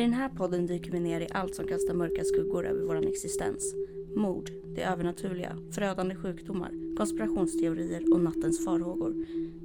I 0.00 0.02
den 0.02 0.12
här 0.12 0.28
podden 0.28 0.66
dyker 0.66 0.90
vi 0.90 1.00
ner 1.00 1.20
i 1.20 1.28
allt 1.32 1.54
som 1.54 1.66
kastar 1.66 1.94
mörka 1.94 2.24
skuggor 2.24 2.66
över 2.66 2.82
vår 2.82 3.06
existens. 3.08 3.74
Mord, 4.16 4.50
det 4.74 4.82
övernaturliga, 4.82 5.56
förödande 5.72 6.14
sjukdomar, 6.14 6.96
konspirationsteorier 6.96 8.14
och 8.14 8.20
nattens 8.20 8.64
farhågor. 8.64 9.14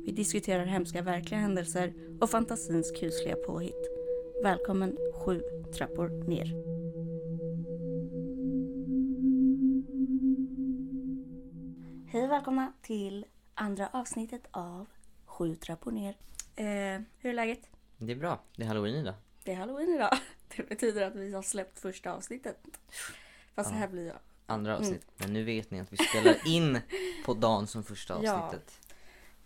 Vi 0.05 0.11
diskuterar 0.11 0.65
hemska 0.65 1.01
verkliga 1.01 1.39
händelser 1.39 1.93
och 2.21 2.29
fantasins 2.29 2.91
kusliga 2.91 3.35
påhitt. 3.35 3.89
Välkommen 4.43 4.97
sju 5.25 5.41
trappor 5.77 6.09
ner. 6.27 6.45
Hej 12.11 12.23
och 12.23 12.31
välkomna 12.31 12.73
till 12.81 13.25
andra 13.53 13.89
avsnittet 13.93 14.41
av 14.51 14.85
Sju 15.25 15.55
trappor 15.55 15.91
ner. 15.91 16.15
Eh, 16.55 17.01
hur 17.17 17.29
är 17.29 17.33
läget? 17.33 17.69
Det 17.97 18.11
är 18.11 18.15
bra. 18.15 18.39
Det 18.55 18.63
är 18.63 18.67
halloween 18.67 18.95
idag. 18.95 19.15
Det 19.45 19.51
är 19.51 19.55
halloween 19.55 19.89
idag. 19.95 20.17
Det 20.57 20.69
betyder 20.69 21.01
att 21.07 21.15
vi 21.15 21.33
har 21.33 21.41
släppt 21.41 21.79
första 21.79 22.13
avsnittet. 22.13 22.57
Fast 23.55 23.69
det 23.69 23.75
här 23.75 23.87
blir 23.87 24.07
jag. 24.07 24.17
Andra 24.45 24.77
avsnitt. 24.77 25.05
Men 25.17 25.33
nu 25.33 25.43
vet 25.43 25.71
ni 25.71 25.79
att 25.79 25.93
vi 25.93 25.97
spelar 25.97 26.47
in 26.47 26.79
på 27.25 27.33
dagen 27.33 27.67
som 27.67 27.83
första 27.83 28.19
Ja. 28.23 28.33
avsnittet. 28.33 28.79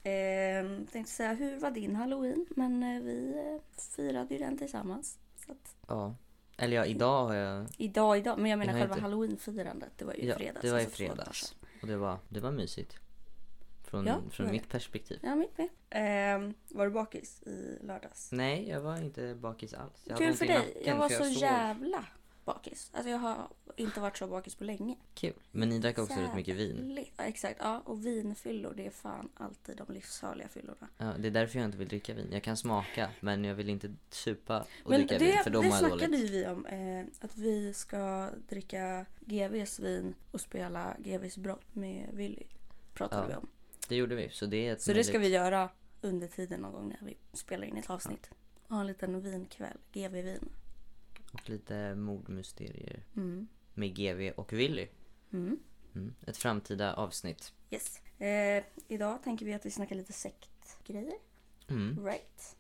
Eh, 0.04 0.92
tänkte 0.92 1.12
säga, 1.14 1.34
hur 1.34 1.60
var 1.60 1.72
din 1.72 1.96
halloween? 1.96 2.46
Men 2.50 2.84
eh, 2.84 3.02
vi 3.02 3.34
eh, 3.38 3.82
firade 3.96 4.34
ju 4.34 4.40
den 4.40 4.58
tillsammans. 4.58 5.18
Att, 5.48 5.76
Ja. 5.88 6.16
Eller 6.58 6.76
ja, 6.78 6.86
idag 6.86 7.26
har 7.28 7.36
jag... 7.36 7.66
idag, 7.78 8.18
idag. 8.18 8.40
Men 8.40 8.52
jag 8.52 8.60
menar 8.60 8.74
Jag 8.74 8.80
själva 8.82 8.96
inte- 8.96 9.02
halloweenfirandet. 9.02 9.92
Det 9.98 10.06
var 10.06 10.14
ju 10.14 10.20
i 10.20 10.28
Ja, 10.28 10.36
fredags. 10.36 10.62
det 10.62 10.72
var 10.72 10.80
i 10.80 10.82
alltså 10.84 10.98
fredags. 10.98 11.56
Och 11.82 11.88
det 11.88 11.98
var, 11.98 12.18
det 12.30 12.40
var 12.40 12.52
mysigt. 12.52 12.98
Från, 13.90 14.06
Ja, 14.08 14.22
det 14.26 14.32
från 14.32 14.52
mitt 14.52 14.70
perspektiv. 14.70 15.20
Ja, 15.24 15.36
mitt 15.36 15.58
med. 15.58 15.70
Eh, 15.90 16.52
var 16.70 16.86
du 16.86 16.92
bakis 16.92 17.42
i 17.44 17.78
lördags? 17.82 18.32
Nej, 18.32 18.70
jag 18.70 18.82
var 18.82 18.98
inte 18.98 19.36
bakis 19.36 19.74
alls. 19.74 20.04
Jag 20.06 20.18
Kul 20.18 20.34
för 20.34 20.46
dig. 20.46 20.82
Jag 20.86 20.96
var 20.98 21.10
så 21.10 21.24
sov. 21.24 21.32
jävla 21.34 22.06
bakis. 22.46 22.90
Alltså 22.94 23.10
jag 23.10 23.18
har 23.18 23.48
inte 23.76 24.00
varit 24.00 24.18
så 24.18 24.28
bakis 24.28 24.56
på 24.56 24.64
länge. 24.64 24.96
Kul. 25.14 25.34
Men 25.52 25.70
ni 25.70 25.80
drack 25.80 25.98
också 26.00 26.20
rätt 26.20 26.36
mycket 26.36 26.56
vin. 26.56 26.76
Jävligt. 26.78 27.14
Ja, 27.18 27.24
exakt. 27.24 27.60
Ja, 27.64 27.82
och 27.86 28.06
vinfyllor, 28.06 28.74
det 28.78 28.86
är 28.86 28.92
fan 28.92 29.30
alltid 29.34 29.78
de 29.78 29.94
livsfarliga 29.94 30.48
fyllorna. 30.48 30.88
Ja, 30.98 31.14
det 31.20 31.28
är 31.28 31.32
därför 31.32 31.60
jag 31.60 31.66
inte 31.66 31.78
vill 31.78 31.88
dricka 31.88 32.14
vin. 32.14 32.28
Jag 32.32 32.44
kan 32.44 32.58
smaka, 32.58 33.10
men 33.20 33.44
jag 33.46 33.56
vill 33.56 33.70
inte 33.70 33.94
supa 34.10 34.60
och 34.84 34.90
Men 34.92 35.00
dricka 35.00 35.18
det, 35.18 35.26
vin, 35.26 35.38
för 35.44 35.50
då 35.50 35.62
det 35.62 35.68
mår 35.68 35.76
jag 35.76 35.80
snackade 35.80 36.06
dåligt. 36.18 36.32
ju 36.32 36.38
vi 36.38 36.48
om. 36.48 36.66
Eh, 36.66 37.06
att 37.22 37.38
vi 37.38 37.74
ska 37.74 38.30
dricka 38.50 39.06
GVs 39.20 39.80
vin 39.80 40.16
och 40.32 40.42
spela 40.42 40.96
GVs 41.00 41.38
brott 41.38 41.76
med 41.76 42.10
Willy. 42.14 42.44
Pratade 42.94 43.22
Ja, 43.22 43.28
vi 43.28 43.36
om. 43.36 43.48
Det 43.90 43.96
gjorde 43.96 44.16
vi, 44.16 44.30
så 44.30 44.46
det 44.46 44.68
är 44.68 44.74
ett 44.74 44.82
Så 44.82 44.94
det 44.94 45.04
ska 45.04 45.20
vi 45.20 45.28
göra 45.28 45.70
under 46.02 46.28
tiden 46.28 46.60
någon 46.62 46.72
gång 46.74 46.90
när 46.90 47.08
vi 47.08 47.18
spelar 47.34 47.68
in 47.68 47.78
ett 47.78 47.90
avsnitt. 47.90 48.30
Ha 48.68 48.82
en 48.82 48.88
liten 48.88 49.22
vinkväll. 49.22 49.78
GV-vin. 49.92 50.50
Och 51.34 51.50
lite 51.50 51.96
mordmysterier 51.96 53.04
Mm. 53.16 53.48
med 53.74 53.96
GV 53.96 54.32
och 54.36 54.54
Willy. 54.54 54.88
Mm. 55.34 55.60
Mm. 55.96 56.14
Ett 56.28 56.38
framtida 56.38 56.94
avsnitt. 56.94 57.54
Yes. 57.72 58.02
Eh, 58.22 58.64
idag 58.88 59.24
tänker 59.24 59.46
vi 59.46 59.54
att 59.54 59.66
vi 59.66 59.72
snackar 59.72 59.96
lite 59.96 60.14
sektgrejer. 60.14 61.18
Mm. 61.68 62.06
Right. 62.06 62.56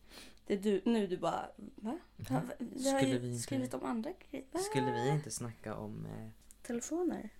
Det 0.47 0.53
är 0.53 0.57
du, 0.57 0.81
nu 0.85 1.07
du 1.07 1.17
bara, 1.17 1.49
va? 1.75 1.99
va? 2.17 2.41
Vi 2.59 2.89
har 2.89 2.97
Skulle 2.99 3.13
ju 3.13 3.19
vi 3.19 3.27
inte- 3.27 3.39
skrivit 3.43 3.73
om 3.73 3.83
andra 3.83 4.11
grejer. 4.29 4.45
Va? 4.51 4.59
Skulle 4.59 4.91
vi 4.91 5.09
inte 5.09 5.31
snacka 5.31 5.75
om 5.75 6.05
eh, 6.05 6.29
Telefoner. 6.61 7.29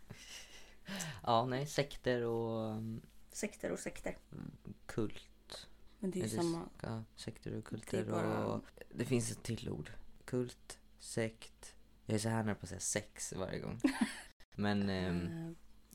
Ja, 1.24 1.46
nej, 1.46 1.66
sekter 1.68 2.22
och 2.24 2.70
um, 2.78 3.02
Sekter 3.32 3.72
och 3.72 3.80
sekter. 3.80 4.18
kult. 4.86 5.68
Men 6.00 6.12
det 6.12 6.20
är 6.20 6.24
ju 6.24 6.28
Eller 6.30 6.38
samma. 6.44 6.70
Ja, 6.82 7.04
sekter 7.16 7.50
och 7.52 7.56
Det 7.58 7.62
kulter 7.62 8.02
är 8.02 8.12
bara- 8.12 8.46
och... 8.46 8.64
Det 8.94 9.06
finns 9.06 9.32
ett 9.32 9.44
till 9.44 9.70
ord. 9.70 9.92
Kult, 10.26 10.80
sekt. 11.00 11.76
Jag 12.06 12.16
är 12.16 12.20
så 12.20 12.30
här 12.30 12.44
nära 12.44 12.56
på 12.56 12.64
att 12.64 12.70
säga 12.70 12.80
sex 12.80 13.34
varje 13.34 13.60
gång. 13.60 13.82
Men 14.56 14.90
ehm, 14.90 15.28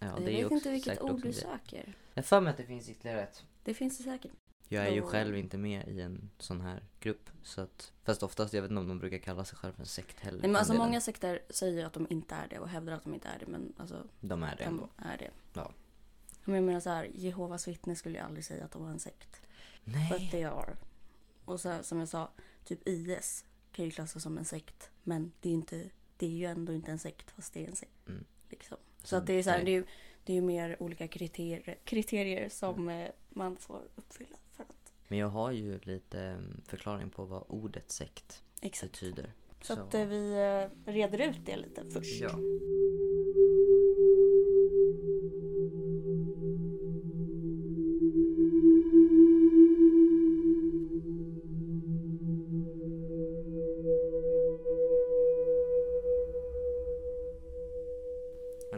Eh, 0.00 0.06
ja, 0.08 0.14
jag 0.16 0.20
det 0.26 0.32
är 0.32 0.36
vet 0.36 0.44
också 0.44 0.54
inte 0.54 0.70
vilket 0.70 0.84
säkert 0.92 1.02
ord 1.02 1.10
också 1.10 1.22
du 1.22 1.30
grej. 1.32 1.40
söker. 1.42 1.96
Jag 2.14 2.22
har 2.22 2.26
för 2.26 2.40
mig 2.40 2.50
att 2.50 2.56
det 2.56 2.64
finns 2.64 2.88
ytterligare 2.88 3.22
ett. 3.22 3.44
Det 3.64 3.74
finns 3.74 3.98
det 3.98 4.04
säkert. 4.04 4.32
Jag 4.68 4.86
är 4.86 4.90
ju 4.92 5.00
Då- 5.00 5.06
själv 5.06 5.36
inte 5.36 5.58
med 5.58 5.88
i 5.88 6.00
en 6.00 6.30
sån 6.38 6.60
här 6.60 6.84
grupp. 7.00 7.30
Så 7.42 7.60
att, 7.60 7.92
fast 8.02 8.22
oftast, 8.22 8.54
jag 8.54 8.62
vet 8.62 8.70
inte 8.70 8.80
om 8.80 8.88
de 8.88 8.98
brukar 8.98 9.18
kalla 9.18 9.44
sig 9.44 9.58
själva 9.58 9.74
för 9.74 9.82
en 9.82 9.86
sekt 9.86 10.20
heller. 10.20 10.40
Nej, 10.40 10.48
men 10.48 10.56
alltså 10.56 10.72
den 10.72 10.82
många 10.82 11.00
sekter 11.00 11.40
säger 11.50 11.84
att 11.86 11.92
de 11.92 12.06
inte 12.10 12.34
är 12.34 12.48
det 12.48 12.58
och 12.58 12.68
hävdar 12.68 12.92
att 12.92 13.04
de 13.04 13.14
inte 13.14 13.28
är 13.28 13.38
det. 13.38 13.46
Men 13.46 13.72
alltså, 13.76 14.06
De 14.20 14.42
är 14.42 14.56
det 14.56 14.64
ändå. 14.64 14.88
de 14.96 15.04
är 15.04 15.16
det. 15.18 15.30
Ja. 15.52 15.72
Men 16.44 16.54
jag 16.54 16.64
menar 16.64 16.80
så 16.80 16.90
här, 16.90 17.10
Jehovas 17.14 17.68
vittnen 17.68 17.96
skulle 17.96 18.18
ju 18.18 18.24
aldrig 18.24 18.44
säga 18.44 18.64
att 18.64 18.70
de 18.70 18.82
var 18.82 18.90
en 18.90 18.98
sekt. 18.98 19.40
But 19.84 19.94
Nej. 20.10 20.28
they 20.30 20.44
are. 20.44 20.76
Och 21.44 21.60
så 21.60 21.68
här, 21.68 21.82
som 21.82 21.98
jag 21.98 22.08
sa, 22.08 22.30
typ 22.64 22.88
IS 22.88 23.44
kan 23.72 23.84
ju 23.84 23.90
klassas 23.90 24.22
som 24.22 24.38
en 24.38 24.44
sekt. 24.44 24.90
Men 25.02 25.32
det 25.40 25.48
är 25.48 25.50
ju, 25.50 25.56
inte, 25.58 25.90
det 26.16 26.26
är 26.26 26.30
ju 26.30 26.44
ändå 26.44 26.72
inte 26.72 26.90
en 26.90 26.98
sekt 26.98 27.30
fast 27.30 27.52
det 27.54 27.64
är 27.64 27.68
en 27.68 27.76
sekt. 27.76 28.08
Mm. 28.08 28.24
Liksom. 28.48 28.76
Så 28.76 29.00
Alltså, 29.00 29.16
att 29.16 29.26
det 29.26 29.32
är 29.32 29.42
så 29.42 29.50
här, 29.50 29.64
det 29.64 29.70
är 29.70 29.74
ju 29.74 29.84
det 30.24 30.32
är 30.32 30.34
ju 30.34 30.42
mer 30.42 30.82
olika 30.82 31.08
kriterier, 31.08 31.78
kriterier 31.84 32.48
som 32.48 32.88
eh, 32.88 33.08
man 33.28 33.56
får 33.56 33.82
uppfylla 33.94 34.36
för 34.52 34.62
att 34.62 34.92
Men 35.08 35.18
jag 35.18 35.28
har 35.28 35.50
ju 35.50 35.78
lite 35.82 36.20
em, 36.20 36.60
förklaring 36.66 37.10
på 37.10 37.24
vad 37.24 37.44
ordet 37.48 37.90
sekt 37.90 38.42
Exakt. 38.60 38.92
betyder. 38.92 39.32
Så, 39.62 39.72
att 39.72 39.94
eh, 39.94 40.06
vi 40.06 40.32
eh, 40.32 40.92
reder 40.92 41.18
ut 41.28 41.46
det 41.46 41.56
lite 41.56 41.84
först. 41.84 42.20
Ja. 42.20 42.38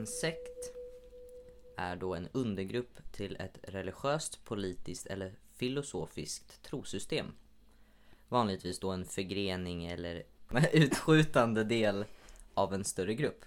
En 0.06 0.10
sekt 0.10 0.72
är 1.76 1.96
då 1.96 2.14
en 2.14 2.28
undergrupp 2.32 3.12
till 3.12 3.36
ett 3.36 3.58
religiöst, 3.62 4.44
politiskt 4.44 5.06
eller 5.06 5.38
filosofiskt 5.54 6.62
trosystem. 6.62 7.26
Vanligtvis 8.28 8.80
då 8.80 8.90
en 8.90 9.04
förgrening 9.04 9.86
eller 9.86 10.22
utskjutande 10.72 11.64
del 11.64 12.04
av 12.54 12.74
en 12.74 12.84
större 12.84 13.14
grupp. 13.14 13.44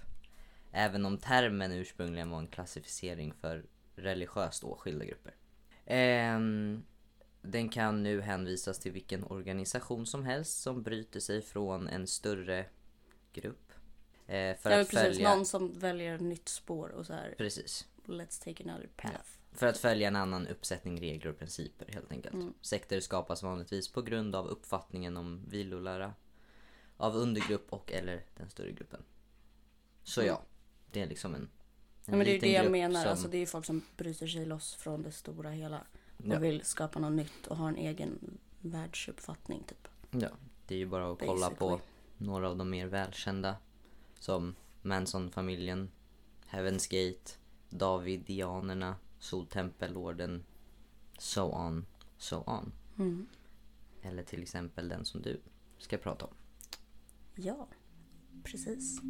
Även 0.72 1.06
om 1.06 1.18
termen 1.18 1.72
ursprungligen 1.72 2.30
var 2.30 2.40
en 2.40 2.48
klassificering 2.48 3.34
för 3.34 3.66
religiöst 3.96 4.64
åskilda 4.64 5.06
grupper. 5.06 5.36
Ehm, 5.86 6.84
den 7.42 7.70
kan 7.70 8.04
nu 8.04 8.22
hänvisas 8.22 8.80
till 8.80 8.92
vilken 8.92 9.24
organisation 9.24 10.06
som 10.06 10.26
helst 10.26 10.62
som 10.62 10.84
bryter 10.84 11.20
sig 11.20 11.42
från 11.42 11.88
en 11.88 12.08
större 12.08 12.66
grupp. 13.34 13.69
Eh, 14.30 14.58
för 14.58 14.72
Ja, 14.72 14.82
att 14.82 14.90
precis. 14.90 15.00
följa... 15.00 15.36
Någon 15.36 15.46
som 15.46 15.74
väljer 15.80 16.16
ett 16.16 16.22
nytt 16.22 16.50
spår 16.50 16.90
och 16.90 17.06
så 17.06 17.14
här, 17.14 17.36
Precis. 17.38 17.88
let's 18.06 18.44
take 18.44 18.64
another 18.64 18.90
path. 18.96 19.30
För 19.52 19.68
att 19.68 19.78
följa 19.78 20.08
en 20.08 20.16
annan 20.16 20.48
uppsättning 20.48 21.02
regler 21.02 21.32
och 21.32 21.38
principer 21.40 21.94
helt 21.94 22.12
enkelt. 22.12 22.34
Mm. 22.34 22.54
Sekter 22.62 23.00
skapas 23.00 23.44
vanligtvis 23.44 23.92
på 23.92 24.02
grund 24.02 24.36
av 24.36 24.48
uppfattningen 24.48 25.18
om 25.18 25.46
vilolära 25.50 26.14
av 26.98 27.16
undergrupp 27.16 27.74
och 27.74 27.92
eller 27.92 28.24
den 28.38 28.50
större 28.50 28.72
gruppen. 28.72 29.04
Så 30.04 30.22
Mm. 30.22 30.28
ja, 30.34 30.42
det 30.92 31.02
är 31.02 31.08
liksom 31.08 31.36
en, 31.36 31.42
en 31.42 31.50
Ja, 32.06 32.12
men 32.18 32.20
det 32.26 32.36
är 32.36 32.42
det 32.42 32.52
jag 32.52 32.72
menar. 32.72 33.02
Som, 33.02 33.10
Alltså, 33.12 33.28
det 33.28 33.38
är 33.38 33.40
ju 33.40 33.46
folk 33.46 33.66
som 33.66 33.82
bryter 33.98 34.28
sig 34.28 34.46
loss 34.46 34.76
från 34.76 35.04
det 35.04 35.12
stora 35.12 35.50
hela. 35.50 35.80
Och 36.18 36.26
ja, 36.26 36.40
vill 36.40 36.66
skapa 36.66 37.00
något 37.00 37.12
nytt 37.14 37.48
och 37.48 37.58
ha 37.58 37.68
en 37.70 37.76
egen 37.78 38.38
världsuppfattning 38.60 39.64
typ. 39.68 39.88
ja, 40.12 40.30
det 40.68 40.76
är 40.76 40.80
ju 40.80 40.86
bara 40.86 41.12
att 41.12 41.20
kolla 41.20 41.50
på 41.50 41.70
Basically. 41.70 41.92
några 42.18 42.50
av 42.50 42.58
de 42.58 42.70
mer 42.70 42.88
välkända. 42.88 43.56
Som 44.20 44.56
Manson-familjen, 44.82 45.90
Heaven's 46.50 46.88
Gate, 46.90 47.32
Davidianerna, 47.70 48.96
Soltempelorden, 49.20 50.44
so 51.18 51.52
on, 51.52 51.86
so 52.18 52.44
on. 52.48 52.72
Mm. 52.98 53.28
Eller 54.02 54.24
till 54.24 54.42
exempel 54.42 54.90
den 54.90 55.06
som 55.06 55.22
du 55.22 55.40
ska 55.78 55.98
prata 55.98 56.26
om. 56.26 56.34
Ja, 57.36 57.68
precis. 58.44 59.02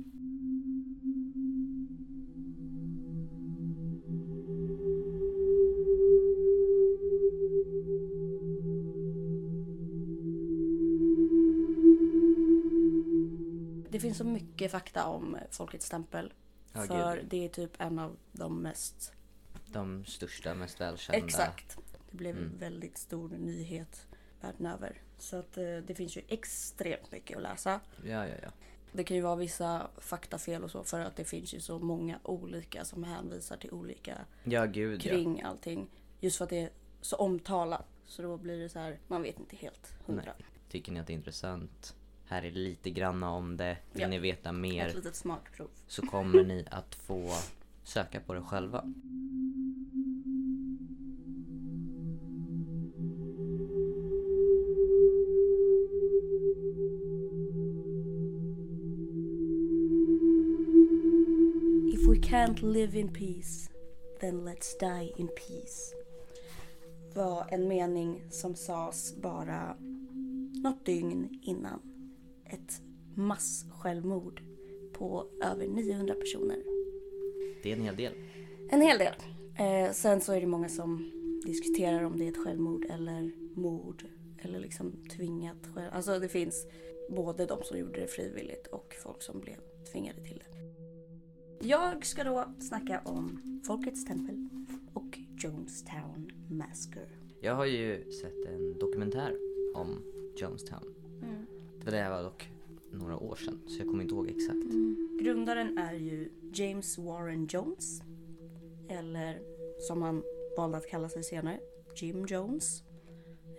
Mycket 14.60 14.72
fakta 14.72 15.06
om 15.06 15.38
Folkets 15.52 15.86
stämpel. 15.86 16.34
Ja, 16.74 16.82
för 16.82 17.16
gud. 17.16 17.26
det 17.30 17.46
är 17.46 17.50
typ 17.50 17.82
en 17.82 18.00
av 18.00 18.18
de 18.32 18.62
mest 18.62 19.14
De 19.68 20.06
största, 20.06 20.54
mest 20.54 20.82
välkända. 20.82 21.26
Exakt. 21.26 21.78
Det 22.12 22.18
blev 22.18 22.38
en 22.38 22.44
Mm. 22.44 22.58
väldigt 22.58 22.98
stor 22.98 23.30
nyhet 23.30 24.08
världen 24.42 24.66
över. 24.66 25.02
Så 25.18 25.36
att 25.38 25.58
eh, 25.58 25.78
det 25.78 25.96
finns 25.96 26.18
ju 26.18 26.22
extremt 26.28 27.12
mycket 27.12 27.38
att 27.38 27.44
läsa. 27.44 27.80
Ja, 28.04 28.28
ja, 28.28 28.36
ja. 28.44 28.50
Det 28.92 29.04
kan 29.04 29.18
ju 29.18 29.24
vara 29.24 29.36
vissa 29.36 29.90
faktafel 29.98 30.64
och 30.64 30.72
så 30.72 30.84
för 30.84 31.00
att 31.00 31.16
det 31.16 31.26
finns 31.26 31.54
ju 31.54 31.60
så 31.60 31.80
många 31.80 32.20
olika 32.24 32.86
som 32.86 33.04
hänvisar 33.04 33.58
till 33.58 33.72
olika 33.72 34.18
Ja, 34.44 34.66
gud 34.66 35.06
ja. 35.06 35.10
kring 35.12 35.42
allting. 35.42 35.88
Just 36.20 36.38
för 36.38 36.44
att 36.44 36.50
det 36.50 36.60
är 36.62 36.70
så 37.02 37.16
omtalat. 37.16 37.86
Så 38.06 38.22
då 38.22 38.38
blir 38.38 38.60
det 38.60 38.70
så 38.70 38.80
här, 38.80 39.00
man 39.08 39.22
vet 39.22 39.40
inte 39.40 39.56
helt 39.56 39.94
hundra. 40.06 40.24
Nej. 40.38 40.46
Tycker 40.70 40.92
ni 40.92 41.00
att 41.00 41.08
det 41.08 41.14
är 41.14 41.16
intressant 41.16 41.96
här 42.30 42.44
är 42.46 42.52
lite 42.52 42.90
granna 42.90 43.32
om 43.32 43.58
det. 43.58 43.78
Vill 43.92 44.02
Ja. 44.02 44.08
ni 44.08 44.20
veta 44.20 44.52
mer 44.52 44.88
Ett 44.88 44.96
litet 44.96 45.16
smakprov. 45.16 45.68
så 45.88 46.02
kommer 46.02 46.44
ni 46.44 46.66
att 46.72 46.96
få 46.96 47.30
söka 47.84 48.20
på 48.20 48.34
det 48.34 48.42
själva. 48.42 48.84
If 61.94 62.08
we 62.08 62.18
can't 62.18 62.62
live 62.62 62.96
in 63.00 63.10
peace, 63.10 63.70
then 64.22 64.42
let's 64.46 64.76
die 64.80 65.12
in 65.18 65.28
peace. 65.28 65.94
Var 67.16 67.46
en 67.52 67.68
mening 67.68 68.22
som 68.30 68.56
sades 68.56 69.16
bara 69.22 69.76
något 70.64 70.86
dygn 70.86 71.40
innan 71.44 71.80
ett 72.50 72.82
massjälvmord 73.16 74.42
på 74.94 75.28
över 75.44 75.68
900 75.68 76.14
personer. 76.16 76.64
Det 77.64 77.72
är 77.72 77.76
en 77.76 77.84
hel 77.84 77.96
del. 77.96 78.14
En 78.70 78.82
hel 78.82 78.98
del. 78.98 79.14
Eh, 79.60 79.92
sen 79.92 80.22
så 80.22 80.34
är 80.34 80.42
det 80.42 80.48
många 80.48 80.70
som 80.70 81.12
diskuterar 81.46 82.04
om 82.04 82.18
det 82.20 82.26
är 82.26 82.32
ett 82.32 82.44
självmord 82.44 82.86
eller 82.86 83.32
mord. 83.60 84.04
Eller 84.42 84.60
liksom 84.60 84.92
tvingat 85.18 85.68
själv. 85.76 85.90
Alltså 85.92 86.20
det 86.20 86.30
finns 86.30 86.68
både 87.10 87.46
de 87.46 87.64
som 87.64 87.78
gjorde 87.78 88.00
det 88.00 88.08
frivilligt 88.08 88.68
och 88.68 88.96
folk 89.04 89.22
som 89.22 89.40
blev 89.40 89.58
tvingade 89.92 90.22
till 90.24 90.44
det. 90.46 90.60
Jag 91.68 92.06
ska 92.06 92.24
då 92.24 92.54
snacka 92.60 93.02
om 93.06 93.42
Folkets 93.68 94.06
tempel 94.06 94.50
och 94.94 95.20
Jonestown 95.44 96.32
Massacre. 96.50 97.10
Jag 97.42 97.56
har 97.56 97.66
ju 97.66 98.12
sett 98.12 98.46
en 98.46 98.80
dokumentär 98.80 99.38
om 99.76 100.04
Jonestown. 100.36 100.96
Det 101.92 101.98
där 101.98 102.10
var 102.10 102.24
dock 102.24 102.50
några 102.92 103.18
år 103.18 103.36
sedan 103.36 103.60
så 103.68 103.80
jag 103.80 103.88
kommer 103.88 104.04
inte 104.04 104.16
ihåg 104.16 104.30
exakt. 104.30 104.74
Mm. 104.74 105.18
Grundaren 105.22 105.78
är 105.78 105.94
ju 105.94 106.30
James 106.54 106.98
Warren 106.98 107.48
Jones. 107.50 108.02
Eller 108.90 109.42
som 109.80 110.02
han 110.02 110.24
valde 110.58 110.78
att 110.78 110.88
kalla 110.88 111.10
sig 111.10 111.24
senare, 111.24 111.60
Jim 111.96 112.26
Jones. 112.26 112.84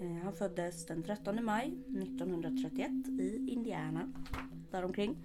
Eh, 0.00 0.25
han 0.25 0.32
föddes 0.32 0.87
den 0.87 1.03
13 1.03 1.44
maj 1.44 1.67
1931 2.03 2.91
i 3.21 3.47
Indiana. 3.50 4.12
Däromkring. 4.71 5.17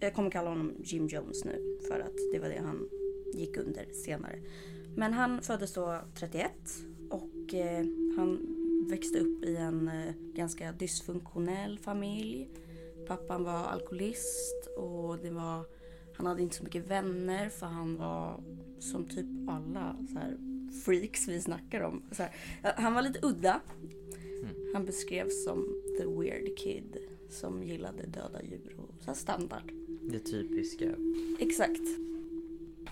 Jag 0.00 0.14
kommer 0.14 0.30
kalla 0.30 0.48
honom 0.48 0.72
Jim 0.78 1.06
Jones 1.06 1.44
nu 1.44 1.78
för 1.88 2.00
att 2.00 2.16
det 2.32 2.38
var 2.38 2.48
det 2.48 2.60
han 2.64 2.88
gick 3.34 3.56
under 3.56 3.92
senare. 4.04 4.38
Men 4.96 5.12
han 5.12 5.42
föddes 5.42 5.74
då 5.74 6.00
31 6.14 6.52
och 7.10 7.54
eh, 7.54 7.86
han 8.16 8.55
växte 8.90 9.18
upp 9.18 9.44
i 9.44 9.56
en 9.56 9.88
eh, 9.88 10.14
ganska 10.34 10.72
dysfunktionell 10.72 11.78
familj. 11.78 12.48
Pappan 13.06 13.44
var 13.44 13.64
alkoholist 13.64 14.68
och 14.76 15.18
det 15.18 15.30
var, 15.30 15.64
han 16.16 16.26
hade 16.26 16.42
inte 16.42 16.56
så 16.56 16.64
mycket 16.64 16.90
vänner 16.90 17.48
för 17.48 17.66
han 17.66 17.96
var 17.96 18.40
som 18.78 19.08
typ 19.08 19.26
alla 19.48 19.96
så 20.12 20.18
här, 20.18 20.36
freaks 20.84 21.28
vi 21.28 21.40
snackar 21.40 21.80
om. 21.80 22.02
Här, 22.18 22.30
han 22.62 22.94
var 22.94 23.02
lite 23.02 23.18
udda. 23.22 23.60
Han 24.72 24.84
beskrevs 24.84 25.44
som 25.44 25.82
the 25.98 26.06
weird 26.06 26.58
kid 26.58 26.96
som 27.30 27.62
gillade 27.62 28.06
döda 28.06 28.42
djur 28.42 28.76
och 28.78 29.04
så 29.04 29.14
standard. 29.14 29.72
Det 30.02 30.18
typiska. 30.18 30.94
Exakt. 31.38 31.82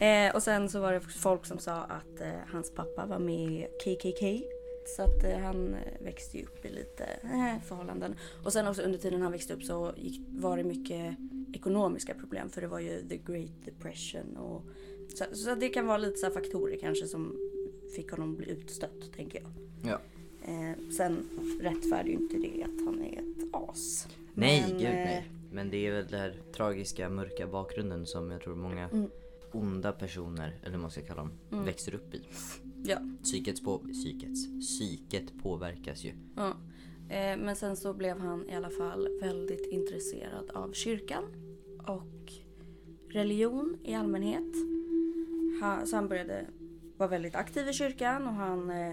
Eh, 0.00 0.34
och 0.34 0.42
sen 0.42 0.68
så 0.68 0.80
var 0.80 0.92
det 0.92 1.00
folk 1.00 1.46
som 1.46 1.58
sa 1.58 1.74
att 1.74 2.20
eh, 2.20 2.28
hans 2.46 2.70
pappa 2.70 3.06
var 3.06 3.18
med 3.18 3.34
i 3.34 3.66
KKK. 3.84 4.44
Så 4.86 5.02
att 5.02 5.24
eh, 5.24 5.38
han 5.38 5.74
eh, 5.74 6.04
växte 6.04 6.38
ju 6.38 6.44
upp 6.44 6.64
i 6.64 6.68
lite 6.68 7.04
eh, 7.04 7.62
förhållanden. 7.66 8.14
Och 8.44 8.52
sen 8.52 8.66
också 8.68 8.82
under 8.82 8.98
tiden 8.98 9.22
han 9.22 9.32
växte 9.32 9.54
upp 9.54 9.62
så 9.62 9.92
gick, 9.96 10.20
var 10.30 10.56
det 10.56 10.64
mycket 10.64 11.16
ekonomiska 11.54 12.14
problem 12.14 12.50
för 12.50 12.60
det 12.60 12.66
var 12.66 12.78
ju 12.80 13.08
the 13.08 13.16
great 13.16 13.64
depression 13.64 14.36
och 14.36 14.62
så, 15.14 15.24
så 15.32 15.54
det 15.54 15.68
kan 15.68 15.86
vara 15.86 15.98
lite 15.98 16.16
så 16.16 16.30
faktorer 16.30 16.76
kanske 16.80 17.06
som 17.06 17.36
fick 17.96 18.10
honom 18.10 18.36
bli 18.36 18.50
utstött 18.50 19.12
tänker 19.16 19.40
jag. 19.40 19.50
Ja. 19.92 20.00
Eh, 20.52 20.92
sen 20.96 21.28
rättfärdigar 21.60 22.18
ju 22.18 22.24
inte 22.24 22.36
det 22.36 22.62
att 22.64 22.84
han 22.86 23.02
är 23.04 23.18
ett 23.18 23.48
as. 23.52 24.08
Nej, 24.34 24.64
Men, 24.68 24.70
gud 24.78 24.88
nej. 24.90 25.28
Men 25.52 25.70
det 25.70 25.86
är 25.86 25.92
väl 25.92 26.06
den 26.06 26.20
här 26.20 26.34
tragiska, 26.56 27.08
mörka 27.08 27.46
bakgrunden 27.46 28.06
som 28.06 28.30
jag 28.30 28.40
tror 28.40 28.54
många 28.56 28.88
Mm. 28.88 29.10
onda 29.52 29.92
personer, 29.92 30.56
eller 30.62 30.72
vad 30.72 30.80
man 30.80 30.90
ska 30.90 31.02
kalla 31.02 31.22
dem, 31.22 31.64
växer 31.64 31.94
upp 31.94 32.14
i. 32.14 32.22
Ja. 32.86 32.98
Psykets 33.22 33.60
på... 33.60 33.78
Psykets? 33.78 34.46
Psyket 34.60 35.38
påverkas 35.42 36.04
ju. 36.04 36.12
Ja. 36.36 36.48
Eh, 37.08 37.36
men 37.36 37.56
sen 37.56 37.76
så 37.76 37.94
blev 37.94 38.18
han 38.18 38.48
i 38.48 38.54
alla 38.54 38.70
fall 38.70 39.08
väldigt 39.20 39.72
intresserad 39.72 40.50
av 40.50 40.72
kyrkan 40.72 41.24
och 41.78 42.32
religion 43.10 43.76
i 43.84 43.94
allmänhet. 43.94 44.54
Han, 45.60 45.86
så 45.86 45.96
han 45.96 46.08
började 46.08 46.46
vara 46.96 47.08
väldigt 47.08 47.34
aktiv 47.34 47.68
i 47.68 47.72
kyrkan 47.72 48.26
och 48.26 48.34
han 48.34 48.70
eh, 48.70 48.92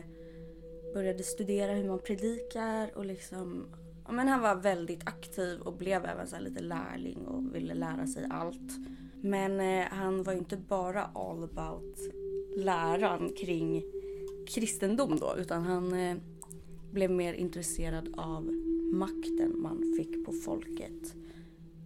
började 0.93 1.23
studera 1.23 1.71
hur 1.71 1.87
man 1.87 1.99
predikar 1.99 2.97
och 2.97 3.05
liksom 3.05 3.65
ja, 4.05 4.11
men 4.11 4.27
han 4.27 4.41
var 4.41 4.55
väldigt 4.55 5.07
aktiv 5.07 5.61
och 5.61 5.77
blev 5.77 6.05
även 6.05 6.27
så 6.27 6.39
lite 6.39 6.63
lärling 6.63 7.27
och 7.27 7.55
ville 7.55 7.73
lära 7.73 8.07
sig 8.07 8.27
allt. 8.29 8.71
Men 9.21 9.59
eh, 9.59 9.87
han 9.91 10.23
var 10.23 10.33
ju 10.33 10.39
inte 10.39 10.57
bara 10.57 11.03
all 11.03 11.43
about 11.43 11.97
läran 12.57 13.29
kring 13.37 13.83
kristendom 14.47 15.17
då 15.19 15.35
utan 15.37 15.63
han 15.63 15.93
eh, 15.93 16.17
blev 16.91 17.11
mer 17.11 17.33
intresserad 17.33 18.13
av 18.17 18.43
makten 18.93 19.61
man 19.61 19.93
fick 19.97 20.25
på 20.25 20.31
folket. 20.31 21.15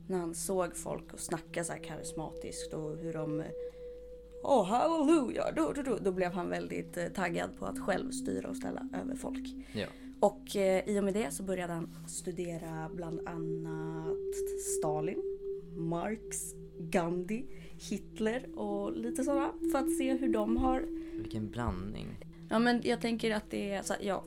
När 0.07 0.17
han 0.17 0.35
såg 0.35 0.75
folk 0.75 1.13
och 1.13 1.19
snacka 1.19 1.63
så 1.63 1.73
här 1.73 1.83
karismatiskt 1.83 2.73
och 2.73 2.97
hur 2.97 3.13
de 3.13 3.44
Åh, 4.47 4.62
oh, 4.62 4.65
halleluja! 4.65 5.51
Då, 5.51 5.71
då, 5.75 5.81
då, 5.81 5.97
då 6.01 6.12
blev 6.12 6.31
han 6.31 6.50
väldigt 6.50 6.97
eh, 6.97 7.07
taggad 7.07 7.50
på 7.59 7.65
att 7.65 7.79
själv 7.79 8.12
styra 8.12 8.50
och 8.50 8.57
ställa 8.57 8.89
över 9.03 9.15
folk. 9.15 9.47
Ja. 9.73 9.88
Och 10.19 10.56
eh, 10.56 10.89
i 10.89 11.00
och 11.00 11.03
med 11.03 11.13
det 11.13 11.31
så 11.31 11.44
började 11.44 11.73
han 11.73 11.89
studera 12.07 12.89
bland 12.94 13.27
annat 13.27 14.35
Stalin, 14.77 15.21
Marx, 15.75 16.38
Gandhi, 16.79 17.45
Hitler 17.77 18.60
och 18.60 18.98
lite 18.98 19.24
sådana 19.24 19.54
för 19.72 19.80
att 19.80 19.98
se 19.98 20.13
hur 20.13 20.33
de 20.33 20.57
har 20.57 20.86
Vilken 21.13 21.50
blandning. 21.50 22.07
Ja 22.50 22.60
men 22.60 22.81
jag 22.83 23.01
tänker 23.01 23.36
att 23.36 23.50
det 23.50 23.72
är, 23.72 23.81
så, 23.81 23.94
ja, 24.01 24.24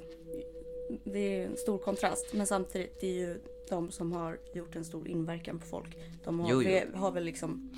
det 1.04 1.18
är 1.18 1.46
en 1.46 1.56
stor 1.56 1.78
kontrast 1.78 2.34
men 2.34 2.46
samtidigt 2.46 3.00
det 3.00 3.06
är 3.06 3.28
ju 3.28 3.40
de 3.68 3.90
som 3.90 4.12
har 4.12 4.38
gjort 4.54 4.76
en 4.76 4.84
stor 4.84 5.08
inverkan 5.08 5.58
på 5.58 5.66
folk. 5.66 5.96
De 6.24 6.40
har, 6.40 6.50
Jo, 6.50 6.62
jo. 6.62 6.68
vi 6.68 6.98
har 6.98 7.12
väl 7.12 7.24
liksom 7.24 7.70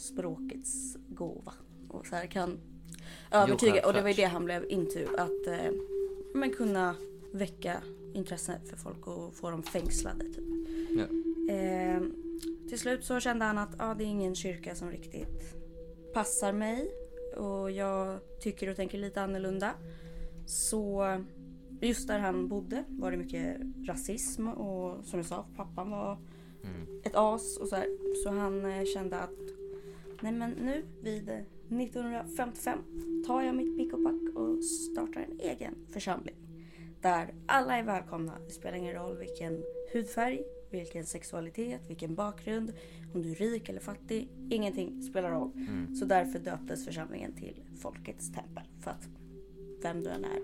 språkets 0.00 0.96
gåva 1.08 1.52
och 1.88 2.06
så 2.06 2.16
här 2.16 2.26
kan 2.26 2.58
övertyga 3.32 3.86
och 3.86 3.92
det 3.92 4.02
var 4.02 4.08
ju 4.08 4.14
det 4.14 4.24
han 4.24 4.44
blev 4.44 4.70
into 4.70 4.98
att 5.18 5.46
eh, 5.46 5.72
men 6.34 6.50
kunna 6.50 6.94
väcka 7.32 7.82
intresse 8.14 8.60
för 8.66 8.76
folk 8.76 9.06
och 9.06 9.34
få 9.34 9.50
dem 9.50 9.62
fängslade 9.62 10.24
typ. 10.24 10.44
Ja. 10.90 11.04
Eh, 11.54 12.00
till 12.70 12.78
slut 12.78 13.04
så 13.04 13.20
kände 13.20 13.44
han 13.44 13.58
att 13.58 13.74
ah, 13.78 13.94
det 13.94 14.04
är 14.04 14.06
ingen 14.08 14.34
kyrka 14.34 14.74
som 14.74 14.90
riktigt 14.90 15.54
passar 16.14 16.52
mig 16.52 16.90
och 17.36 17.70
jag 17.70 18.20
tycker 18.40 18.70
och 18.70 18.76
tänker 18.76 18.98
lite 18.98 19.22
annorlunda. 19.22 19.74
Så 20.46 21.06
just 21.80 22.08
där 22.08 22.18
han 22.18 22.48
bodde 22.48 22.84
var 22.88 23.10
det 23.10 23.16
mycket 23.16 23.56
rasism 23.86 24.48
och 24.48 25.04
som 25.04 25.18
jag 25.18 25.26
sa, 25.26 25.46
pappan 25.56 25.90
var 25.90 26.18
Mm. 26.64 27.00
ett 27.04 27.14
as 27.14 27.56
och 27.56 27.68
så 27.68 27.76
här. 27.76 27.86
Så 28.22 28.30
han 28.30 28.64
eh, 28.64 28.84
kände 28.84 29.16
att 29.16 29.38
nej 30.20 30.32
men 30.32 30.50
nu 30.50 30.84
vid 31.02 31.28
eh, 31.28 31.34
1955 31.34 32.78
tar 33.26 33.42
jag 33.42 33.54
mitt 33.54 33.78
pick 33.78 33.92
och 33.92 34.04
pack 34.04 34.36
och 34.36 34.64
startar 34.64 35.20
en 35.20 35.40
egen 35.40 35.74
församling. 35.90 36.34
Där 37.00 37.34
alla 37.46 37.78
är 37.78 37.82
välkomna. 37.82 38.32
Det 38.46 38.52
spelar 38.52 38.76
ingen 38.76 38.94
roll 38.94 39.18
vilken 39.18 39.62
hudfärg, 39.92 40.42
vilken 40.70 41.06
sexualitet, 41.06 41.80
vilken 41.88 42.14
bakgrund, 42.14 42.72
om 43.14 43.22
du 43.22 43.30
är 43.30 43.34
rik 43.34 43.68
eller 43.68 43.80
fattig. 43.80 44.28
Ingenting 44.50 45.02
spelar 45.02 45.30
roll. 45.30 45.50
Mm. 45.54 45.96
Så 45.96 46.04
därför 46.04 46.38
döptes 46.38 46.84
församlingen 46.84 47.32
till 47.32 47.60
Folkets 47.78 48.32
tempel. 48.32 48.62
För 48.80 48.90
att 48.90 49.08
vem 49.82 50.02
du 50.02 50.10
än 50.10 50.24
är, 50.24 50.40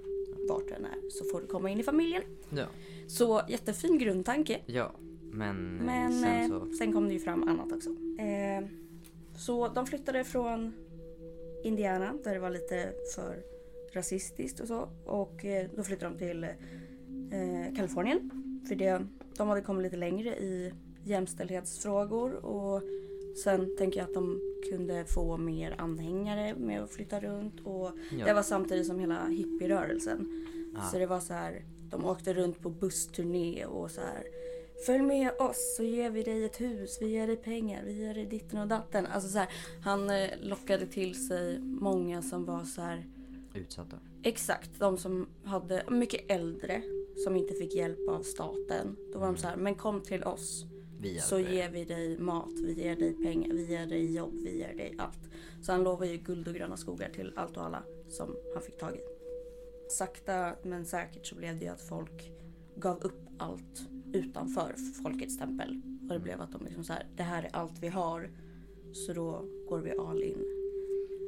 vart 0.48 0.68
du 0.68 0.74
än 0.74 0.84
är, 0.84 1.10
så 1.10 1.24
får 1.24 1.40
du 1.40 1.46
komma 1.46 1.70
in 1.70 1.80
i 1.80 1.82
familjen. 1.82 2.22
Ja. 2.50 2.66
Så 3.06 3.42
jättefin 3.48 3.98
grundtanke. 3.98 4.60
Ja. 4.66 4.92
Men, 5.32 5.78
eh, 5.80 5.86
Men 5.86 6.12
sen 6.12 6.42
eh, 6.42 6.48
så... 6.48 6.72
sen 6.72 6.92
kom 6.92 7.08
det 7.08 7.12
ju 7.12 7.20
fram 7.20 7.48
annat 7.48 7.72
också. 7.72 7.90
Eh, 8.20 8.66
så 9.36 9.68
de 9.68 9.86
flyttade 9.86 10.24
från 10.24 10.72
Indiana 11.64 12.14
där 12.24 12.34
det 12.34 12.40
var 12.40 12.50
lite 12.50 12.92
för 13.14 13.42
rasistiskt 13.92 14.60
och 14.60 14.68
så. 14.68 14.88
Och 15.04 15.44
då 15.76 15.82
flyttade 15.82 16.14
de 16.14 16.18
till 16.18 16.44
eh, 16.44 17.76
Kalifornien. 17.76 18.30
För 18.68 18.74
det, 18.74 19.06
de 19.38 19.48
hade 19.48 19.60
kommit 19.60 19.82
lite 19.82 19.96
längre 19.96 20.36
i 20.36 20.72
jämställdhetsfrågor 21.04 22.44
och 22.44 22.82
sen 23.44 23.76
tänker 23.76 24.00
jag 24.00 24.08
att 24.08 24.14
de 24.14 24.40
kunde 24.70 25.04
få 25.04 25.36
mer 25.36 25.74
anhängare 25.78 26.54
med 26.54 26.82
att 26.82 26.90
flytta 26.90 27.20
runt 27.20 27.60
och 27.64 27.90
Ja. 28.18 28.24
det 28.24 28.32
var 28.32 28.42
samtidigt 28.42 28.86
som 28.86 28.98
hela 28.98 29.26
hippierörelsen. 29.26 30.46
Ah. 30.76 30.90
Så 30.90 30.98
det 30.98 31.06
var 31.06 31.20
så 31.20 31.32
här, 31.32 31.64
de 31.90 32.04
åkte 32.04 32.34
runt 32.34 32.60
på 32.62 32.70
bussturné 32.70 33.66
och 33.66 33.90
så 33.90 34.00
här 34.00 34.24
Följ 34.86 35.02
med 35.02 35.30
oss 35.38 35.74
så 35.76 35.82
ger 35.82 36.10
vi 36.10 36.22
dig 36.22 36.44
ett 36.44 36.60
hus, 36.60 36.98
vi 37.00 37.06
ger 37.06 37.26
dig 37.26 37.36
pengar, 37.36 37.82
vi 37.84 37.92
ger 37.92 38.14
dig 38.14 38.26
ditten 38.26 38.60
och 38.60 38.68
datten. 38.68 39.06
Alltså 39.06 39.28
så 39.28 39.38
här, 39.38 39.48
han 39.84 40.10
eh, 40.10 40.30
lockade 40.40 40.86
till 40.86 41.26
sig 41.28 41.58
många 41.60 42.22
som 42.22 42.44
var 42.44 42.64
så 42.64 42.80
här 42.80 43.06
Utsatta. 43.54 43.96
Exakt, 44.22 44.70
de 44.78 44.98
som 44.98 45.26
hade 45.44 45.84
mycket 45.90 46.30
äldre 46.30 46.82
som 47.16 47.36
inte 47.36 47.54
fick 47.54 47.74
hjälp 47.74 48.08
av 48.08 48.22
staten. 48.22 48.96
Då 49.12 49.18
var 49.18 49.26
de 49.26 49.36
så 49.36 49.46
här, 49.46 49.56
men 49.56 49.74
kom 49.74 50.00
till 50.00 50.24
oss. 50.24 50.66
Så 51.20 51.38
er. 51.38 51.48
ger 51.48 51.70
vi 51.70 51.84
dig 51.84 52.18
mat, 52.18 52.52
vi 52.62 52.72
ger 52.72 52.96
dig 52.96 53.12
pengar, 53.12 53.54
vi 53.54 53.66
ger 53.66 53.86
dig 53.86 54.14
jobb, 54.14 54.34
vi 54.44 54.58
ger 54.58 54.74
dig 54.74 54.94
allt. 54.98 55.30
Så 55.62 55.72
han 55.72 55.84
lovar 55.84 56.06
ju 56.06 56.16
guld 56.16 56.48
och 56.48 56.54
gröna 56.54 56.76
skogar 56.76 57.08
till 57.08 57.32
allt 57.36 57.56
och 57.56 57.64
alla 57.64 57.82
som 58.08 58.36
han 58.54 58.62
fick 58.62 58.78
tag 58.78 58.96
i. 58.96 59.00
Sakta 59.88 60.56
men 60.62 60.86
säkert 60.86 61.26
så 61.26 61.34
blev 61.34 61.58
det 61.58 61.64
ju 61.64 61.70
att 61.70 61.80
folk 61.80 62.32
gav 62.76 62.98
upp 63.02 63.20
allt 63.38 63.88
utanför 64.12 64.74
folkets 65.02 65.38
tempel. 65.38 65.80
Och 66.02 66.14
det 66.14 66.20
blev 66.20 66.40
att 66.40 66.52
de 66.52 66.64
liksom 66.64 66.84
så 66.84 66.92
här, 66.92 67.06
det 67.16 67.22
här 67.22 67.42
är 67.42 67.50
allt 67.52 67.82
vi 67.82 67.88
har. 67.88 68.30
Så 68.92 69.12
då 69.12 69.44
går 69.68 69.78
vi 69.78 69.98
all 69.98 70.22
in. 70.22 70.44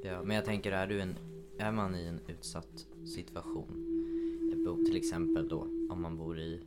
Ja, 0.04 0.22
men 0.22 0.36
jag 0.36 0.44
tänker, 0.44 0.72
är, 0.72 0.86
du 0.86 1.00
en, 1.00 1.14
är 1.58 1.72
man 1.72 1.94
i 1.94 2.04
en 2.06 2.20
utsatt 2.26 2.86
situation, 3.04 3.84
till 4.86 4.96
exempel 4.96 5.48
då 5.48 5.77
om 5.90 6.02
man 6.02 6.16
bor 6.16 6.38
i 6.40 6.60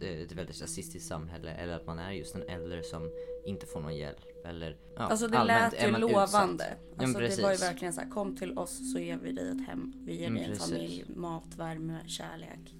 ett 0.00 0.32
väldigt 0.32 0.60
rasistiskt 0.62 1.08
samhälle 1.08 1.50
eller 1.50 1.72
att 1.72 1.86
man 1.86 1.98
är 1.98 2.12
just 2.12 2.34
en 2.34 2.42
äldre 2.42 2.82
som 2.82 3.10
inte 3.46 3.66
får 3.66 3.80
någon 3.80 3.96
hjälp 3.96 4.20
eller 4.44 4.76
ja, 4.96 5.02
Alltså 5.02 5.28
det 5.28 5.44
lät 5.44 5.74
är 5.74 5.86
ju 5.88 5.96
lovande. 5.96 6.64
utsatt. 6.64 6.78
Alltså 7.02 7.18
men 7.18 7.30
det 7.30 7.42
var 7.42 7.50
ju 7.52 7.56
verkligen 7.56 7.92
så 7.94 8.00
här, 8.00 8.10
kom 8.10 8.36
till 8.36 8.58
oss 8.58 8.92
så 8.92 8.98
ger 8.98 9.16
vi 9.22 9.32
dig 9.32 9.48
ett 9.50 9.66
hem. 9.68 9.92
Vi 10.06 10.16
ger 10.16 10.26
Mm, 10.26 10.34
dig 10.34 10.44
en 10.44 10.50
precis. 10.52 10.70
familj, 10.72 11.04
mat, 11.16 11.56
värme, 11.56 11.98
kärlek. 12.06 12.74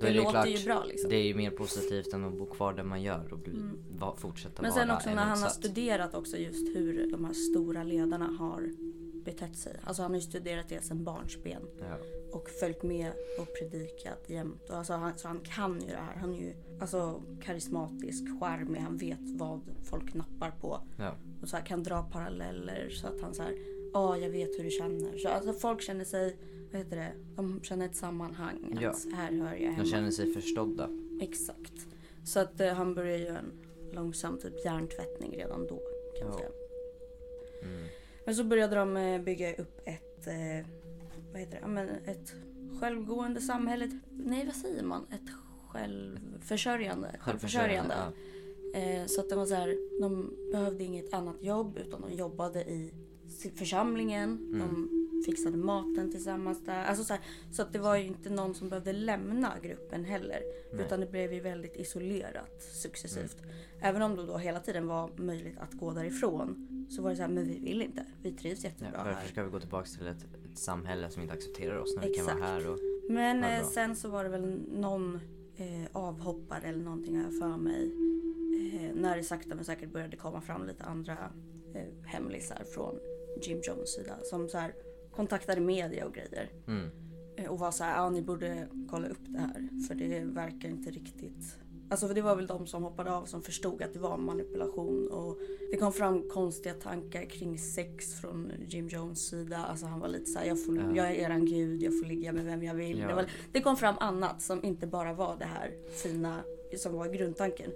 Det 0.00 0.08
är 0.08 0.14
låter 0.14 0.30
klart, 0.30 0.48
ju 0.48 0.64
bra 0.64 0.84
liksom. 0.84 1.10
Det 1.10 1.16
är 1.16 1.24
ju 1.24 1.34
mer 1.34 1.50
positivt 1.50 2.12
än 2.12 2.24
att 2.24 2.38
bo 2.38 2.46
kvar 2.46 2.72
där 2.72 2.82
man 2.82 3.02
gör 3.02 3.32
och 3.32 3.38
bli, 3.38 3.52
va, 3.98 4.14
fortsätta 4.18 4.62
Men 4.62 4.70
vara 4.70 4.80
sen 4.80 4.90
också 4.90 5.10
när 5.10 5.24
han 5.24 5.42
har 5.42 5.48
studerat 5.48 6.14
också 6.14 6.36
just 6.36 6.76
hur 6.76 7.10
de 7.10 7.24
här 7.24 7.32
stora 7.32 7.82
ledarna 7.84 8.26
har 8.38 8.70
betett 9.24 9.56
sig. 9.56 9.76
Alltså 9.84 10.02
han 10.02 10.10
har 10.10 10.16
ju 10.16 10.22
studerat 10.26 10.68
det 10.68 10.84
sedan 10.84 11.04
barnsben. 11.04 11.62
Ja. 11.80 11.96
Och 12.32 12.48
följt 12.50 12.82
med 12.82 13.12
och 13.38 13.48
predikat 13.58 14.24
jämt. 14.30 14.70
Och 14.70 14.76
alltså 14.76 14.92
han, 14.92 15.18
så 15.18 15.28
han 15.28 15.40
kan 15.40 15.80
ju 15.80 15.86
det 15.86 15.96
här. 15.96 16.14
Han 16.16 16.34
är 16.34 16.38
ju 16.38 16.52
alltså, 16.80 17.22
karismatisk, 17.42 18.24
charmig. 18.40 18.80
Han 18.80 18.96
vet 18.96 19.18
vad 19.38 19.60
folk 19.84 20.14
nappar 20.14 20.50
på. 20.60 20.80
Ja. 20.98 21.14
Och 21.42 21.48
så 21.48 21.56
här, 21.56 21.66
kan 21.66 21.82
dra 21.82 22.02
paralleller 22.02 22.88
så 22.90 23.06
att 23.06 23.20
han 23.20 23.34
så 23.34 23.42
här, 23.42 23.54
ja 23.92 24.16
jag 24.16 24.30
vet 24.30 24.58
hur 24.58 24.64
du 24.64 24.70
känner. 24.70 25.18
Så 25.18 25.28
alltså 25.28 25.52
folk 25.52 25.82
känner 25.82 26.04
sig, 26.04 26.36
vad 26.72 26.82
heter 26.82 26.96
det, 26.96 27.12
de 27.36 27.60
känner 27.62 27.86
ett 27.86 27.96
sammanhang. 27.96 28.78
Ja. 28.80 28.90
Att 28.90 29.06
här 29.14 29.32
hör 29.32 29.52
jag 29.54 29.60
De 29.60 29.66
hemma. 29.66 29.84
känner 29.88 30.10
sig 30.10 30.32
förstådda. 30.32 30.88
Exakt. 31.20 31.72
Så 32.24 32.40
att 32.40 32.60
eh, 32.60 32.72
han 32.72 32.94
börjar 32.94 33.16
ju 33.18 33.26
en 33.26 33.52
långsam 33.92 34.38
typ 34.38 34.64
hjärntvättning 34.64 35.36
redan 35.36 35.66
då 35.66 35.80
kan 36.18 36.28
man 36.28 36.38
Ja. 36.38 36.38
säga. 36.38 36.50
Mm. 37.62 37.86
Men 38.24 38.34
så 38.34 38.44
började 38.44 38.76
de 38.76 38.96
eh, 38.96 39.20
bygga 39.20 39.54
upp 39.54 39.80
ett, 39.84 40.26
eh, 40.26 40.66
vad 41.32 41.40
heter 41.40 41.60
det, 41.60 41.66
men 41.66 41.88
ett 41.88 42.34
självgående 42.80 43.40
samhälle. 43.40 44.00
Nej 44.10 44.46
vad 44.46 44.54
säger 44.54 44.82
man? 44.82 45.06
Ett 45.10 45.30
självförsörjande. 45.68 47.16
Självförsörjande. 47.20 47.94
Ja. 48.74 48.80
Eh, 48.80 49.06
så 49.06 49.20
att 49.20 49.28
det 49.28 49.36
var 49.36 49.46
så 49.46 49.54
här, 49.54 50.00
de 50.00 50.36
behövde 50.52 50.84
inget 50.84 51.14
annat 51.14 51.42
jobb 51.42 51.78
utan 51.78 52.00
de 52.00 52.12
jobbade 52.12 52.60
i 52.60 52.92
församlingen. 53.54 54.58
De 54.58 54.99
fixade 55.26 55.56
maten 55.56 56.10
tillsammans 56.10 56.64
där. 56.64 56.84
Alltså 56.84 57.04
så, 57.04 57.12
här, 57.12 57.22
så 57.52 57.62
att 57.62 57.72
det 57.72 57.78
var 57.78 57.96
ju 57.96 58.04
inte 58.04 58.30
någon 58.30 58.54
som 58.54 58.68
behövde 58.68 58.92
lämna 58.92 59.58
gruppen 59.62 60.04
heller. 60.04 60.42
Nej. 60.72 60.86
Utan 60.86 61.00
det 61.00 61.06
blev 61.06 61.32
ju 61.32 61.40
väldigt 61.40 61.76
isolerat 61.76 62.62
successivt. 62.62 63.36
Även 63.80 64.02
om 64.02 64.16
det 64.16 64.26
då 64.26 64.36
hela 64.38 64.60
tiden 64.60 64.86
var 64.86 65.10
möjligt 65.16 65.58
att 65.58 65.72
gå 65.72 65.92
därifrån. 65.92 66.66
Så 66.90 67.02
var 67.02 67.10
det 67.10 67.16
så 67.16 67.22
här, 67.22 67.28
men 67.28 67.44
vi 67.48 67.58
vill 67.58 67.82
inte. 67.82 68.04
Vi 68.22 68.32
trivs 68.32 68.64
Ja, 68.64 68.70
jättebra 68.70 69.04
varför 69.04 69.20
här. 69.20 69.28
ska 69.28 69.42
vi 69.42 69.50
gå 69.50 69.60
tillbaka 69.60 69.88
till 69.98 70.06
ett, 70.06 70.24
ett 70.52 70.58
samhälle 70.58 71.10
som 71.10 71.22
inte 71.22 71.34
accepterar 71.34 71.78
oss 71.78 71.96
när 71.96 72.02
vi 72.02 72.14
kan 72.14 72.24
Exakt. 72.24 72.40
vara 72.40 72.50
här 72.50 72.70
och... 72.70 72.78
Men 73.10 73.44
eh, 73.44 73.66
sen 73.68 73.96
så 73.96 74.08
var 74.08 74.24
det 74.24 74.30
väl 74.30 74.60
någon 74.72 75.20
eh, 75.56 75.86
avhoppare 75.92 76.62
eller 76.62 76.84
någonting 76.84 77.16
jag 77.16 77.38
för 77.38 77.56
mig. 77.56 77.92
Eh, 78.74 78.94
när 78.94 79.16
det 79.16 79.22
sakta 79.22 79.54
men 79.54 79.64
säkert 79.64 79.92
började 79.92 80.16
komma 80.16 80.40
fram 80.40 80.66
lite 80.66 80.84
andra 80.84 81.16
eh, 81.74 82.06
hemlisar 82.06 82.64
från 82.74 82.98
Jim 83.42 83.60
Jones 83.62 83.94
sida. 83.94 84.18
Som 84.22 84.48
så 84.48 84.58
här 84.58 84.74
kontaktade 85.20 85.60
media 85.60 86.06
och 86.06 86.14
grejer. 86.14 86.50
Mm. 86.66 86.90
Eh, 87.36 87.50
och 87.50 87.58
var 87.58 87.70
så 87.70 87.84
här, 87.84 87.96
ja 87.96 88.10
ni 88.10 88.22
borde 88.22 88.68
kolla 88.90 89.08
upp 89.08 89.24
det 89.26 89.38
här. 89.38 89.86
För 89.88 89.94
det 89.94 90.20
verkar 90.24 90.68
inte 90.68 90.90
riktigt... 90.90 91.58
Alltså 91.90 92.08
för 92.08 92.14
det 92.14 92.22
var 92.22 92.36
väl 92.36 92.46
de 92.46 92.66
som 92.66 92.82
hoppade 92.82 93.12
av 93.12 93.24
som 93.24 93.42
förstod 93.42 93.82
att 93.82 93.92
det 93.92 93.98
var 93.98 94.16
manipulation. 94.16 95.08
Och 95.08 95.38
det 95.70 95.76
kom 95.76 95.92
fram 95.92 96.28
konstiga 96.28 96.74
tankar 96.74 97.24
kring 97.24 97.58
sex 97.58 98.20
från 98.20 98.52
Jim 98.68 98.88
Jones 98.88 99.28
sida. 99.28 99.56
Alltså 99.56 99.86
han 99.86 100.00
var 100.00 100.08
lite 100.08 100.26
så 100.26 100.38
här, 100.38 100.46
jag, 100.46 100.64
får, 100.64 100.76
Ja. 100.76 100.96
jag 100.96 101.06
är 101.10 101.14
eran 101.14 101.46
gud, 101.46 101.82
jag 101.82 101.98
får 101.98 102.06
ligga 102.06 102.32
med 102.32 102.44
vem 102.44 102.62
jag 102.62 102.74
vill. 102.74 102.98
Ja. 102.98 103.08
Det, 103.08 103.14
var, 103.14 103.26
det 103.52 103.60
kom 103.60 103.76
fram 103.76 103.94
annat 104.00 104.42
som 104.42 104.64
inte 104.64 104.86
bara 104.86 105.12
var 105.12 105.36
det 105.38 105.44
här 105.44 105.70
fina 106.02 106.44
som 106.76 106.92
var 106.92 107.08
grundtanken. 107.08 107.70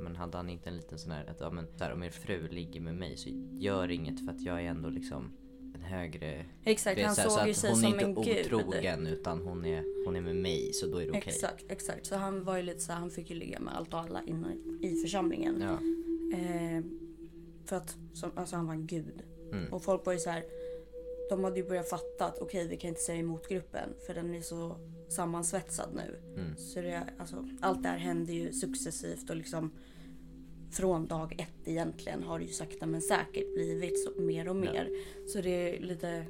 Men 0.00 0.16
hade 0.16 0.36
han 0.36 0.48
inte 0.50 0.68
en 0.68 0.76
liten 0.76 0.98
sån 0.98 1.12
här, 1.12 1.26
att 1.30 1.40
ja, 1.40 1.50
men, 1.50 1.66
så 1.78 1.84
här, 1.84 1.92
om 1.92 2.02
er 2.02 2.10
fru 2.10 2.48
ligger 2.48 2.80
med 2.80 2.94
mig 2.94 3.16
så 3.16 3.30
gör 3.52 3.90
inget 3.90 4.24
för 4.24 4.32
att 4.32 4.40
jag 4.40 4.62
är 4.62 4.66
ändå 4.66 4.88
liksom 4.88 5.32
en 5.82 5.92
högre... 5.92 6.44
Exakt, 6.64 6.96
det 6.96 7.02
är 7.02 7.06
han 7.06 7.14
så 7.14 7.22
här, 7.22 7.28
så 7.28 7.36
såg 7.36 7.48
ju 7.48 7.54
sig 7.54 7.70
hon 7.70 7.80
som 7.80 7.94
är 7.94 8.02
en 8.02 8.08
inte 8.08 8.22
gud. 8.22 8.52
otrogen 8.54 9.06
utan 9.06 9.40
hon 9.40 9.64
är, 9.64 10.04
hon 10.04 10.16
är 10.16 10.20
med 10.20 10.36
mig 10.36 10.72
så 10.72 10.86
då 10.86 10.96
är 10.98 11.04
det 11.06 11.10
okej. 11.10 11.22
Exakt, 11.26 11.64
exakt. 11.68 12.06
Så 12.06 12.16
han 12.16 12.44
var 12.44 12.56
ju 12.56 12.62
lite 12.62 12.80
så 12.80 12.92
här, 12.92 13.00
han 13.00 13.10
fick 13.10 13.30
ju 13.30 13.36
ligga 13.36 13.60
med 13.60 13.76
allt 13.76 13.94
och 13.94 14.00
alla 14.00 14.22
inne 14.22 14.56
i 14.80 15.00
församlingen. 15.02 15.60
Ja. 15.60 15.72
Eh, 16.38 16.84
för 17.64 17.76
att 17.76 17.96
som, 18.12 18.30
alltså 18.34 18.56
han 18.56 18.66
var 18.66 18.74
en 18.74 18.86
gud. 18.86 19.22
Mm. 19.52 19.72
Och 19.72 19.84
folk 19.84 20.06
var 20.06 20.12
ju 20.12 20.18
så 20.18 20.30
här. 20.30 20.44
De 21.30 21.44
hade 21.44 21.56
ju 21.56 21.68
börjat 21.68 21.88
fatta 21.88 22.26
att 22.26 22.38
okej 22.38 22.68
vi 22.68 22.76
kan 22.76 22.88
inte 22.88 23.00
säga 23.00 23.18
emot 23.18 23.48
gruppen 23.48 23.88
för 24.06 24.14
den 24.14 24.34
är 24.34 24.40
så 24.40 24.76
sammansvetsad 25.08 25.88
nu. 25.94 26.20
Mm. 26.36 26.56
Så 26.56 26.80
det, 26.80 27.06
alltså, 27.18 27.48
allt 27.60 27.82
det 27.82 27.88
här 27.88 27.98
hände 27.98 28.32
ju 28.32 28.52
successivt 28.52 29.30
och 29.30 29.36
liksom 29.36 29.72
från 30.72 31.06
dag 31.06 31.32
ett 31.38 31.68
egentligen 31.68 32.22
har 32.22 32.38
det 32.38 32.44
ju 32.44 32.52
sakta 32.52 32.86
men 32.86 33.02
säkert 33.02 33.54
blivit 33.54 34.04
så, 34.04 34.22
mer 34.22 34.48
och 34.48 34.56
mer. 34.56 34.90
Så 35.28 35.40
det 35.40 35.76
är 35.76 35.80
lite, 35.80 36.24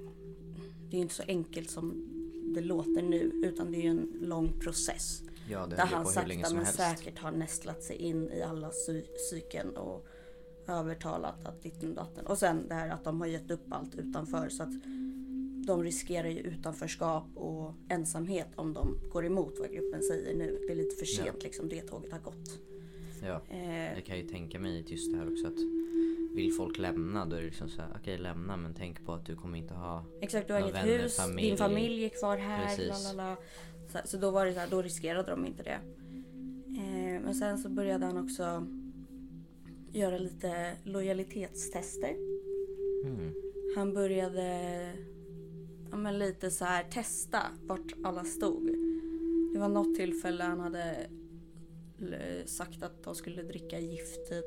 det 0.91 0.97
är 0.97 1.01
inte 1.01 1.15
så 1.15 1.23
enkelt 1.29 1.71
som 1.71 2.09
det 2.55 2.61
låter 2.61 3.03
nu 3.03 3.21
utan 3.45 3.73
det 3.73 3.79
är 3.79 3.83
ju 3.83 3.89
en 3.89 4.13
lång 4.21 4.53
process. 4.61 5.23
Ja, 5.51 5.67
det 5.67 5.77
Där 5.77 5.85
han 5.87 6.07
sakta 6.07 6.55
men 6.55 6.67
säkert 6.67 7.19
har 7.19 7.31
nästlat 7.33 7.83
sig 7.83 7.97
in 7.97 8.31
i 8.33 8.43
alla 8.43 8.69
psy- 8.71 9.15
psyken 9.17 9.77
och 9.77 10.07
övertalat 10.69 11.45
att 11.47 11.63
ditten 11.63 11.89
och 11.91 11.95
datten. 11.97 12.27
Och 12.27 12.39
sen 12.39 12.69
det 12.69 12.75
här 12.75 12.91
att 12.91 13.05
de 13.05 13.21
har 13.21 13.29
gett 13.29 13.51
upp 13.51 13.67
allt 13.71 13.95
utanför 13.95 14.49
så 14.49 14.63
att 14.63 14.73
de 15.67 15.83
riskerar 15.85 16.29
ju 16.29 16.39
utanförskap 16.39 17.25
och 17.35 17.75
ensamhet 17.89 18.49
om 18.57 18.73
de 18.73 18.99
går 19.13 19.27
emot 19.27 19.59
vad 19.59 19.71
gruppen 19.73 20.03
säger 20.03 20.35
nu. 20.37 20.59
Det 20.67 20.73
är 20.73 20.77
lite 20.77 20.97
för 20.97 21.07
sent 21.07 21.27
Ja. 21.27 21.43
liksom, 21.43 21.69
det 21.69 21.81
tåget 21.81 22.13
har 22.13 22.19
gått. 22.21 22.59
Ja, 23.23 23.41
Eh, 23.49 23.95
jag 23.95 24.05
kan 24.05 24.19
ju 24.19 24.29
tänka 24.29 24.59
mig 24.59 24.85
just 24.87 25.13
det 25.13 25.19
här 25.19 25.33
också 25.33 25.47
att 25.47 25.59
vill 26.35 26.53
folk 26.53 26.79
lämna 26.79 27.27
då 27.27 27.37
är 27.37 27.41
det 27.41 27.47
liksom 27.47 27.69
så 27.69 27.83
här, 27.83 27.89
okej 28.01 28.19
lämna 28.19 28.57
men 28.57 28.75
tänk 28.75 29.05
på 29.05 29.13
att 29.13 29.27
du 29.27 29.37
kommer 29.37 29.59
inte 29.59 29.75
ha 29.75 30.05
exakt, 30.21 30.47
du 30.47 30.53
har 30.53 30.61
inget 30.61 30.75
vänner, 30.75 30.99
hus, 30.99 31.17
familj. 31.17 31.49
din 31.49 31.57
familj 31.57 32.05
är 32.05 32.09
kvar 32.09 32.37
här, 32.37 32.67
Precis. 32.67 32.89
lalala. 32.89 33.37
Så, 33.93 33.99
så 34.05 34.17
då 34.17 34.31
var 34.31 34.47
det 34.47 34.53
så 34.53 34.61
här, 34.61 34.69
då 34.71 34.83
riskerade 34.83 35.31
de 35.31 35.47
inte 35.47 35.63
det. 35.63 35.79
Eh, 36.79 37.23
men 37.25 37.35
sen 37.35 37.59
så 37.59 37.69
började 37.69 38.07
han 38.07 38.25
också 38.25 38.67
göra 39.93 40.19
lite 40.19 40.73
lojalitetstester. 40.85 42.15
Mm. 43.05 43.35
Han 43.77 43.95
började 43.95 44.47
ja, 45.91 45.97
men 45.97 46.19
lite 46.19 46.51
så 46.51 46.65
här 46.65 46.85
testa 46.85 47.43
vart 47.67 47.93
alla 48.05 48.25
stod. 48.25 48.67
Det 49.53 49.59
var 49.59 49.69
något 49.69 49.97
tillfälle 49.97 50.45
han 50.45 50.61
hade 50.61 50.97
sagt 52.47 52.83
att 52.83 53.03
de 53.05 53.15
skulle 53.15 53.43
dricka 53.43 53.79
gift 53.79 54.29
typ. 54.29 54.45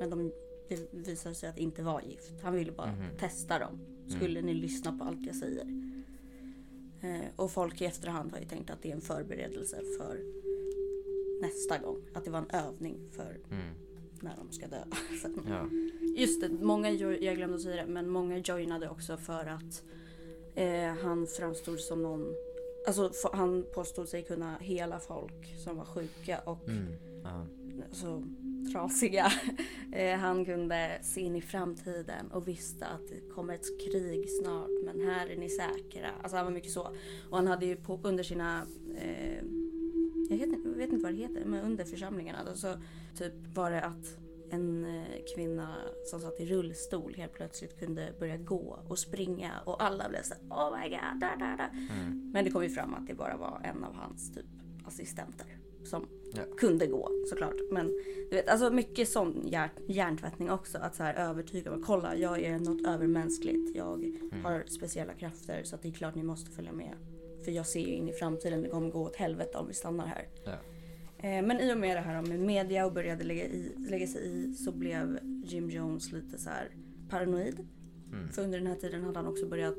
Men 0.00 0.10
de, 0.10 0.32
det 0.68 0.88
visade 0.92 1.34
sig 1.34 1.48
att 1.48 1.56
det 1.56 1.62
inte 1.62 1.82
var 1.82 2.00
gift. 2.02 2.32
Han 2.42 2.54
ville 2.54 2.72
bara 2.72 2.92
Mhm. 2.92 3.16
testa 3.18 3.58
dem. 3.58 3.78
Skulle 4.08 4.42
ni 4.42 4.54
lyssna 4.54 4.98
på 4.98 5.04
allt 5.04 5.26
jag 5.26 5.36
säger? 5.36 5.66
Eh, 7.02 7.20
och 7.36 7.50
folk 7.50 7.80
i 7.80 7.84
efterhand 7.84 8.32
har 8.32 8.38
ju 8.38 8.44
tänkt 8.44 8.70
att 8.70 8.82
det 8.82 8.90
är 8.90 8.94
en 8.94 9.00
förberedelse 9.00 9.76
för 9.98 10.20
nästa 11.40 11.78
gång. 11.78 12.02
Att 12.14 12.24
det 12.24 12.30
var 12.30 12.38
en 12.38 12.50
övning 12.50 12.96
för 13.10 13.38
Mm. 13.50 13.74
när 14.20 14.36
de 14.36 14.52
ska 14.52 14.66
dö. 14.68 14.84
Ja. 15.48 15.68
Just 16.16 16.40
det, 16.40 16.48
många, 16.48 16.90
jag 16.90 17.36
glömde 17.36 17.54
att 17.56 17.62
säga 17.62 17.86
det, 17.86 17.92
men 17.92 18.08
många 18.08 18.38
joinade 18.38 18.88
också 18.88 19.16
för 19.16 19.46
att 19.46 19.82
eh, 20.54 20.94
han 21.02 21.26
framstod 21.26 21.80
som 21.80 22.02
någon, 22.02 22.34
alltså 22.86 23.10
han 23.32 23.64
påstod 23.74 24.08
sig 24.08 24.22
kunna 24.22 24.56
hela 24.60 24.98
folk 25.00 25.54
som 25.64 25.76
var 25.76 25.84
sjuka 25.84 26.38
och 26.38 26.68
Mm. 26.68 26.86
Så 27.92 28.22
trasiga. 28.72 29.26
Eh, 29.92 30.18
han 30.18 30.44
kunde 30.44 30.98
se 31.02 31.20
in 31.20 31.36
i 31.36 31.40
framtiden 31.40 32.30
och 32.32 32.48
visste 32.48 32.86
att 32.86 33.08
det 33.08 33.34
kommer 33.34 33.54
ett 33.54 33.80
krig 33.80 34.30
snart 34.30 34.68
men 34.84 35.00
här 35.06 35.26
är 35.26 35.36
ni 35.36 35.48
säkra. 35.48 36.08
Alltså 36.22 36.36
han 36.36 36.46
var 36.46 36.52
mycket 36.52 36.70
så. 36.72 36.82
Och 37.30 37.36
han 37.36 37.46
hade 37.46 37.66
ju 37.66 37.76
på, 37.76 38.00
under 38.02 38.24
sina, 38.24 38.66
eh, 38.96 39.34
jag 40.30 40.36
vet, 40.38 40.48
inte- 40.92 40.96
vad 41.02 41.12
det 41.12 41.18
heter, 41.18 41.44
men 41.44 41.60
under 41.64 41.84
församlingarna 41.84 42.38
då, 42.44 42.54
så 42.56 42.74
typ 43.18 43.32
var 43.54 43.70
det 43.70 43.82
att 43.82 44.16
en 44.50 44.84
eh, 44.84 45.02
kvinna 45.34 45.74
som 46.04 46.20
satt 46.20 46.40
i 46.40 46.46
rullstol 46.46 47.14
helt 47.14 47.32
plötsligt 47.32 47.78
kunde 47.78 48.12
börja 48.18 48.36
gå 48.36 48.78
och 48.88 48.98
springa 48.98 49.52
och 49.64 49.82
alla 49.82 50.08
blev 50.08 50.22
så 50.22 50.34
oh 50.50 50.78
my 50.80 50.88
god. 50.88 51.20
Da, 51.20 51.36
da, 51.38 51.56
da. 51.56 51.64
Mm. 51.94 52.30
Men 52.32 52.44
det 52.44 52.50
kom 52.50 52.62
ju 52.62 52.68
fram 52.68 52.94
att 52.94 53.06
det 53.06 53.14
bara 53.14 53.36
var 53.36 53.60
en 53.64 53.84
av 53.84 53.94
hans 53.94 54.34
typ 54.34 54.46
assistenter 54.86 55.46
som 55.84 56.06
Ja. 56.32 56.42
kunde 56.58 56.86
gå 56.86 57.08
såklart. 57.28 57.54
Men 57.70 57.86
du 58.30 58.36
vet, 58.36 58.48
alltså 58.48 58.70
mycket 58.70 59.08
sån 59.08 59.42
hjär, 59.46 59.70
hjärntvättning 59.88 60.50
också. 60.50 60.78
Att 60.78 60.94
så 60.94 61.02
här 61.02 61.14
övertyga 61.14 61.70
mig. 61.70 61.80
Kolla, 61.86 62.16
jag 62.16 62.40
är 62.42 62.58
något 62.58 62.86
övermänskligt. 62.86 63.76
Jag 63.76 64.04
Mm. 64.04 64.44
har 64.44 64.64
speciella 64.66 65.14
krafter 65.14 65.62
så 65.64 65.76
det 65.82 65.88
är 65.88 65.92
klart 65.92 66.14
ni 66.14 66.22
måste 66.22 66.50
följa 66.50 66.72
med. 66.72 66.94
För 67.44 67.50
jag 67.52 67.66
ser 67.66 67.80
ju 67.80 67.86
in 67.94 68.08
i 68.08 68.12
framtiden. 68.12 68.62
Det 68.62 68.68
kommer 68.68 68.90
gå 68.90 69.00
åt 69.02 69.16
helvete 69.16 69.58
om 69.58 69.68
vi 69.68 69.74
stannar 69.74 70.06
här. 70.06 70.28
Ja. 70.44 70.52
Eh, 71.22 71.42
Men 71.46 71.60
i 71.60 71.74
och 71.74 71.78
med 71.78 71.96
det 71.96 72.00
här 72.00 72.22
med 72.22 72.40
media 72.40 72.86
och 72.86 72.92
började 72.92 73.24
lägga, 73.24 73.44
i, 73.44 73.72
lägga 73.78 74.06
sig 74.06 74.22
i 74.26 74.54
så 74.54 74.72
blev 74.72 75.18
Jim 75.44 75.70
Jones 75.70 76.12
lite 76.12 76.38
så 76.38 76.50
paranoid. 77.08 77.66
Mm. 78.12 78.28
För 78.28 78.42
under 78.42 78.58
den 78.58 78.66
här 78.66 78.74
tiden 78.76 79.02
hade 79.04 79.18
han 79.18 79.26
också 79.28 79.46
börjat 79.46 79.78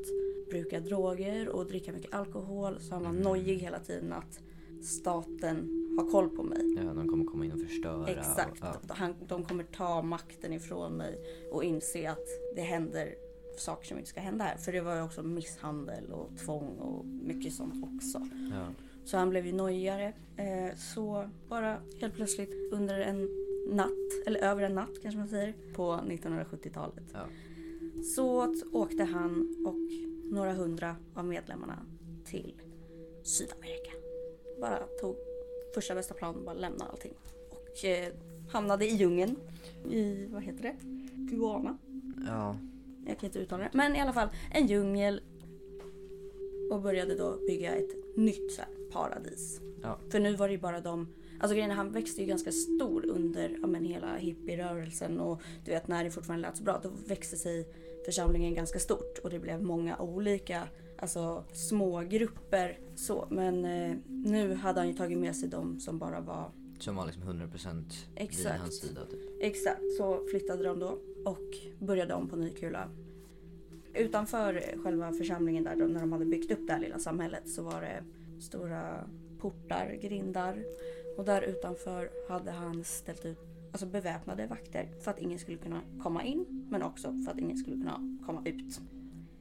bruka 0.50 0.79
droger 0.79 1.50
och 1.50 1.65
dricka 1.67 1.91
mycket 1.91 2.13
alkohol. 2.13 2.79
Så 2.79 2.93
han 2.93 3.03
var 3.03 3.10
Mm. 3.10 3.21
nojig 3.21 3.57
hela 3.57 3.79
tiden 3.79 4.13
att 4.13 4.39
staten 4.86 5.55
har 6.00 6.12
koll 6.12 6.29
på 6.29 6.43
mig. 6.43 6.75
ja, 6.86 6.93
de 6.93 7.07
kommer 7.07 7.25
komma 7.25 7.45
in 7.45 7.51
och 7.51 7.60
förstöra. 7.62 8.07
Exakt. 8.07 8.62
Och, 8.62 8.67
ja. 8.88 8.93
Han, 8.93 9.15
de 9.27 9.43
kommer 9.43 9.63
ta 9.63 10.01
makten 10.01 10.53
ifrån 10.53 10.93
mig 10.93 11.19
och 11.51 11.63
inse 11.63 12.12
att 12.12 12.25
det 12.55 12.62
händer 12.62 13.15
saker 13.57 13.88
som 13.88 13.98
inte 13.98 14.10
ska 14.10 14.19
hända 14.21 14.43
här. 14.45 14.57
För 14.57 14.71
det 14.71 14.81
var 14.81 14.95
ju 14.95 15.01
också 15.01 15.24
misshandel 15.24 16.12
och 16.12 16.38
tvång 16.45 16.77
och 16.77 17.05
mycket 17.05 17.53
sånt 17.53 17.74
också. 17.95 18.27
Ja. 18.51 18.65
Så 19.05 19.17
han 19.17 19.29
blev 19.29 19.46
ju 19.46 19.51
nojigare. 19.51 20.13
Eh, 20.38 20.75
så 20.77 21.29
bara 21.50 21.81
helt 22.01 22.15
plötsligt 22.15 22.72
under 22.72 23.00
en 23.00 23.29
natt, 23.67 24.25
eller 24.25 24.39
över 24.39 24.63
en 24.63 24.75
natt 24.75 25.01
kanske 25.01 25.17
man 25.17 25.27
säger, 25.27 25.53
på 25.74 25.91
1970-talet. 25.91 27.03
Ja. 27.13 27.25
Så 28.15 28.55
åkte 28.72 29.03
han 29.03 29.55
och 29.65 29.75
några 30.34 30.53
hundra 30.53 30.96
av 31.13 31.25
medlemmarna 31.25 31.86
till 32.25 32.53
Sydamerika. 33.24 33.91
Bara 34.62 34.79
tog 35.01 35.15
första 35.74 35.96
bästa 35.96 36.13
plan 36.13 36.36
och 36.36 36.43
bara 36.43 36.55
lämnade 36.55 36.91
allting. 36.91 37.13
Och 37.50 37.86
eh, 37.86 38.13
hamnade 38.51 38.86
i 38.86 38.96
djungeln. 38.96 39.36
I, 39.89 40.25
vad 40.25 40.43
heter 40.43 40.63
det? 40.63 40.75
Guyana. 41.13 41.77
ja. 42.27 42.58
Jag 43.08 43.20
kan 43.20 43.27
inte 43.27 43.39
uttala 43.39 43.63
det. 43.63 43.70
Men 43.74 43.96
i 43.96 44.01
alla 44.01 44.13
fall 44.13 44.29
en 44.53 44.67
djungel. 44.67 45.22
Och 46.72 46.81
började 46.81 47.15
då 47.15 47.38
bygga 47.48 47.75
ett 47.75 48.17
nytt 48.17 48.51
så 48.51 48.62
här, 48.62 48.70
paradis. 48.91 49.62
Ja. 49.81 50.00
För 50.10 50.19
nu 50.19 50.36
var 50.36 50.48
det 50.48 50.53
ju 50.53 50.60
bara 50.60 50.81
de 50.81 51.07
Alltså 51.41 51.55
grejen 51.55 51.71
han 51.71 51.91
växte 51.91 52.21
ju 52.21 52.27
ganska 52.27 52.51
stor 52.51 53.05
under 53.05 53.57
ja, 53.62 53.67
men, 53.67 53.86
hela 53.86 54.15
hippierörelsen 54.17 55.19
och 55.19 55.41
du 55.65 55.71
vet 55.71 55.88
när 55.88 56.03
det 56.03 56.12
fortfarande 56.12 56.48
lät 56.48 56.57
så 56.57 56.63
bra 56.63 56.79
då 56.83 56.89
växte 57.07 57.38
sig 57.38 57.67
församlingen 58.05 58.53
ganska 58.53 58.79
stort 58.79 59.17
och 59.24 59.29
det 59.29 59.39
blev 59.39 59.63
många 59.63 59.98
olika 59.98 60.67
alltså 60.98 61.43
små 61.53 62.00
grupper 62.00 62.79
så 62.95 63.27
men 63.31 63.65
eh, 63.65 63.95
nu 64.07 64.53
hade 64.53 64.79
han 64.79 64.88
ju 64.88 64.93
tagit 64.93 65.17
med 65.17 65.36
sig 65.36 65.50
de 65.50 65.79
som 65.79 66.00
bara 66.00 66.21
var 66.21 66.51
Som 66.79 66.95
var 66.95 67.05
liksom 67.05 67.24
100% 67.24 67.75
vid 67.75 67.86
Exakt. 68.15 68.60
hans 68.60 68.79
sida. 68.79 69.05
Typ. 69.05 69.19
Exakt, 69.41 69.81
så 69.98 70.25
flyttade 70.31 70.63
de 70.63 70.79
då 70.79 71.00
och 71.25 71.57
började 71.79 72.13
om 72.13 72.29
på 72.29 72.36
ny 72.36 72.50
kula. 72.50 72.89
Utanför 73.93 74.75
själva 74.83 75.12
församlingen 75.12 75.63
där 75.63 75.75
då, 75.75 75.86
när 75.86 76.00
de 76.00 76.12
hade 76.12 76.25
byggt 76.25 76.51
upp 76.51 76.67
det 76.67 76.74
här 76.74 76.79
lilla 76.79 77.00
samhället 77.00 77.50
så 77.50 77.63
var 77.63 77.81
det 77.81 78.03
stora 78.41 79.07
portar, 79.39 79.98
grindar 80.01 80.63
och 81.17 81.25
där 81.25 81.41
utanför 81.41 82.10
hade 82.29 82.51
han 82.51 82.83
ställt 82.83 83.25
ut 83.25 83.38
alltså 83.71 83.86
beväpnade 83.86 84.47
vakter 84.47 84.89
för 85.01 85.12
att 85.12 85.19
ingen 85.19 85.39
skulle 85.39 85.58
kunna 85.58 85.82
komma 86.04 86.23
in 86.23 86.67
men 86.71 86.84
också 86.84 87.13
för 87.25 87.32
att 87.32 87.39
ingen 87.39 87.58
skulle 87.58 87.75
kunna 87.75 88.17
komma 88.25 88.41
ut. 88.45 88.80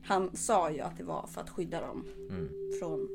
Han 0.02 0.36
sa 0.36 0.70
ju 0.70 0.80
att 0.80 0.96
det 0.96 1.04
var 1.04 1.26
för 1.26 1.40
att 1.40 1.50
skydda 1.50 1.80
dem 1.80 2.04
Mm. 2.30 2.48
från 2.80 3.08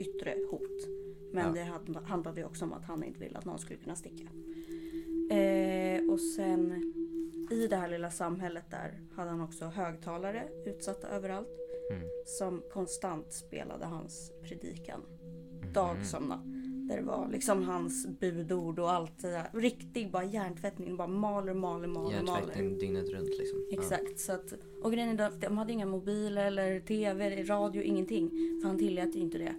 yttre 0.00 0.36
hot. 0.50 0.86
Men 1.32 1.46
Ja. 1.46 1.52
det 1.52 1.62
hand- 1.62 1.96
handlade 1.96 2.40
ju 2.40 2.46
också 2.46 2.64
om 2.64 2.72
att 2.72 2.84
han 2.84 3.04
inte 3.04 3.20
ville 3.20 3.38
att 3.38 3.44
någon 3.44 3.58
skulle 3.58 3.78
kunna 3.78 3.96
sticka. 3.96 4.24
Eh, 5.34 6.10
och 6.10 6.20
sen 6.20 6.92
i 7.50 7.66
det 7.66 7.76
här 7.76 7.88
lilla 7.88 8.10
samhället 8.10 8.64
där 8.70 9.00
hade 9.14 9.30
han 9.30 9.40
också 9.40 9.64
högtalare 9.64 10.48
utsatta 10.66 11.08
överallt. 11.08 11.48
Mm. 11.90 12.08
Som 12.26 12.62
konstant 12.72 13.32
spelade 13.32 13.86
hans 13.86 14.32
predikan. 14.42 15.00
Mhm. 15.00 15.72
Dag 15.72 16.06
som 16.06 16.24
natt. 16.24 16.44
Där 16.88 16.96
det 16.96 17.02
var 17.02 17.28
liksom 17.32 17.62
hans 17.62 18.06
budord 18.06 18.78
och 18.78 18.90
allt 18.92 19.22
det 19.22 19.30
där. 19.30 19.50
Riktig 19.52 20.10
bara 20.10 20.24
hjärntvättning. 20.24 20.96
Bara 20.96 21.08
maler, 21.08 21.54
maler, 21.54 21.88
maler, 21.88 22.22
maler. 22.22 22.40
Hjärntvättning 22.40 22.78
dygnet 22.78 23.08
runt 23.08 23.38
liksom. 23.38 23.68
Exakt. 23.72 24.20
Så 24.20 24.32
att, 24.32 24.52
och 24.82 24.92
grejen 24.92 25.20
är 25.20 25.26
att 25.26 25.40
de 25.40 25.58
hade 25.58 25.72
inga 25.72 25.86
mobiler 25.86 26.46
eller 26.46 26.80
tv, 26.80 27.42
radio, 27.44 27.82
ingenting. 27.82 28.30
För 28.62 28.68
han 28.68 28.78
tillät 28.78 29.16
ju 29.16 29.20
inte 29.20 29.38
det. 29.38 29.54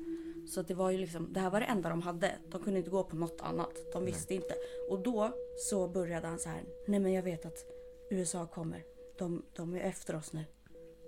Så 0.47 0.61
det 0.61 0.73
var 0.73 0.91
ju 0.91 0.97
liksom, 0.97 1.33
det 1.33 1.39
här 1.39 1.49
var 1.49 1.59
det 1.59 1.65
enda 1.65 1.89
de 1.89 2.01
hade. 2.01 2.31
De 2.51 2.61
kunde 2.61 2.79
inte 2.79 2.91
gå 2.91 3.03
på 3.03 3.15
något 3.15 3.41
annat. 3.41 3.71
De 3.93 4.05
visste 4.05 4.33
inte. 4.33 4.53
Och 4.89 4.99
då 5.03 5.31
så 5.57 5.87
började 5.87 6.27
han 6.27 6.39
så 6.39 6.49
här. 6.49 6.63
Nej 6.87 6.99
men 6.99 7.13
jag 7.13 7.23
vet 7.23 7.45
att 7.45 7.65
USA 8.09 8.47
kommer. 8.47 8.83
De, 9.17 9.45
de 9.55 9.73
är 9.73 9.79
efter 9.79 10.15
oss 10.15 10.33
nu. 10.33 10.43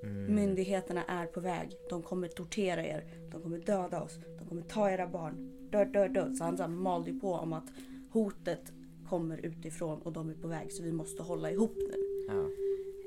Ja. 0.03 0.09
Mm. 0.09 0.35
Myndigheterna 0.35 1.03
är 1.03 1.25
på 1.25 1.39
väg. 1.39 1.77
De 1.89 2.01
kommer 2.01 2.27
tortera 2.27 2.85
er. 2.85 3.03
De 3.31 3.41
kommer 3.41 3.57
döda 3.57 4.03
oss. 4.03 4.19
De 4.39 4.47
kommer 4.47 4.61
ta 4.61 4.89
era 4.89 5.07
barn. 5.07 5.51
Död, 5.71 5.93
död, 5.93 6.13
död. 6.13 6.35
Så 6.37 6.43
han 6.43 6.57
så 6.57 6.67
malde 6.67 7.11
ju 7.11 7.19
på 7.19 7.33
om 7.33 7.53
att 7.53 7.69
hotet 8.11 8.71
kommer 9.09 9.37
utifrån 9.37 10.01
och 10.01 10.13
de 10.13 10.29
är 10.29 10.33
på 10.33 10.47
väg. 10.47 10.71
Så 10.71 10.83
vi 10.83 10.91
måste 10.91 11.23
hålla 11.23 11.51
ihop 11.51 11.75
nu. 11.77 12.25
Ja. 12.27 12.49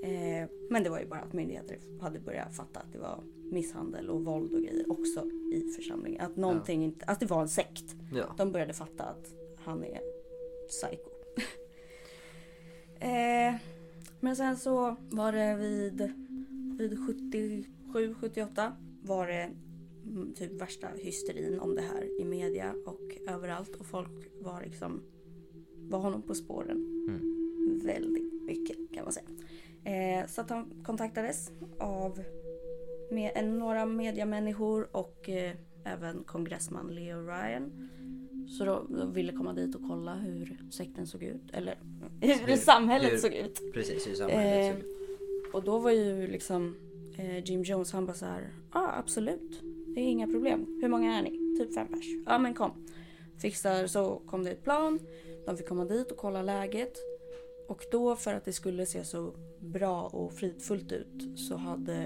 Eh, 0.08 0.48
men 0.70 0.82
det 0.82 0.90
var 0.90 1.00
ju 1.00 1.06
bara 1.06 1.20
att 1.20 1.32
myndigheter 1.32 1.78
hade 2.00 2.20
börjat 2.20 2.56
fatta 2.56 2.80
att 2.80 2.92
det 2.92 2.98
var 2.98 3.20
misshandel 3.52 4.10
och 4.10 4.24
våld 4.24 4.52
och 4.52 4.60
grejer 4.62 4.90
också 4.90 5.30
i 5.52 5.72
församlingen. 5.76 6.20
Att 6.20 6.36
någonting 6.36 6.84
inte, 6.84 7.04
att 7.04 7.20
det 7.20 7.26
var 7.26 7.42
en 7.42 7.48
sekt. 7.48 7.96
ja. 8.12 8.34
De 8.36 8.52
började 8.52 8.72
fatta 8.72 9.04
att 9.04 9.34
han 9.64 9.84
är 9.84 10.00
psycho. 10.68 11.10
eh, 13.00 13.54
men 14.20 14.36
sen 14.36 14.56
så 14.56 14.96
var 15.10 15.32
det 15.32 15.56
vid, 15.56 16.25
vid 16.78 16.98
77, 17.06 18.14
78 18.20 18.72
var 19.02 19.26
det 19.26 19.50
mm, 20.06 20.32
typ 20.34 20.52
värsta 20.60 20.88
hysterin 20.96 21.60
om 21.60 21.74
det 21.74 21.82
här 21.82 22.20
i 22.20 22.24
media 22.24 22.74
och 22.86 23.00
överallt. 23.28 23.76
Och 23.76 23.86
folk 23.86 24.10
var 24.40 24.62
liksom 24.62 25.02
var 25.88 25.98
honom 25.98 26.22
på 26.22 26.34
spåren 26.34 26.92
Mm. 27.08 27.80
väldigt 27.86 28.42
mycket 28.42 28.76
kan 28.92 29.04
man 29.04 29.12
säga. 29.12 29.26
Eh, 30.20 30.26
så 30.26 30.40
att 30.40 30.50
han 30.50 30.82
kontaktades 30.84 31.50
av 31.78 32.22
med, 33.10 33.48
några 33.48 33.86
mediamänniskor 33.86 34.88
och 34.96 35.28
eh, 35.28 35.52
även 35.84 36.24
kongressman 36.24 36.86
Leo 36.94 37.20
Ryan. 37.26 37.88
Så 38.58 38.64
då, 38.64 38.86
de 38.88 39.12
ville 39.12 39.32
komma 39.32 39.52
dit 39.52 39.74
och 39.74 39.82
kolla 39.88 40.14
hur 40.14 40.58
sekten 40.70 41.06
såg 41.06 41.22
ut. 41.22 41.42
Eller 41.52 41.78
hur, 42.20 42.34
Hur- 42.46 42.56
samhället 42.56 43.12
hur- 43.12 43.18
såg 43.18 43.32
ut. 43.34 43.72
Precis, 43.74 44.06
hur 44.08 44.14
samhället 44.14 44.74
Eh, 44.76 44.80
såg 44.80 44.90
ut. 44.90 44.95
Och 45.56 45.64
då 45.64 45.78
var 45.78 45.90
ju 45.90 46.26
liksom 46.26 46.76
eh, 47.18 47.44
Jim 47.44 47.62
Jones 47.62 47.92
han 47.92 48.06
bara 48.06 48.16
så 48.16 48.26
här. 48.26 48.52
Ja 48.72 48.80
ah, 48.80 48.98
absolut. 48.98 49.62
Det 49.94 50.00
är 50.00 50.04
inga 50.04 50.26
problem. 50.26 50.78
Hur 50.82 50.88
många 50.88 51.18
är 51.18 51.22
ni? 51.22 51.58
Typ 51.58 51.74
fem 51.74 51.88
pers. 51.88 52.06
Ja 52.26 52.38
men 52.38 52.54
kom. 52.54 52.86
Fixar 53.42 53.86
så 53.86 54.22
kom 54.26 54.44
det 54.44 54.50
ett 54.50 54.64
plan. 54.64 54.98
De 55.46 55.56
fick 55.56 55.68
komma 55.68 55.84
dit 55.84 56.10
och 56.10 56.16
kolla 56.16 56.42
läget. 56.42 56.96
Och 57.68 57.84
då 57.92 58.16
för 58.16 58.34
att 58.34 58.44
det 58.44 58.52
skulle 58.52 58.86
se 58.86 59.04
så 59.04 59.34
bra 59.60 60.02
och 60.02 60.32
fridfullt 60.32 60.92
ut 60.92 61.38
så 61.38 61.56
hade 61.56 61.96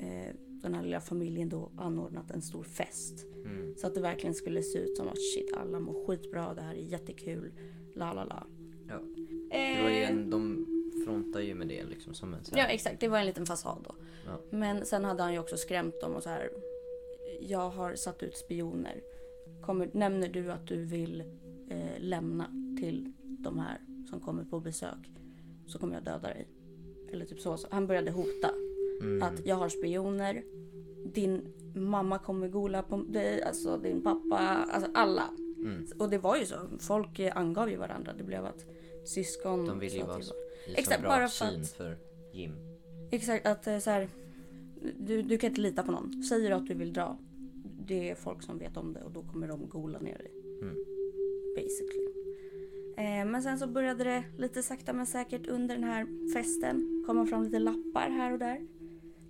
eh, 0.00 0.34
den 0.62 0.74
här 0.74 0.82
lilla 0.82 1.00
familjen 1.00 1.48
då 1.48 1.70
anordnat 1.76 2.30
en 2.30 2.42
stor 2.42 2.62
fest. 2.62 3.26
Mm. 3.44 3.76
Så 3.76 3.86
att 3.86 3.94
det 3.94 4.00
verkligen 4.00 4.34
skulle 4.34 4.62
se 4.62 4.78
ut 4.78 4.96
som 4.96 5.08
att 5.08 5.18
shit 5.34 5.52
alla 5.56 5.80
mår 5.80 6.06
skitbra, 6.06 6.54
det 6.54 6.62
här 6.62 6.74
är 6.74 6.82
jättekul. 6.82 7.52
La 7.94 8.12
la 8.12 8.24
la. 8.24 8.46
Ja. 8.88 9.00
Det 9.50 9.82
var 9.82 9.90
ju 9.90 9.96
Eh, 9.96 10.10
en, 10.10 10.30
de 10.30 10.55
frontar 11.06 11.40
ju 11.40 11.54
med 11.54 11.68
det 11.68 11.84
liksom 11.84 12.14
som 12.14 12.34
en 12.34 12.44
så 12.44 12.52
Ja 12.56 12.62
här, 12.62 12.74
exakt, 12.74 13.00
det 13.00 13.08
var 13.08 13.18
en 13.18 13.26
liten 13.26 13.46
fasad 13.46 13.78
då. 13.88 13.94
Ja. 14.26 14.40
Men 14.50 14.86
sen 14.86 15.04
hade 15.04 15.22
han 15.22 15.32
ju 15.32 15.38
också 15.38 15.56
skrämt 15.56 16.00
dem 16.00 16.14
och 16.14 16.22
så 16.22 16.28
här. 16.28 16.50
Jag 17.40 17.70
har 17.70 17.94
satt 17.94 18.22
ut 18.22 18.36
spioner. 18.36 19.00
Kommer, 19.62 19.90
nämner 19.92 20.28
du 20.28 20.52
att 20.52 20.66
du 20.66 20.84
vill 20.84 21.20
eh, 21.70 21.98
lämna 21.98 22.44
till 22.80 23.12
de 23.22 23.58
här 23.58 23.80
som 24.10 24.20
kommer 24.20 24.44
på 24.44 24.60
besök 24.60 25.10
så 25.66 25.78
kommer 25.78 25.94
jag 25.94 26.04
döda 26.04 26.28
dig. 26.28 26.48
Eller 27.12 27.24
typ 27.24 27.40
så. 27.40 27.56
så. 27.56 27.68
Han 27.70 27.86
började 27.86 28.10
hota. 28.10 28.50
mm. 29.00 29.22
Att 29.22 29.46
jag 29.46 29.56
har 29.56 29.68
spioner. 29.68 30.42
Din 31.04 31.52
mamma 31.74 32.18
kommer 32.18 32.48
gola 32.48 32.82
på 32.82 32.96
dig. 32.96 33.42
Alltså 33.42 33.76
din 33.76 34.02
pappa. 34.02 34.38
Alltså 34.38 34.90
alla. 34.94 35.30
Mm. 35.58 35.86
Och 35.98 36.10
det 36.10 36.18
var 36.18 36.36
ju 36.36 36.46
så. 36.46 36.56
Folk 36.80 37.18
eh, 37.18 37.36
angav 37.36 37.70
ju 37.70 37.76
varandra. 37.76 38.12
Det 38.18 38.24
blev 38.24 38.44
att 38.44 38.64
syskon. 39.04 39.66
De 39.66 39.78
ville 39.78 39.96
ju 39.96 40.04
vara 40.04 40.22
Exakt, 40.74 41.02
bara 41.02 41.28
för 41.28 41.46
syn 41.46 41.60
att- 41.60 41.68
för 41.70 41.98
Jim. 42.32 42.52
Exakt, 43.10 43.46
att 43.46 43.66
eh, 43.66 43.78
så 43.78 43.90
här, 43.90 44.08
du, 44.98 45.22
du 45.22 45.38
kan 45.38 45.50
inte 45.50 45.60
lita 45.60 45.82
på 45.82 45.92
någon. 45.92 46.22
Säger 46.22 46.50
du 46.50 46.56
att 46.56 46.66
du 46.66 46.74
vill 46.74 46.92
dra, 46.92 47.18
det 47.86 48.10
är 48.10 48.14
folk 48.14 48.42
som 48.42 48.58
vet 48.58 48.76
om 48.76 48.92
det 48.92 49.02
och 49.02 49.10
då 49.12 49.22
kommer 49.22 49.48
de 49.48 49.68
gola 49.68 49.98
ner 49.98 50.18
dig. 50.18 50.32
Mm. 50.62 50.76
basically. 51.56 52.06
Eh, 52.96 53.24
men 53.26 53.42
sen 53.42 53.58
så 53.58 53.66
började 53.66 54.04
det 54.04 54.24
lite 54.38 54.62
sakta 54.62 54.92
men 54.92 55.06
säkert 55.06 55.46
under 55.46 55.74
den 55.74 55.84
här 55.84 56.32
festen 56.32 57.04
komma 57.06 57.26
fram 57.26 57.42
lite 57.42 57.58
lappar 57.58 58.10
här 58.10 58.32
och 58.32 58.38
där. 58.38 58.60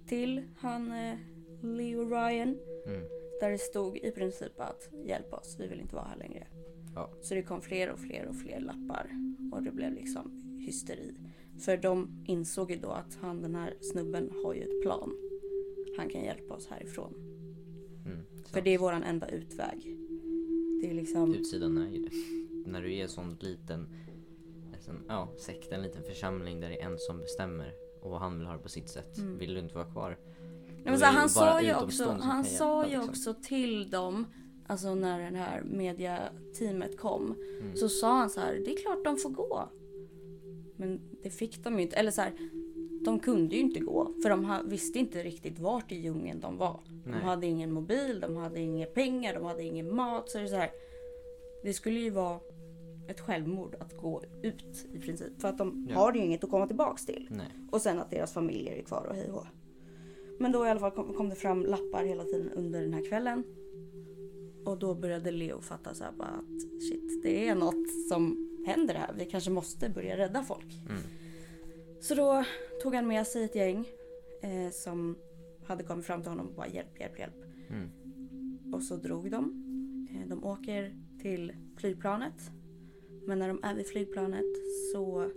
Till 0.06 0.42
han 0.56 0.92
eh, 0.92 1.18
Leo 1.62 2.04
Ryan. 2.08 2.58
Mm. 2.86 3.02
Där 3.40 3.50
det 3.50 3.58
stod 3.58 3.96
i 3.98 4.10
princip 4.10 4.60
att 4.60 4.88
hjälp 5.06 5.32
oss, 5.32 5.56
vi 5.60 5.66
vill 5.66 5.80
inte 5.80 5.94
vara 5.94 6.04
här 6.04 6.16
längre. 6.16 6.46
Ja. 6.94 7.10
Så 7.22 7.34
det 7.34 7.42
kom 7.42 7.60
fler 7.62 7.90
och 7.90 7.98
fler 7.98 8.26
och 8.26 8.36
fler 8.36 8.60
lappar. 8.60 9.10
Och 9.52 9.62
det 9.62 9.70
blev 9.70 9.92
liksom 9.92 10.45
hysteri. 10.66 11.14
För 11.58 11.76
de 11.76 12.24
insåg 12.26 12.70
ju 12.70 12.76
då 12.76 12.88
att 12.88 13.18
han 13.20 13.42
den 13.42 13.54
här 13.54 13.74
snubben 13.80 14.30
har 14.44 14.54
ju 14.54 14.62
ett 14.62 14.82
plan. 14.82 15.12
Han 15.96 16.08
kan 16.08 16.24
hjälpa 16.24 16.54
oss 16.54 16.66
härifrån. 16.66 17.14
Mm. 18.06 18.18
För 18.52 18.60
det 18.60 18.74
är 18.74 18.78
våran 18.78 19.02
enda 19.02 19.28
utväg. 19.28 19.96
Det 20.82 20.90
är 20.90 20.94
liksom... 20.94 21.34
Utsidan 21.34 21.78
är 21.78 21.90
ju 21.90 21.98
det. 21.98 22.10
När 22.70 22.82
du 22.82 22.94
är 22.94 23.02
en 23.02 23.08
sån 23.08 23.36
liten 23.40 23.88
en 24.88 25.04
ja, 25.08 25.28
sekt, 25.38 25.72
en 25.72 25.82
liten 25.82 26.02
församling 26.02 26.60
där 26.60 26.68
det 26.68 26.82
är 26.82 26.86
en 26.86 26.98
som 26.98 27.18
bestämmer 27.18 27.72
och 28.02 28.20
han 28.20 28.38
vill 28.38 28.46
ha 28.46 28.54
det 28.54 28.62
på 28.62 28.68
sitt 28.68 28.88
sätt. 28.88 29.18
Mm. 29.18 29.38
Vill 29.38 29.54
du 29.54 29.60
inte 29.60 29.74
vara 29.74 29.90
kvar? 29.90 30.18
Då 30.84 30.96
så 30.96 31.04
han 31.04 31.28
sa 31.28 31.62
ju 31.62 31.74
också, 31.74 32.16
han 32.20 32.44
sa 32.44 32.86
ju 32.86 32.90
liksom. 32.90 33.08
också 33.10 33.34
till 33.34 33.90
dem, 33.90 34.26
alltså 34.66 34.94
när 34.94 35.30
det 35.30 35.38
här 35.38 35.62
mediateamet 35.62 36.98
kom, 36.98 37.34
Mm. 37.60 37.76
så 37.76 37.88
sa 37.88 38.18
han 38.18 38.30
så 38.30 38.40
här, 38.40 38.54
det 38.64 38.72
är 38.72 38.76
klart 38.76 39.04
de 39.04 39.16
får 39.16 39.30
gå. 39.30 39.68
Men 40.76 41.00
det 41.22 41.30
fick 41.30 41.64
de 41.64 41.76
ju 41.76 41.82
inte, 41.82 41.96
eller 41.96 42.10
så 42.10 42.20
här, 42.20 42.32
de 43.04 43.18
kunde 43.20 43.54
ju 43.54 43.60
inte 43.60 43.80
gå 43.80 44.12
för 44.22 44.30
de 44.30 44.58
visste 44.64 44.98
inte 44.98 45.22
riktigt 45.22 45.58
vart 45.58 45.92
i 45.92 45.96
djungeln 45.96 46.40
de 46.40 46.56
var. 46.56 46.80
De 47.04 47.10
Nej. 47.10 47.20
hade 47.20 47.46
ingen 47.46 47.72
mobil, 47.72 48.20
de 48.20 48.36
hade 48.36 48.60
inga 48.60 48.86
pengar, 48.86 49.34
de 49.34 49.44
hade 49.44 49.62
ingen 49.62 49.94
mat. 49.96 50.30
Så 50.30 50.38
det, 50.38 50.48
så 50.48 50.56
här, 50.56 50.70
det 51.62 51.72
skulle 51.72 52.00
ju 52.00 52.10
vara 52.10 52.40
ett 53.08 53.20
självmord 53.20 53.74
att 53.80 53.96
gå 53.96 54.22
ut 54.42 54.86
i 54.92 54.98
princip. 54.98 55.40
För 55.40 55.48
att 55.48 55.58
de 55.58 55.86
Ja. 55.90 55.96
har 55.96 56.12
ju 56.14 56.20
inget 56.24 56.44
att 56.44 56.50
komma 56.50 56.66
tillbaks 56.66 57.06
till. 57.06 57.28
Nej. 57.30 57.46
Och 57.72 57.80
sen 57.82 57.98
att 57.98 58.10
deras 58.10 58.32
familjer 58.32 58.76
är 58.76 58.82
kvar 58.82 59.06
och 59.10 59.14
hej 59.16 59.30
och. 59.30 59.46
Men 60.38 60.52
då 60.52 60.66
i 60.66 60.68
alla 60.70 60.80
fall 60.80 60.90
kom, 60.90 61.14
kom 61.14 61.28
det 61.28 61.34
fram 61.36 61.62
lappar 61.66 62.04
hela 62.04 62.24
tiden 62.24 62.50
under 62.50 62.82
den 62.82 62.92
här 62.94 63.04
kvällen. 63.08 63.44
Och 64.64 64.78
då 64.78 64.94
började 64.94 65.30
Leo 65.30 65.60
fatta 65.60 65.94
så 65.94 66.04
här 66.04 66.12
bara 66.12 66.28
att 66.28 66.82
shit, 66.82 67.22
det 67.22 67.48
är 67.48 67.54
något 67.54 67.90
som 68.08 68.45
händer 68.66 68.94
här. 68.94 69.14
Vi 69.18 69.24
kanske 69.24 69.50
måste 69.50 69.88
börja 69.90 70.16
rädda 70.16 70.42
folk. 70.42 70.74
Mm. 70.88 71.02
Så 72.00 72.14
då 72.14 72.44
tog 72.82 72.94
han 72.94 73.06
med 73.06 73.26
sig 73.26 73.44
ett 73.44 73.54
gäng 73.54 73.88
eh, 74.42 74.70
som 74.72 75.16
hade 75.66 75.84
kommit 75.84 76.06
fram 76.06 76.22
till 76.22 76.30
honom 76.30 76.46
och 76.48 76.54
bara 76.54 76.68
hjälp, 76.68 77.00
hjälp, 77.00 77.18
hjälp. 77.18 77.34
Mm. 77.70 77.90
Och 78.74 78.82
så 78.82 78.96
drog 78.96 79.30
de. 79.30 79.62
Eh, 80.10 80.28
de 80.28 80.44
åker 80.44 80.94
till 81.22 81.52
flygplanet. 81.76 82.50
Men 83.26 83.38
när 83.38 83.48
de 83.48 83.60
är 83.62 83.74
vid 83.74 83.86
flygplanet 83.86 84.44
så 84.92 85.30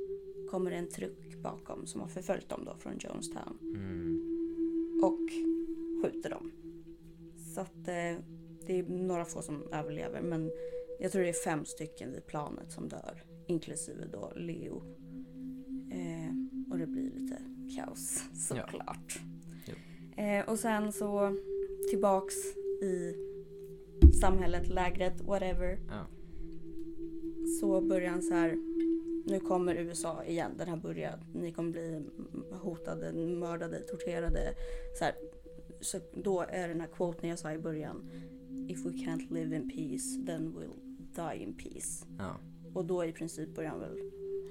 kommer 0.51 0.71
det 0.71 0.77
en 0.77 0.89
truck 0.89 1.35
bakom 1.43 1.85
som 1.87 2.01
har 2.01 2.07
förföljt 2.07 2.49
dem 2.49 2.65
då 2.65 2.75
från 2.79 2.93
Jonestown 2.99 3.57
Mm. 3.61 5.03
och 5.03 5.19
skjuter 6.03 6.29
dem. 6.29 6.51
Så 7.55 7.61
att 7.61 7.87
eh, 7.87 8.23
det 8.65 8.79
är 8.79 8.83
några 8.89 9.25
få 9.25 9.41
som 9.41 9.63
överlever 9.71 10.21
men 10.21 10.51
jag 10.99 11.11
tror 11.11 11.21
det 11.21 11.29
är 11.29 11.33
fem 11.33 11.65
stycken 11.65 12.11
vid 12.11 12.25
planet 12.25 12.71
som 12.71 12.87
dör. 12.87 13.23
Inklusive 13.47 14.05
då 14.11 14.31
Leo. 14.35 14.83
Eh, 15.91 16.31
och 16.71 16.77
det 16.77 16.87
blir 16.87 17.03
lite 17.03 17.37
kaos 17.75 18.23
såklart. 18.47 19.19
Jo. 19.65 19.75
Eh, 20.23 20.49
och 20.49 20.59
sen 20.59 20.91
så 20.91 21.35
tillbaks 21.89 22.35
i 22.81 23.15
samhället, 24.21 24.67
lägret, 24.67 25.21
whatever. 25.21 25.79
Ja. 25.87 26.07
Så 27.59 27.81
börjar 27.81 28.09
han 28.09 28.21
så 28.21 28.33
här. 28.33 28.57
Nu 29.25 29.39
kommer 29.39 29.75
USA 29.75 30.23
igen. 30.23 30.51
Den 30.57 30.67
här 30.67 30.77
börjar. 30.77 31.19
Ni 31.33 31.51
kommer 31.51 31.71
bli 31.71 32.05
hotade, 32.51 33.13
mördade, 33.13 33.79
torterade. 33.79 34.53
Så, 34.99 35.05
här. 35.05 35.15
så 35.81 35.99
då 36.13 36.45
är 36.49 36.67
den 36.67 36.81
här 36.81 36.87
quoten 36.87 37.29
jag 37.29 37.39
sa 37.39 37.53
i 37.53 37.57
början. 37.57 38.09
If 38.69 38.85
we 38.85 38.89
can't 38.89 39.33
live 39.33 39.55
in 39.55 39.69
peace 39.69 40.25
then 40.25 40.53
we'll 40.53 40.88
die 41.19 41.43
in 41.43 41.53
peace. 41.53 42.05
Ja. 42.17 42.35
Och 42.73 42.85
då 42.85 43.05
i 43.05 43.11
princip 43.11 43.55
börjar 43.55 43.69
han 43.69 43.79
väl 43.79 43.99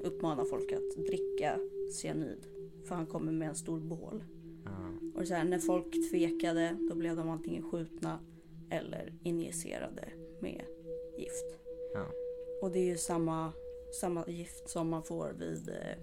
uppmana 0.02 0.44
folk 0.44 0.72
att 0.72 1.06
dricka 1.06 1.58
cyanid. 1.92 2.46
För 2.84 2.94
han 2.94 3.06
kommer 3.06 3.32
med 3.32 3.48
en 3.48 3.54
stor 3.54 3.80
bål. 3.80 4.24
Ja. 4.64 5.20
Och 5.20 5.28
så 5.28 5.34
här, 5.34 5.44
när 5.44 5.58
folk 5.58 6.10
tvekade 6.10 6.76
då 6.88 6.94
blev 6.94 7.16
de 7.16 7.28
antingen 7.28 7.70
skjutna 7.70 8.18
eller 8.70 9.14
injicerade 9.22 10.08
med 10.40 10.64
gift. 11.18 11.58
Ja. 11.94 12.06
Och 12.62 12.70
det 12.70 12.78
är 12.78 12.84
ju 12.84 12.96
samma, 12.96 13.52
samma 14.00 14.26
gift 14.26 14.68
som 14.68 14.88
man 14.88 15.02
får 15.02 15.32
vid, 15.38 15.68
eh, 15.68 15.98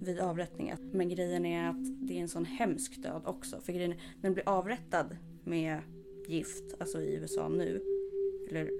vid 0.00 0.20
avrättningar. 0.20 0.78
Men 0.92 1.08
grejen 1.08 1.46
är 1.46 1.68
att 1.68 2.08
det 2.08 2.18
är 2.18 2.20
en 2.20 2.28
sån 2.28 2.44
hemsk 2.44 3.02
död 3.02 3.22
också. 3.26 3.60
För 3.60 3.72
grejen 3.72 3.92
är, 3.92 4.02
när 4.22 4.30
du 4.30 4.34
blir 4.34 4.48
avrättad 4.48 5.16
med 5.44 5.80
gift, 6.26 6.74
alltså 6.78 7.00
i 7.00 7.14
USA 7.14 7.48
nu, 7.48 7.82
eller 8.48 8.70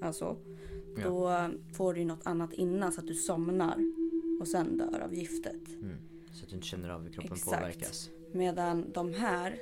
alltså, 0.00 0.36
Ja. 0.98 1.08
då 1.08 1.50
får 1.74 1.94
du 1.94 2.00
ju 2.00 2.06
något 2.06 2.26
annat 2.26 2.52
innan 2.52 2.92
så 2.92 3.00
att 3.00 3.06
du 3.06 3.14
somnar 3.14 3.76
och 4.40 4.48
sen 4.48 4.78
dör 4.78 5.00
av 5.00 5.14
giftet. 5.14 5.68
Mm. 5.82 5.96
Så 6.32 6.44
att 6.44 6.50
du 6.50 6.56
inte 6.56 6.66
känner 6.66 6.88
av 6.88 7.02
hur 7.02 7.12
kroppen 7.12 7.32
Exakt. 7.32 7.56
påverkas. 7.58 8.10
Medan 8.32 8.92
de 8.92 9.12
här, 9.14 9.58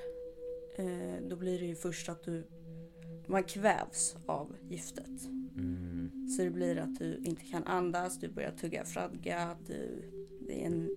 eh, 0.77 1.29
då 1.29 1.37
blir 1.37 1.59
det 1.59 1.67
ju 1.67 1.75
först 1.75 2.09
att 2.09 2.23
du, 2.25 2.45
man 3.27 3.43
kvävs 3.45 4.17
av 4.27 4.57
giftet. 4.69 5.25
Mm. 5.57 6.29
Så 6.37 6.43
det 6.43 6.51
blir 6.51 6.77
att 6.79 6.99
du 6.99 7.17
inte 7.25 7.45
kan 7.45 7.65
andas, 7.65 8.19
du 8.21 8.29
börjar 8.29 8.51
tugga 8.51 8.85
fradga, 8.85 9.57
du, 9.67 10.03
det 10.47 10.63
är 10.63 10.67
en 10.67 10.91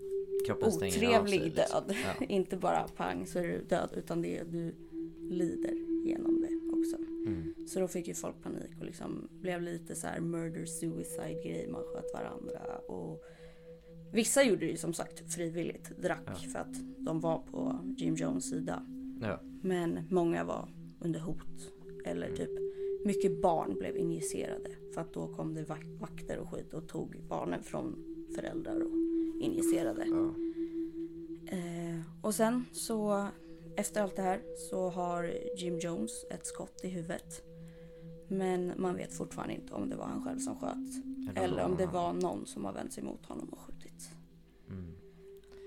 Kroppen 0.48 0.68
av 0.68 0.72
sig. 0.72 0.88
otrevlig 0.88 1.42
liksom. 1.42 1.84
död. 1.88 1.96
Ja. 2.20 2.26
inte 2.30 2.58
bara 2.58 2.88
pang 2.88 3.26
så 3.28 3.40
är 3.40 3.48
du 3.48 3.62
död 3.70 3.90
utan 3.96 4.22
det 4.22 4.38
är, 4.38 4.46
du 4.46 4.76
lider 5.30 5.74
genom 6.08 6.42
det 6.42 6.57
också. 6.80 6.96
Mm. 7.28 7.54
Så 7.68 7.80
då 7.80 7.88
fick 7.88 8.08
ju 8.08 8.14
folk 8.14 8.44
panik 8.44 8.72
och 8.80 8.86
liksom 8.86 9.28
blev 9.42 9.62
lite 9.62 9.96
så 9.96 10.08
här 10.08 10.20
murder 10.20 10.66
suicide 10.66 11.42
grej, 11.44 11.68
man 11.72 11.84
sköt 11.84 12.14
varandra 12.14 12.78
och 12.88 13.24
Vissa 14.14 14.44
gjorde 14.44 14.66
det 14.66 14.72
ju 14.72 14.78
som 14.78 14.94
sagt 14.94 15.34
frivilligt, 15.34 15.92
drack 16.02 16.24
Ja. 16.26 16.50
för 16.50 16.60
att 16.60 16.76
de 16.98 17.20
var 17.20 17.40
på 17.40 17.80
Jim 17.98 18.16
Jones 18.16 18.50
sida. 18.50 18.86
Ja. 19.22 19.40
Men 19.62 20.00
många 20.10 20.44
var 20.44 20.70
under 21.00 21.20
hot. 21.20 21.72
Eller 22.06 22.36
typ 22.36 22.50
mycket 23.06 23.42
barn 23.42 23.74
blev 23.80 23.98
injicerade. 23.98 24.70
För 24.94 25.02
att 25.02 25.14
då 25.14 25.28
kom 25.28 25.54
det 25.54 25.64
vak- 25.64 26.00
vakter 26.00 26.38
och 26.38 26.50
skit 26.52 26.74
och 26.74 26.88
tog 26.88 27.22
barnen 27.30 27.64
från 27.64 28.04
föräldrar 28.36 28.80
och 28.80 28.96
injicerade. 29.42 30.06
Ja. 30.08 30.36
Eh, 31.58 32.00
och 32.22 32.36
sen 32.36 32.66
så 32.72 33.28
efter 33.78 34.02
allt 34.02 34.16
det 34.16 34.22
här 34.22 34.42
så 34.70 34.90
har 34.90 35.34
Jim 35.58 35.80
Jones 35.80 36.26
ett 36.30 36.46
skott 36.46 36.80
i 36.84 36.90
huvudet. 36.90 37.44
Men 38.28 38.74
man 38.78 38.96
vet 38.96 39.14
fortfarande 39.14 39.54
inte 39.54 39.74
om 39.74 39.90
det 39.90 39.96
var 39.96 40.06
han 40.06 40.24
själv 40.24 40.40
som 40.40 40.60
sköt. 40.60 41.38
Eller 41.38 41.64
om 41.64 41.78
det 41.78 41.86
var 41.86 42.14
någon 42.14 42.46
som 42.46 42.66
har 42.66 42.74
vänt 42.74 42.94
sig 42.94 43.04
mot 43.04 43.26
honom 43.26 43.50
och 43.50 43.60
skjutit. 43.60 44.10
Mm. 44.70 44.96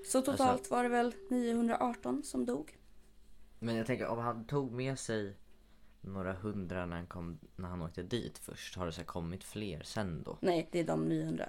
Så 0.06 0.20
totalt 0.20 0.40
Alltså- 0.40 0.74
var 0.74 0.82
det 0.82 0.88
väl 0.88 1.14
918 1.30 2.22
som 2.22 2.46
dog. 2.46 2.78
Men 3.58 3.76
jag 3.76 3.86
tänker 3.86 4.06
om 4.06 4.18
han 4.18 4.44
tog 4.44 4.72
med 4.72 4.98
sig 4.98 5.36
några 6.00 6.32
hundra 6.32 6.86
när 6.86 6.96
han, 6.96 7.06
kom, 7.06 7.38
när 7.56 7.68
han 7.68 7.82
åkte 7.82 8.02
dit 8.02 8.38
först. 8.38 8.76
Har 8.76 8.86
det 8.86 8.92
så 8.92 9.04
kommit 9.04 9.44
fler 9.44 9.82
sen 9.82 10.22
då? 10.22 10.38
Nej, 10.40 10.68
det 10.72 10.80
är 10.80 10.84
de 10.84 11.04
900. 11.04 11.48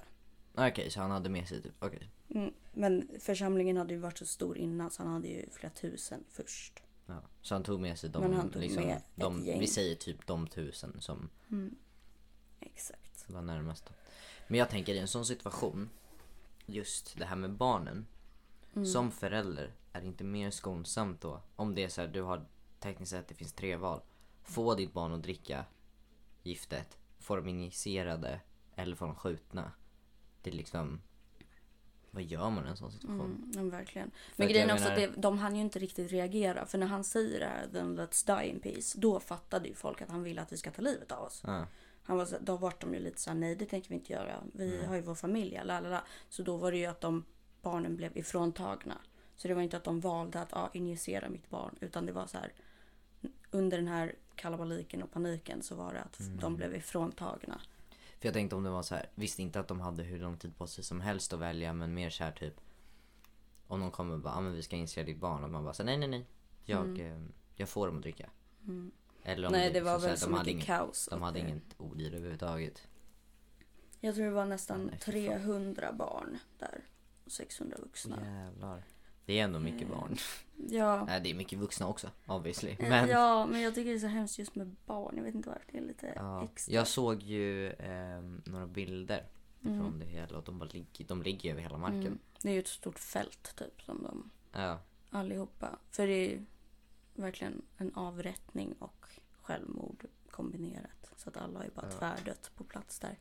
Okej, 0.55 0.91
så 0.91 1.01
han 1.01 1.11
hade 1.11 1.29
med 1.29 1.47
sig 1.47 1.61
typ, 1.61 1.73
okej. 1.79 2.09
Mm, 2.29 2.53
men 2.73 3.09
församlingen 3.19 3.77
hade 3.77 3.93
ju 3.93 3.99
varit 3.99 4.17
så 4.17 4.25
stor 4.25 4.57
innan 4.57 4.91
så 4.91 5.03
han 5.03 5.13
hade 5.13 5.27
ju 5.27 5.49
flera 5.49 5.73
tusen 5.73 6.23
först. 6.29 6.83
Ja. 7.05 7.21
Så 7.41 7.55
han 7.55 7.63
tog 7.63 7.79
med 7.79 7.99
sig 7.99 8.09
de, 8.09 8.21
Men 8.21 8.33
han 8.33 8.49
tog 8.51 8.61
liksom, 8.61 8.83
med 8.83 8.97
ett 8.97 9.03
de 9.15 9.45
gäng. 9.45 9.59
vi 9.59 9.67
säger 9.67 9.95
typ 9.95 10.27
de 10.27 10.47
tusen 10.47 11.01
som 11.01 11.29
Exakt. 12.59 13.29
var 13.29 13.41
närmast. 13.41 13.85
Då. 13.85 13.93
Men 14.47 14.59
jag 14.59 14.69
tänker 14.69 14.93
i 14.93 14.99
en 14.99 15.07
sån 15.07 15.25
situation, 15.25 15.89
just 16.65 17.17
det 17.17 17.25
här 17.25 17.35
med 17.35 17.51
barnen. 17.53 18.05
Mm. 18.73 18.85
Som 18.85 19.11
förälder, 19.11 19.73
är 19.93 20.01
det 20.01 20.07
inte 20.07 20.23
mer 20.23 20.51
skonsamt 20.51 21.21
då? 21.21 21.41
Om 21.55 21.75
det 21.75 21.83
är 21.83 21.89
så 21.89 22.01
här, 22.01 22.07
du 22.07 22.21
har 22.21 22.45
tekniskt 22.79 23.11
sett 23.11 23.27
det 23.27 23.35
finns 23.35 23.53
tre 23.53 23.75
val. 23.75 24.01
Få 24.43 24.75
ditt 24.75 24.93
barn 24.93 25.13
att 25.13 25.23
dricka 25.23 25.65
giftet, 26.43 26.97
få 27.19 27.35
dem 27.35 27.47
injicerade 27.47 28.39
eller 28.75 28.95
få 28.95 29.05
dem 29.05 29.15
skjutna. 29.15 29.71
Det 30.41 30.51
liksom, 30.51 31.01
vad 32.11 32.23
gör 32.23 32.49
man 32.49 32.65
i 32.65 32.69
en 32.69 32.77
sån 32.77 32.91
situation? 32.91 33.51
Mm, 33.55 33.69
verkligen. 33.69 34.11
Men 34.35 34.45
att 34.47 34.51
grejen 34.51 34.69
är 34.69 34.73
också 34.73 34.87
att 34.87 34.97
menar- 34.97 35.13
det, 35.15 35.21
de 35.21 35.37
hann 35.37 35.55
ju 35.55 35.61
inte 35.61 35.79
riktigt 35.79 36.11
reagera. 36.11 36.65
För 36.65 36.77
när 36.77 36.87
han 36.87 37.03
säger 37.03 37.39
det 37.39 37.45
här, 37.45 37.67
then 37.71 37.99
let's 37.99 38.39
die 38.41 38.49
in 38.49 38.59
peace. 38.59 38.97
Då 38.99 39.19
fattade 39.19 39.67
ju 39.67 39.75
folk 39.75 40.01
att 40.01 40.09
han 40.09 40.23
ville 40.23 40.41
att 40.41 40.51
vi 40.53 40.57
ska 40.57 40.71
ta 40.71 40.81
livet 40.81 41.11
av 41.11 41.23
oss. 41.23 41.41
Ja. 41.45 41.67
Han 42.03 42.17
var 42.17 42.25
så, 42.25 42.35
då 42.41 42.57
vart 42.57 42.81
de 42.81 42.93
ju 42.93 42.99
lite 42.99 43.21
såhär, 43.21 43.37
nej 43.37 43.55
det 43.55 43.65
tänker 43.65 43.89
vi 43.89 43.95
inte 43.95 44.13
göra. 44.13 44.43
Vi 44.53 44.85
har 44.85 44.95
ju 44.95 45.01
vår 45.01 45.15
familj, 45.15 45.61
lalala. 45.63 46.03
Så 46.29 46.43
då 46.43 46.57
var 46.57 46.71
det 46.71 46.77
ju 46.77 46.85
att 46.85 47.01
de 47.01 47.23
barnen 47.61 47.95
blev 47.95 48.17
ifråntagna. 48.17 48.97
Så 49.35 49.47
det 49.47 49.53
var 49.53 49.61
inte 49.61 49.77
att 49.77 49.83
de 49.83 49.99
valde 49.99 50.39
att 50.41 50.53
ah, 50.53 50.69
injicera 50.73 51.29
mitt 51.29 51.49
barn. 51.49 51.75
Utan 51.81 52.05
det 52.05 52.11
var 52.11 52.27
så 52.27 52.37
här 52.37 52.53
under 53.51 53.77
den 53.77 53.87
här 53.87 54.15
kalabaliken 54.35 55.03
och 55.03 55.11
paniken 55.11 55.61
så 55.63 55.75
var 55.75 55.93
det 55.93 56.01
att 56.01 56.19
Mm. 56.19 56.37
de 56.39 56.55
blev 56.55 56.75
ifråntagna. 56.75 57.61
För 58.21 58.27
jag 58.27 58.33
tänkte 58.33 58.55
om 58.55 58.63
det 58.63 58.69
var 58.69 58.83
så 58.83 58.95
här, 58.95 59.09
visste 59.15 59.41
inte 59.41 59.59
att 59.59 59.67
de 59.67 59.79
hade 59.79 60.03
hur 60.03 60.19
lång 60.19 60.37
tid 60.37 60.57
på 60.57 60.67
sig 60.67 60.83
som 60.83 61.01
helst 61.01 61.33
att 61.33 61.39
välja 61.39 61.73
men 61.73 61.93
mer 61.93 62.09
så 62.09 62.23
här 62.23 62.31
typ 62.31 62.61
om 63.67 63.79
någon 63.79 63.91
kommer 63.91 64.13
och 64.13 64.19
bara, 64.19 64.33
ah, 64.33 64.41
men 64.41 64.53
vi 64.53 64.61
ska 64.63 64.75
initiera 64.75 65.05
ditt 65.05 65.19
barn 65.19 65.43
och 65.43 65.49
man 65.49 65.63
bara 65.63 65.73
så 65.73 65.83
nej 65.83 65.97
nej 65.97 66.07
nej. 66.09 66.25
Jag, 66.65 66.99
eh, 66.99 67.21
jag 67.55 67.69
får 67.69 67.87
dem 67.87 67.95
att 67.95 68.01
dricka. 68.01 68.29
Eller 69.23 69.47
om 69.47 69.53
Mm. 69.53 69.61
Nej 69.61 69.73
det 69.73 69.81
var 69.81 69.99
så 69.99 70.07
väl 70.07 70.17
så 70.17 70.25
de 70.25 70.33
hade 70.33 70.43
mycket 70.45 70.53
inget, 70.55 70.65
kaos. 70.65 71.07
De 71.11 71.21
hade 71.21 71.39
det- 71.39 71.47
inget 71.49 71.63
odyr 71.77 72.13
överhuvudtaget. 72.13 72.87
Jag 73.99 74.15
tror 74.15 74.25
det 74.25 74.31
var 74.31 74.45
nästan 74.45 74.85
Nej, 74.85 74.99
fy 75.05 75.11
fan. 75.27 75.41
300 75.41 75.93
barn 75.93 76.37
där. 76.59 76.81
Och 77.25 77.31
600 77.31 77.77
vuxna. 77.81 78.17
Jävlar. 78.25 78.83
Det 79.25 79.39
är 79.39 79.43
ändå 79.43 79.59
mycket 79.59 79.81
Mm. 79.81 79.91
barn. 79.97 80.17
Ja. 80.69 81.05
Nej 81.05 81.21
det 81.21 81.29
är 81.29 81.33
mycket 81.33 81.59
vuxna 81.59 81.87
också 81.87 82.09
obviously. 82.25 82.71
Eh, 82.79 82.89
Men 82.89 83.09
Ja, 83.09 83.45
men 83.45 83.61
jag 83.61 83.75
tycker 83.75 83.89
det 83.89 83.95
är 83.97 83.99
så 83.99 84.07
hemskt 84.07 84.39
just 84.39 84.55
med 84.55 84.75
barn. 84.85 85.13
Jag 85.17 85.23
vet 85.23 85.35
inte 85.35 85.49
varför. 85.49 85.71
Det 85.71 85.77
är 85.77 85.81
lite 85.81 86.13
ja, 86.15 86.43
extra. 86.43 86.73
jag 86.73 86.87
såg 86.87 87.21
ju 87.21 87.73
ehm, 87.73 88.41
några 88.45 88.67
bilder 88.67 89.25
Mm. 89.65 89.79
från 89.79 89.99
det 89.99 90.05
hela 90.05 90.37
och 90.37 90.43
de, 90.43 90.59
bara 90.59 90.69
ligger, 90.69 91.05
de 91.05 91.21
ligger 91.23 91.51
över 91.51 91.61
hela 91.61 91.77
marken. 91.77 92.01
Mm. 92.01 92.19
Det 92.41 92.49
är 92.49 92.53
ju 92.53 92.59
ett 92.59 92.67
stort 92.67 92.99
fält 92.99 93.55
typ 93.55 93.81
som 93.81 94.03
de 94.03 94.31
Ja. 94.61 94.79
allihopa. 95.09 95.69
För 95.89 96.07
det 96.07 96.13
är 96.13 96.29
ju 96.29 96.45
verkligen 97.15 97.61
en 97.77 97.93
avrättning 97.95 98.73
och 98.79 99.05
självmord 99.41 100.05
kombinerat. 100.31 101.11
Så 101.17 101.29
att 101.29 101.37
alla 101.37 101.59
har 101.59 101.65
ju 101.65 101.71
bara 101.71 101.85
Ja. 101.91 101.97
tvärdött 101.99 102.51
på 102.55 102.63
plats 102.63 102.99
där. 102.99 103.17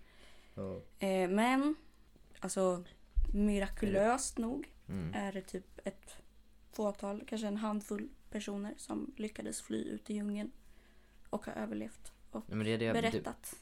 Eh, 0.98 1.29
men, 1.31 1.74
alltså 2.40 2.85
mirakulöst 3.35 4.38
nog 4.38 4.68
Mm. 4.88 5.14
är 5.14 5.33
det 5.33 5.42
typ 5.42 5.81
ett 5.85 6.16
fåtal, 6.73 7.23
kanske 7.27 7.47
en 7.49 7.57
handfull 7.57 8.09
personer 8.31 8.75
som 8.77 9.15
lyckades 9.17 9.61
fly 9.63 9.85
ut 9.85 10.11
i 10.11 10.15
djungeln 10.15 10.51
och 11.31 11.47
har 11.47 11.53
överlevt 11.53 12.13
och 12.31 12.43
Nej, 12.47 12.57
men 12.57 12.67
det 12.67 12.73
är 12.73 12.79
det 12.79 12.85
jag, 12.85 12.97
du, 12.97 13.01
berättat 13.03 13.55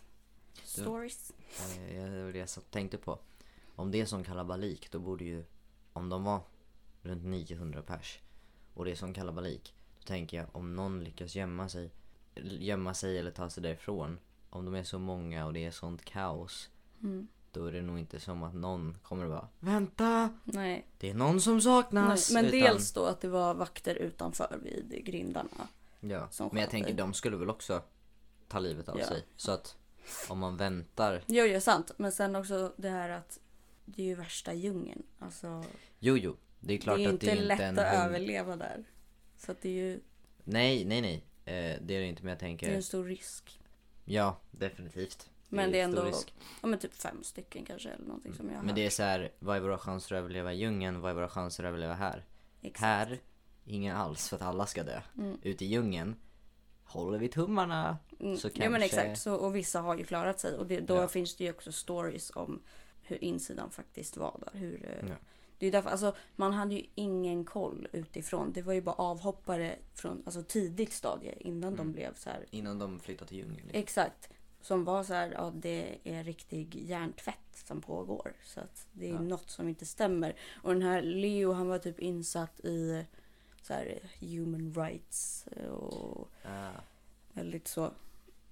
stories. 0.63 1.33
Eh, 1.59 1.97
jag- 1.97 2.11
Det 2.11 2.23
var 2.25 2.33
det 2.33 2.39
jag 2.39 2.49
tänkte 2.71 2.99
på. 2.99 3.19
Om 3.77 3.91
det 3.91 4.01
är 4.01 4.07
som 4.07 4.25
kalabalik 4.25 4.91
då 4.91 4.99
borde 4.99 5.25
ju, 5.25 5.45
om 5.93 6.09
de 6.09 6.25
var 6.25 6.41
runt 7.03 7.25
900 7.25 7.83
pers 7.83 8.19
och 8.75 8.85
det 8.85 8.91
är 8.91 8.95
som 8.95 9.15
kalabalik. 9.15 9.75
Då 9.99 10.03
tänker 10.07 10.37
jag 10.37 10.57
om 10.57 10.77
någon 10.77 11.05
lyckas 11.05 11.35
gömma 11.35 11.69
sig, 11.69 11.91
gömma 12.45 12.95
sig 12.95 13.19
eller 13.19 13.31
ta 13.31 13.51
sig 13.51 13.63
därifrån. 13.63 14.19
Om 14.51 14.65
de 14.65 14.75
är 14.75 14.83
så 14.83 14.99
många 14.99 15.47
och 15.47 15.53
det 15.53 15.65
är 15.65 15.71
sånt 15.71 16.05
kaos. 16.05 16.71
Mm. 17.03 17.29
Då 17.53 17.65
är 17.67 17.73
det 17.73 17.83
nog 17.83 17.99
inte 17.99 18.21
som 18.21 18.43
att 18.43 18.55
någon 18.55 18.97
kommer 19.03 19.25
att 19.25 19.31
bara 19.31 19.49
Vänta! 19.61 20.31
Nej, 20.45 20.87
Det 20.99 21.11
är 21.11 21.15
någon 21.15 21.41
som 21.41 21.53
nej. 21.55 21.63
saknas! 21.63 22.31
men 22.33 22.45
Utan- 22.45 22.61
dels 22.61 22.93
då 22.93 23.05
att 23.05 23.21
det 23.21 23.29
var 23.29 23.55
vakter 23.55 23.95
utanför 23.95 24.59
vid 24.63 25.05
grindarna. 25.05 25.49
Ja, 26.01 26.29
som 26.31 26.49
men 26.53 26.61
jag 26.61 26.67
sköter. 26.67 26.71
tänker 26.71 26.95
de 26.95 27.15
skulle 27.15 27.37
väl 27.37 27.51
också 27.51 27.83
ta 28.49 28.59
livet 28.59 28.89
av 28.89 28.99
Ja. 28.99 29.07
sig. 29.07 29.25
Så 29.37 29.53
att 29.53 29.77
om 30.29 30.39
man 30.39 30.57
väntar. 30.57 31.23
Jo, 31.27 31.45
jo, 31.45 31.61
sant. 31.61 31.91
Men 31.97 32.13
sen 32.13 32.37
också 32.37 32.73
det 32.77 32.89
här 32.89 33.09
att 33.09 33.41
det 33.85 34.03
är 34.03 34.07
ju 34.07 34.15
värsta 34.15 34.55
djungeln. 34.55 35.03
Alltså, 35.19 35.65
Jo, 35.99 36.17
jo. 36.17 36.37
Det 36.61 36.75
är 36.75 36.79
klart 36.79 36.97
det 36.97 37.05
är 37.05 37.07
att 37.09 37.13
inte 37.13 37.27
det 37.27 37.33
är 37.33 37.37
lätt 37.43 37.53
inte 37.55 37.65
en 37.65 37.79
att 37.79 37.85
hund- 37.95 38.07
överleva 38.07 38.57
där. 38.57 38.85
Så 39.37 39.53
att 39.53 39.63
det 39.63 39.69
är 39.69 39.73
ju 39.73 40.01
Nej, 40.45 40.85
nej, 40.85 41.01
nej. 41.01 41.15
Eh, 41.45 41.79
det 41.83 41.95
är 41.95 42.01
det 42.01 42.07
inte, 42.07 42.23
men 42.23 42.29
jag 42.31 42.39
det 42.39 42.45
är 42.45 42.49
tänker... 42.49 42.73
en 42.75 42.83
stor 42.83 43.05
risk. 43.05 43.61
Ja, 44.05 44.39
definitivt. 44.51 45.31
Men 45.49 45.73
det 45.73 45.81
är 45.81 45.85
ändå, 45.85 46.13
ja 46.63 46.67
men 46.69 46.79
typ 46.79 46.95
fem 46.95 47.23
stycken 47.23 47.65
kanske 47.65 47.89
eller 47.91 48.07
någonting 48.07 48.35
som 48.35 48.49
jag 48.49 48.57
har 48.57 48.63
Men 48.63 48.75
det 48.75 48.87
är 48.87 48.91
så 48.91 49.03
här, 49.03 49.33
vad 49.39 49.57
är 49.57 49.61
våra 49.61 49.79
chanser 49.79 50.15
att 50.15 50.19
överleva 50.19 50.53
i 50.53 50.57
djungeln? 50.57 51.01
Vad 51.01 51.11
är 51.11 51.15
våra 51.15 51.29
chanser 51.29 51.65
att 51.65 51.69
överleva 51.69 51.95
här? 51.95 52.25
Exakt. 52.63 52.81
Här, 52.81 53.19
ingen 53.65 53.97
alls 53.97 54.29
för 54.29 54.37
att 54.37 54.43
alla 54.43 54.67
ska 54.67 54.83
dö. 54.83 55.01
Mm. 55.19 55.39
Ute 55.43 55.65
i 55.65 55.69
djungeln, 55.69 56.17
håller 56.85 57.19
vi 57.19 57.29
tummarna. 57.29 57.99
Mm. 58.21 58.37
Så 58.37 58.49
Ja 58.55 58.71
men 58.71 58.81
kanske- 58.81 59.01
exakt, 59.01 59.21
så, 59.21 59.35
och 59.35 59.57
vissa 59.57 59.81
har 59.81 59.97
ju 59.99 60.05
klarat 60.05 60.41
sig. 60.41 60.57
Och 60.57 60.67
det, 60.67 60.81
då 60.81 60.95
Ja. 60.97 61.09
finns 61.09 61.37
det 61.37 61.45
ju 61.45 61.51
också 61.51 61.73
stories 61.73 62.31
om 62.35 62.63
hur 63.03 63.25
insidan 63.25 63.71
faktiskt 63.71 64.17
var 64.17 64.41
där. 64.53 64.61
Hur, 64.61 64.85
eh, 65.03 65.09
Ja. 65.09 65.15
Det 65.59 65.67
är 65.67 65.73
därför, 65.73 65.91
alltså, 65.91 66.15
man 66.37 66.53
hade 66.53 66.75
ju 66.75 66.83
ingen 66.95 67.45
koll 67.45 67.89
utifrån. 67.93 68.53
Det 68.53 68.63
var 68.63 68.73
ju 68.73 68.81
bara 68.81 68.95
avhoppare 68.95 69.77
från 69.95 70.23
alltså, 70.27 70.43
tidigt 70.43 70.93
stadie 70.93 71.35
innan 71.41 71.73
de 71.77 71.81
Mm. 71.81 71.93
blev 71.93 72.15
så 72.15 72.31
här. 72.31 72.47
Innan 72.51 72.79
de 72.79 72.99
flyttar 73.01 73.27
till 73.27 73.37
djungeln. 73.37 73.57
Liksom. 73.67 73.81
Exakt. 73.81 74.29
Som 74.69 74.85
var 74.85 75.05
så 75.05 75.15
här, 75.15 75.31
ja 75.33 75.53
det 75.55 75.99
är 76.05 76.25
riktig 76.25 76.75
hjärntvätt 76.75 77.37
som 77.67 77.81
pågår. 77.81 78.33
Så 78.45 78.61
att 78.61 78.87
det 78.93 79.09
är 79.09 79.13
Ja. 79.15 79.21
något 79.21 79.51
som 79.51 79.69
inte 79.69 79.87
stämmer. 79.87 80.37
Och 80.63 80.73
den 80.73 80.83
här 80.83 81.03
Leo 81.03 81.53
han 81.53 81.69
var 81.69 81.79
typ 81.79 82.01
insatt 82.01 82.61
i 82.61 83.05
så 83.63 83.73
här 83.75 83.99
human 84.21 84.75
rights 84.75 85.47
och 85.71 86.29
Ah, 86.45 86.71
väldigt 87.33 87.69
så. 87.69 87.93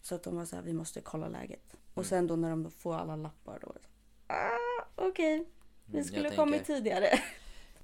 Så 0.02 0.14
att 0.14 0.22
de 0.22 0.36
var 0.36 0.44
så 0.44 0.56
här, 0.56 0.62
vi 0.62 0.72
måste 0.72 1.00
kolla 1.00 1.28
läget. 1.28 1.76
Och 1.94 1.98
Mm. 1.98 2.04
sen 2.08 2.26
då 2.26 2.36
när 2.36 2.50
de 2.50 2.70
får 2.70 2.94
alla 2.94 3.16
lappar 3.16 3.58
då. 3.62 3.72
Ah, 4.26 4.84
okej. 4.94 5.44
Vi 5.84 5.92
Mm, 5.98 6.04
skulle 6.04 6.24
jag 6.28 6.36
kommit 6.36 6.54
tänker- 6.64 6.74
tidigare. 6.74 7.08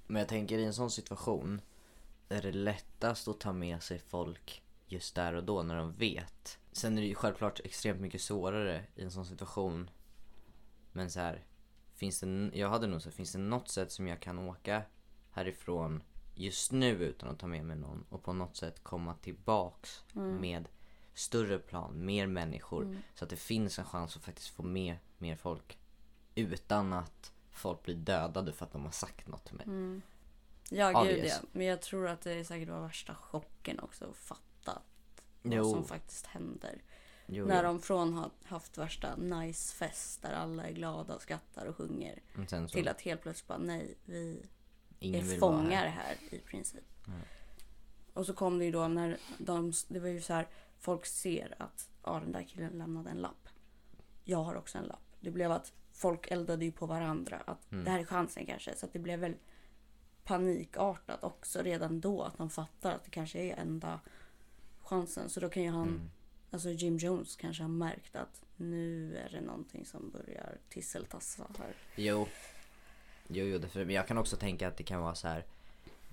Men 0.06 0.20
jag 0.20 0.28
tänker 0.28 0.58
i 0.58 0.64
en 0.64 0.74
sån 0.74 0.90
situation 0.90 1.60
är 2.28 2.42
det 2.42 2.52
lättast 2.52 3.28
att 3.28 3.40
ta 3.40 3.52
med 3.52 3.82
sig 3.82 3.98
folk 3.98 4.61
just 4.92 5.14
där 5.14 5.34
och 5.34 5.44
då 5.44 5.62
när 5.62 5.76
de 5.76 5.92
vet. 5.92 6.58
Sen 6.72 6.98
är 6.98 7.02
det 7.02 7.08
ju 7.08 7.14
självklart 7.14 7.60
extremt 7.64 8.00
mycket 8.00 8.20
svårare 8.20 8.84
i 8.94 9.02
en 9.02 9.10
sån 9.10 9.26
situation. 9.26 9.90
Men 10.92 11.10
så 11.10 11.20
här, 11.20 11.44
finns 11.94 12.20
det, 12.20 12.50
jag 12.54 12.68
hade 12.68 12.86
nog 12.86 13.02
sagt, 13.02 13.16
finns 13.16 13.32
det 13.32 13.38
något 13.38 13.68
sätt 13.68 13.92
som 13.92 14.08
jag 14.08 14.20
kan 14.20 14.38
åka 14.38 14.82
härifrån 15.30 16.02
just 16.34 16.72
nu 16.72 16.90
utan 16.90 17.28
att 17.28 17.38
ta 17.38 17.46
med 17.46 17.64
mig 17.64 17.76
någon 17.76 18.04
och 18.08 18.22
på 18.22 18.32
något 18.32 18.56
sätt 18.56 18.82
komma 18.82 19.14
tillbaks 19.14 20.04
med 20.12 20.68
större 21.14 21.58
plan, 21.58 22.04
mer 22.04 22.26
människor. 22.26 23.02
Så 23.14 23.24
att 23.24 23.30
det 23.30 23.36
finns 23.36 23.78
en 23.78 23.84
chans 23.84 24.16
att 24.16 24.22
faktiskt 24.22 24.48
få 24.48 24.62
med 24.62 24.96
mer 25.18 25.36
folk. 25.36 25.78
Utan 26.34 26.92
att 26.92 27.32
folk 27.50 27.82
blir 27.82 27.94
dödade 27.94 28.52
för 28.52 28.64
att 28.64 28.72
de 28.72 28.84
har 28.84 28.90
sagt 28.90 29.28
något 29.28 29.44
till 29.44 29.54
mig. 29.54 30.00
Ja, 30.70 31.02
gud 31.02 31.24
ja. 31.24 31.34
Men 31.52 31.66
jag 31.66 31.82
tror 31.82 32.08
att 32.08 32.20
det 32.20 32.32
är 32.32 32.44
säkert 32.44 32.68
var 32.68 32.80
värsta 32.80 33.14
chocken 33.14 33.80
också 33.80 34.10
att 34.10 34.16
fatta 34.16 34.51
Jo. 35.42 35.62
vad 35.62 35.72
som 35.72 35.84
faktiskt 35.84 36.26
händer. 36.26 36.82
Jo, 37.26 37.46
När 37.46 37.62
de 37.62 37.80
från 37.80 38.12
har 38.14 38.30
haft 38.44 38.78
värsta 38.78 39.16
nice 39.16 39.74
fest 39.74 40.22
där 40.22 40.32
alla 40.32 40.68
är 40.68 40.72
glada 40.72 41.14
och 41.14 41.22
skrattar 41.22 41.66
och 41.66 41.76
sjunger. 41.76 42.22
Så, 42.48 42.68
Till 42.68 42.88
att 42.88 43.00
helt 43.00 43.22
plötsligt 43.22 43.48
bara 43.48 43.58
nej, 43.58 43.94
vi 44.04 44.46
är 45.00 45.38
fångar 45.38 45.86
här. 45.86 45.88
här 45.88 46.16
i 46.30 46.38
princip. 46.38 46.84
Och 48.14 48.26
så 48.26 48.34
kom 48.34 48.58
det 48.58 48.64
ju 48.64 48.70
då 48.70 48.88
när 48.88 49.18
de, 49.38 49.72
det 49.88 50.00
var 50.00 50.08
ju 50.08 50.20
så 50.20 50.32
här, 50.32 50.48
folk 50.78 51.06
ser 51.06 51.54
att 51.58 51.90
ja, 52.04 52.20
den 52.20 52.32
där 52.32 52.42
killen 52.42 52.78
lämnade 52.78 53.10
en 53.10 53.16
lapp. 53.18 53.48
Jag 54.24 54.42
har 54.42 54.54
också 54.54 54.78
en 54.78 54.84
lapp. 54.84 55.16
Det 55.20 55.30
blev 55.30 55.52
att 55.52 55.72
folk 55.92 56.30
eldade 56.30 56.64
ju 56.64 56.72
på 56.72 56.86
varandra. 56.86 57.42
Att 57.46 57.66
det 57.84 57.90
här 57.90 57.98
är 58.00 58.04
chansen 58.04 58.46
kanske. 58.46 58.76
Så 58.76 58.86
att 58.86 58.92
det 58.92 58.98
blev 58.98 59.18
väl 59.20 59.34
panikartat 60.24 61.24
också 61.24 61.62
redan 61.62 62.00
då. 62.00 62.22
Att 62.22 62.38
de 62.38 62.50
fattar 62.50 62.92
att 62.92 63.04
det 63.04 63.10
kanske 63.10 63.38
är 63.38 63.56
enda 63.56 64.00
chansen. 64.82 65.30
Så 65.30 65.40
då 65.40 65.48
kan 65.48 65.62
ju 65.62 65.70
han, 65.70 66.10
alltså 66.50 66.70
Jim 66.70 66.96
Jones 66.96 67.36
kanske 67.36 67.62
har 67.62 67.70
märkt 67.70 68.16
att 68.16 68.42
nu 68.56 69.16
är 69.16 69.30
det 69.30 69.40
någonting 69.40 69.86
som 69.86 70.10
börjar 70.10 70.58
tisseltassa 70.68 71.46
här. 71.58 71.74
Jo. 71.96 72.28
Jo, 73.28 73.44
jo, 73.44 73.58
därför, 73.58 73.84
men 73.84 73.94
jag 73.94 74.08
kan 74.08 74.18
också 74.18 74.36
tänka 74.36 74.68
att 74.68 74.76
det 74.76 74.84
kan 74.84 75.00
vara 75.00 75.14
så 75.14 75.28
här. 75.28 75.46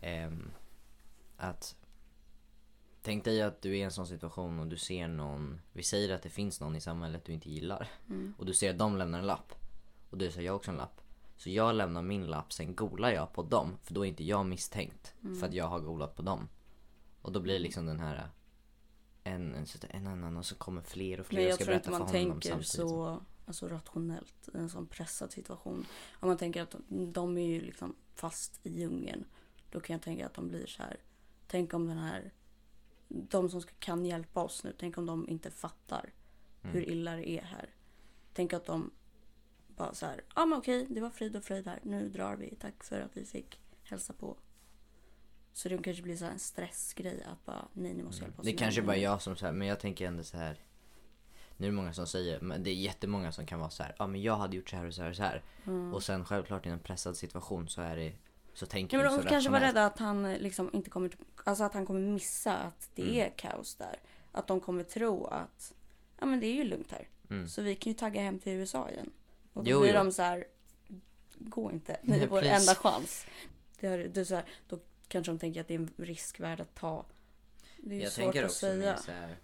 ehm, 0.02 0.52
att 1.38 1.76
Tänk 3.02 3.24
dig 3.26 3.42
att 3.42 3.62
du 3.62 3.70
är 3.70 3.76
i 3.76 3.82
en 3.82 3.92
sån 3.92 4.08
situation 4.08 4.60
och 4.60 4.68
du 4.68 4.78
ser 4.78 5.08
någon, 5.08 5.62
vi 5.74 5.84
säger 5.84 6.16
att 6.16 6.22
det 6.22 6.30
finns 6.30 6.62
någon 6.62 6.76
i 6.76 6.82
samhället 6.82 7.26
du 7.26 7.34
inte 7.34 7.50
gillar. 7.50 7.88
Och 8.38 8.46
du 8.46 8.54
ser 8.54 8.70
att 8.70 8.78
de 8.78 8.98
lämnar 8.98 9.20
en 9.20 9.28
lapp. 9.28 9.54
Och 10.10 10.18
du 10.18 10.32
säger 10.32 10.46
jag 10.46 10.56
också 10.56 10.72
en 10.72 10.78
lapp. 10.78 11.02
Så 11.38 11.50
jag 11.50 11.76
lämnar 11.76 12.02
min 12.02 12.26
lapp, 12.26 12.54
sen 12.54 12.76
golar 12.76 13.12
jag 13.12 13.34
på 13.34 13.44
dem. 13.44 13.78
För 13.84 13.94
då 13.94 14.06
är 14.06 14.10
inte 14.10 14.24
jag 14.24 14.46
misstänkt. 14.46 15.14
För 15.40 15.48
att 15.48 15.54
jag 15.54 15.66
har 15.66 15.80
golat 15.80 16.16
på 16.16 16.22
dem. 16.22 16.50
Och 17.22 17.32
då 17.32 17.40
blir 17.40 17.54
det 17.54 17.60
liksom 17.60 17.86
den 17.86 18.00
här 18.00 18.30
en, 19.24 19.56
en, 19.56 19.66
en 19.90 20.08
annan 20.08 20.38
och 20.38 20.46
så 20.46 20.56
kommer 20.56 20.82
fler 20.82 21.20
och 21.20 21.26
fler 21.26 21.40
Men 21.40 21.46
och 21.46 21.50
jag 21.50 21.56
ska 21.56 21.66
tror 21.66 21.76
inte 21.76 21.92
man 21.92 22.08
tänker 22.08 22.62
så 22.62 23.22
alltså, 23.46 23.68
rationellt 23.68 24.50
i 24.54 24.58
en 24.58 24.70
sån 24.70 24.88
pressad 24.88 25.32
situation. 25.32 25.86
Om 26.14 26.28
man 26.28 26.38
tänker 26.38 26.62
att 26.62 26.76
de 26.88 27.38
är 27.38 27.48
ju 27.48 27.62
liksom 27.62 27.96
fast 28.16 28.60
i 28.64 28.80
djungeln. 28.80 29.26
Då 29.72 29.80
kan 29.80 29.94
jag 29.94 30.02
tänka 30.02 30.26
att 30.26 30.34
de 30.34 30.48
blir 30.48 30.68
så 30.68 30.84
här. 30.84 30.98
Tänk 31.48 31.74
om 31.74 31.88
den 31.88 31.98
här. 31.98 32.34
De 33.08 33.50
som 33.50 33.62
ska, 33.62 33.72
kan 33.80 34.06
hjälpa 34.06 34.44
oss 34.44 34.64
nu. 34.64 34.74
Tänk 34.80 34.98
om 34.98 35.06
de 35.06 35.30
inte 35.30 35.52
fattar 35.52 36.14
Mm. 36.62 36.76
hur 36.76 36.90
illa 36.90 37.16
det 37.16 37.30
är 37.30 37.42
här. 37.42 37.70
Tänk 38.34 38.54
att 38.54 38.66
de 38.66 38.92
bara 39.68 39.94
så 39.94 40.06
här. 40.06 40.22
Ja 40.28 40.42
ah, 40.42 40.46
men 40.46 40.60
okej, 40.60 40.88
det 40.90 41.02
var 41.02 41.10
frid 41.10 41.36
och 41.36 41.44
fröjd 41.44 41.68
här. 41.68 41.80
Nu 41.84 42.10
drar 42.10 42.36
vi. 42.36 42.56
Tack 42.56 42.84
för 42.84 43.02
att 43.02 43.18
vi 43.18 43.26
fick 43.26 43.60
hälsa 43.84 44.14
på. 44.14 44.38
Så 45.54 45.70
det 45.70 45.78
kanske 45.78 46.04
blir 46.04 46.18
så 46.18 46.26
en 46.26 46.40
stressgrej 46.40 47.24
att 47.32 47.46
bara 47.46 47.68
nej 47.74 47.94
ni 47.94 48.04
måste 48.04 48.24
hjälpa 48.24 48.42
oss. 48.42 48.46
Det 48.46 48.52
nu, 48.52 48.58
kanske 48.58 48.82
nu, 48.82 48.88
bara 48.88 48.96
nu. 48.96 49.02
jag 49.04 49.22
som 49.22 49.36
så 49.36 49.46
här, 49.46 49.54
men 49.54 49.68
jag 49.68 49.80
tänker 49.80 50.08
ändå 50.08 50.24
så 50.24 50.38
här. 50.38 50.64
Nu 51.58 51.66
är 51.68 51.72
det 51.72 51.76
många 51.76 51.94
som 51.94 52.08
säger, 52.08 52.40
men 52.42 52.64
det 52.64 52.70
är 52.70 52.74
jättemånga 52.76 53.32
som 53.32 53.46
kan 53.46 53.60
vara 53.60 53.70
så 53.70 53.84
här, 53.84 53.96
ja 54.00 54.08
men 54.08 54.22
jag 54.22 54.36
hade 54.38 54.56
gjort 54.56 54.70
så 54.70 54.76
här 54.76 54.86
och 54.86 54.94
så 54.94 55.02
här 55.02 55.10
och 55.10 55.16
så 55.16 55.24
här. 55.24 55.44
Och 55.94 56.04
sen 56.04 56.26
självklart 56.26 56.66
i 56.66 56.70
en 56.70 56.80
pressad 56.80 57.18
situation 57.18 57.70
så 57.70 57.82
är 57.82 57.96
det, 57.96 58.14
så 58.54 58.66
tänker 58.66 58.98
Ja, 58.98 59.04
men 59.04 59.12
så 59.12 59.22
de 59.22 59.30
kanske 59.30 59.50
var 59.52 59.60
rädda 59.60 59.86
att 59.86 60.00
han 60.00 60.34
liksom 60.34 60.70
inte 60.74 60.90
kommer, 60.90 61.12
alltså 61.44 61.64
att 61.64 61.74
han 61.74 61.86
kommer 61.86 62.00
missa 62.00 62.58
att 62.58 62.90
det 62.96 63.02
Mm. 63.02 63.16
är 63.16 63.30
kaos 63.38 63.76
där. 63.76 64.00
Att 64.32 64.48
de 64.48 64.60
kommer 64.60 64.84
tro 64.84 65.26
att, 65.26 65.74
ja 66.20 66.26
men 66.26 66.40
det 66.40 66.48
är 66.48 66.54
ju 66.54 66.64
lugnt 66.64 66.92
här. 66.92 67.08
Mm. 67.30 67.48
Så 67.48 67.62
vi 67.62 67.76
kan 67.76 67.92
ju 67.94 67.98
tagga 68.00 68.22
hem 68.22 68.40
till 68.40 68.52
USA 68.54 68.90
igen. 68.90 69.12
Och 69.54 69.64
då 69.64 69.72
Jo, 69.72 69.80
blir 69.80 69.90
jo. 69.90 69.96
de 70.04 70.12
så 70.12 70.22
här, 70.22 70.46
gå 71.38 71.72
inte, 71.72 71.98
ni 72.04 72.20
är 72.20 72.28
vår 72.28 72.42
enda 72.42 72.76
chans. 72.76 73.26
Det 73.80 73.88
är, 73.88 73.98
det 73.98 74.20
är 74.22 74.26
så 74.26 74.36
här, 74.36 74.46
då 74.70 74.80
kanske 75.10 75.32
de 75.32 75.40
tänker 75.40 75.62
att 75.62 75.68
det 75.68 75.74
är 75.74 75.80
en 75.80 75.94
risk 75.98 76.40
värd 76.40 76.60
att 76.60 76.76
ta. 76.76 77.06
Det 77.78 77.96
är 77.96 78.00
Jag 78.00 78.12
svårt 78.12 78.24
tänker 78.24 78.44
att 78.44 78.50
också 78.50 78.60
säga. 78.60 78.98
så 78.98 79.12
här 79.12 79.38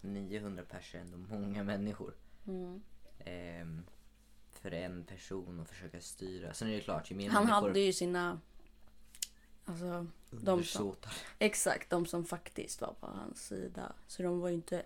900 0.00 0.62
pers 0.70 0.94
är 0.94 0.98
ändå 0.98 1.16
många 1.16 1.64
människor. 1.64 2.14
Mm. 2.46 2.82
Ehm, 3.18 3.82
för 4.52 4.70
en 4.70 5.04
person 5.04 5.60
att 5.60 5.68
försöka 5.68 6.00
styra. 6.00 6.54
Sen 6.54 6.68
är 6.68 6.72
det 6.72 6.80
klart, 6.80 7.10
ju 7.10 7.14
mer 7.14 7.30
Han 7.30 7.44
människor 7.44 7.68
hade 7.68 7.80
ju 7.80 7.92
sina, 7.92 8.40
alltså 9.64 10.06
de 10.30 10.64
som, 10.64 10.96
exakt 11.38 11.90
de 11.90 12.06
som 12.06 12.24
faktiskt 12.24 12.80
var 12.80 12.94
på 13.00 13.06
hans 13.06 13.46
sida. 13.46 13.92
Så 14.06 14.22
de 14.22 14.40
var 14.40 14.48
ju 14.48 14.54
inte 14.54 14.82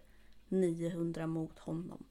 900 0.49 1.27
mot 1.27 1.59
honom. 1.59 2.05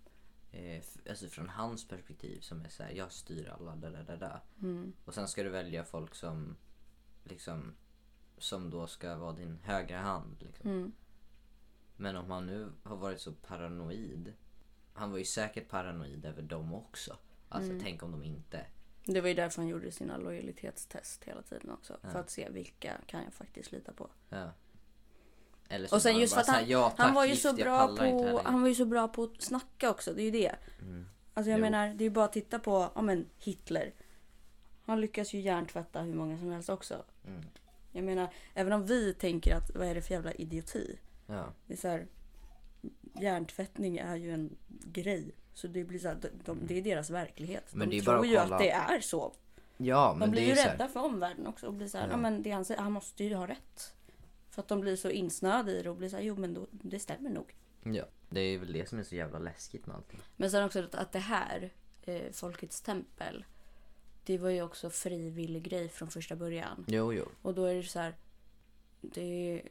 Eh, 0.52 0.84
alltså 1.10 1.28
från 1.28 1.50
hans 1.50 1.88
perspektiv 1.88 2.40
som 2.40 2.62
är 2.62 2.70
så 2.70 2.84
här, 2.84 2.92
jag 2.92 3.12
styr 3.12 3.50
alla, 3.60 3.76
da, 3.76 3.90
da, 3.90 4.16
da. 4.16 4.42
Mm. 4.62 4.94
Och 5.06 5.14
sen 5.14 5.28
ska 5.28 5.44
du 5.44 5.50
välja 5.50 5.84
folk 5.84 6.16
som 6.16 6.56
liksom 7.24 7.74
som 8.38 8.70
då 8.70 8.88
ska 8.88 9.16
vara 9.16 9.34
din 9.34 9.60
högra 9.64 10.00
hand. 10.00 10.36
Liksom. 10.40 10.70
Mm. 10.70 10.92
Men 11.96 12.16
om 12.16 12.32
han 12.32 12.46
nu 12.46 12.72
har 12.84 12.96
varit 12.96 13.22
så 13.22 13.32
paranoid. 13.32 14.34
Han 14.94 15.12
var 15.12 15.18
ju 15.18 15.26
säkert 15.26 15.70
paranoid 15.70 16.26
över 16.26 16.42
dem 16.42 16.74
också. 16.74 17.18
Alltså 17.50 17.72
Mm. 17.72 17.84
tänk 17.84 18.04
om 18.04 18.12
de 18.12 18.24
inte. 18.24 18.66
Det 19.06 19.22
var 19.22 19.28
ju 19.28 19.34
därför 19.34 19.62
han 19.62 19.68
gjorde 19.70 19.92
sina 19.92 20.18
lojalitetstest 20.18 21.24
hela 21.24 21.42
tiden 21.42 21.72
också. 21.72 21.98
För 22.04 22.20
att 22.20 22.30
se 22.30 22.50
vilka 22.50 22.94
kan 23.06 23.24
jag 23.24 23.34
faktiskt 23.34 23.72
lita 23.72 23.94
på. 23.94 24.10
Ja. 24.30 24.52
Och 25.92 26.02
sen 26.02 26.18
just 26.20 26.34
för 26.34 26.42
att 26.42 26.48
han, 26.48 26.70
ja, 26.70 26.84
han 26.98 27.08
tack, 27.08 27.16
var 27.16 27.24
ju 27.26 27.30
gift, 27.30 27.42
så 27.42 27.54
bra 27.54 27.96
på, 27.98 28.42
han 28.44 28.62
var 28.62 28.68
ju 28.70 28.76
så 28.76 28.86
bra 28.86 29.08
på 29.08 29.24
att 29.24 29.42
snacka 29.42 29.90
också. 29.90 30.14
Det 30.14 30.22
är 30.22 30.24
ju 30.26 30.32
det. 30.32 30.56
Mm. 30.82 31.06
Alltså 31.34 31.50
jag 31.52 31.60
Jo. 31.60 31.62
menar, 31.66 31.88
det 31.88 32.04
är 32.04 32.06
ju 32.06 32.10
bara 32.10 32.26
att 32.26 32.34
titta 32.34 32.60
på, 32.60 32.92
ja 32.96 33.02
men 33.02 33.26
Hitler. 33.38 33.94
Han 34.86 35.02
lyckas 35.02 35.34
ju 35.34 35.40
hjärntvätta 35.40 36.02
hur 36.02 36.14
många 36.14 36.38
som 36.38 36.52
helst 36.52 36.70
också. 36.70 37.04
Mm. 37.28 37.42
Jag 37.92 38.04
menar, 38.04 38.34
även 38.54 38.74
om 38.74 38.86
vi 38.86 39.14
tänker 39.14 39.56
att 39.56 39.76
vad 39.76 39.88
är 39.88 39.96
det 39.96 40.02
för 40.02 40.14
jävla 40.14 40.32
idioti? 40.32 41.00
Ja. 41.28 41.46
Det 41.68 41.74
är 41.74 41.78
så 41.78 41.88
här, 41.88 42.08
hjärntvättning 43.20 43.98
är 43.98 44.16
ju 44.16 44.34
en 44.34 44.58
grej. 44.68 45.36
Så 45.54 45.68
det 45.68 45.84
blir 45.84 46.00
så 46.00 46.08
här, 46.08 46.16
de, 46.22 46.28
de, 46.46 46.60
det 46.68 46.78
är 46.78 46.82
deras 46.82 47.10
verklighet. 47.10 47.76
Men 47.76 47.90
de 47.90 48.02
tror 48.02 48.26
ju 48.26 48.38
kolla- 48.38 48.56
att 48.56 48.62
det 48.62 48.72
är 48.72 49.00
så. 49.02 49.34
ja 49.78 50.10
De 50.10 50.20
men 50.20 50.32
blir 50.32 50.42
det 50.42 50.52
är 50.52 50.66
ju 50.66 50.72
rädda 50.72 50.88
för 50.88 51.00
omvärlden 51.00 51.48
också 51.48 51.68
och 51.68 51.74
blir 51.74 51.88
så 51.88 51.98
här, 51.98 52.06
Ja. 52.06 52.12
ja. 52.12 52.18
men 52.18 52.44
det 52.44 52.52
han 52.52 52.66
säger, 52.66 52.82
han 52.82 52.92
måste 52.92 53.24
ju 53.24 53.36
ha 53.36 53.48
rätt. 53.48 53.96
För 54.50 54.62
att 54.62 54.68
de 54.68 54.82
blir 54.82 54.96
så 54.96 55.10
insnöade 55.10 55.72
i 55.72 55.84
det 55.84 55.90
och 55.90 55.96
blir 55.96 56.10
så 56.10 56.16
här, 56.16 56.24
jo 56.24 56.36
men 56.36 56.54
då, 56.54 56.68
det 56.72 57.00
stämmer 57.00 57.30
nog. 57.30 57.56
Ja. 57.84 58.06
Det 58.30 58.40
är 58.42 58.58
väl 58.58 58.74
det 58.74 58.90
som 58.90 59.00
är 59.00 59.04
så 59.04 59.16
jävla 59.16 59.40
läskigt 59.40 59.86
med 59.88 59.96
allting. 59.96 60.20
Men 60.38 60.52
sen 60.52 60.64
också 60.66 60.80
att, 60.84 60.96
att 60.96 61.12
det 61.12 61.20
här, 61.20 61.70
eh, 62.04 62.32
Folkets 62.32 62.82
tempel, 62.82 63.46
det 64.24 64.38
var 64.38 64.50
ju 64.50 64.62
också 64.62 64.90
frivillig 64.90 65.64
grej 65.64 65.90
från 65.90 66.10
första 66.10 66.36
början. 66.36 66.86
Jo, 66.88 67.14
jo. 67.14 67.26
Och 67.42 67.54
då 67.54 67.66
är 67.66 67.76
det 67.76 67.84
så 67.84 68.00
här, 68.00 68.16
det 69.02 69.22
är, 69.22 69.70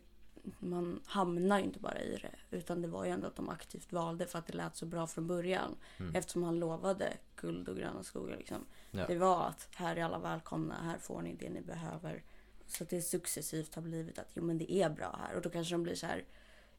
man 0.58 1.00
hamnar 1.06 1.58
ju 1.58 1.64
inte 1.64 1.78
bara 1.78 2.00
i 2.00 2.16
det. 2.22 2.56
Utan 2.56 2.82
det 2.82 2.88
var 2.88 3.04
ju 3.04 3.10
ändå 3.10 3.26
att 3.26 3.36
de 3.36 3.48
aktivt 3.48 3.92
valde 3.92 4.26
för 4.26 4.38
att 4.38 4.46
det 4.46 4.52
lät 4.52 4.76
så 4.76 4.86
bra 4.86 5.06
från 5.06 5.26
början. 5.26 5.76
Eftersom 6.14 6.42
han 6.42 6.58
lovade 6.58 7.16
guld 7.36 7.68
och 7.68 7.76
gröna 7.76 8.02
skogar. 8.02 8.36
Liksom. 8.36 8.66
Ja. 8.90 9.06
Det 9.06 9.16
var 9.16 9.46
att 9.46 9.68
här 9.74 9.96
är 9.96 10.04
alla 10.04 10.18
välkomna, 10.18 10.82
här 10.82 10.98
får 10.98 11.22
ni 11.22 11.34
det 11.34 11.50
ni 11.50 11.60
behöver. 11.60 12.22
Så 12.66 12.84
att 12.84 12.90
det 12.90 13.02
successivt 13.02 13.74
har 13.74 13.82
blivit 13.82 14.18
att 14.18 14.30
jo 14.34 14.42
men 14.42 14.58
det 14.58 14.72
är 14.72 14.90
bra 14.90 15.18
här. 15.20 15.34
Och 15.36 15.42
då 15.42 15.50
kanske 15.50 15.74
de 15.74 15.82
blir 15.82 15.94
så 15.94 16.06
här. 16.06 16.24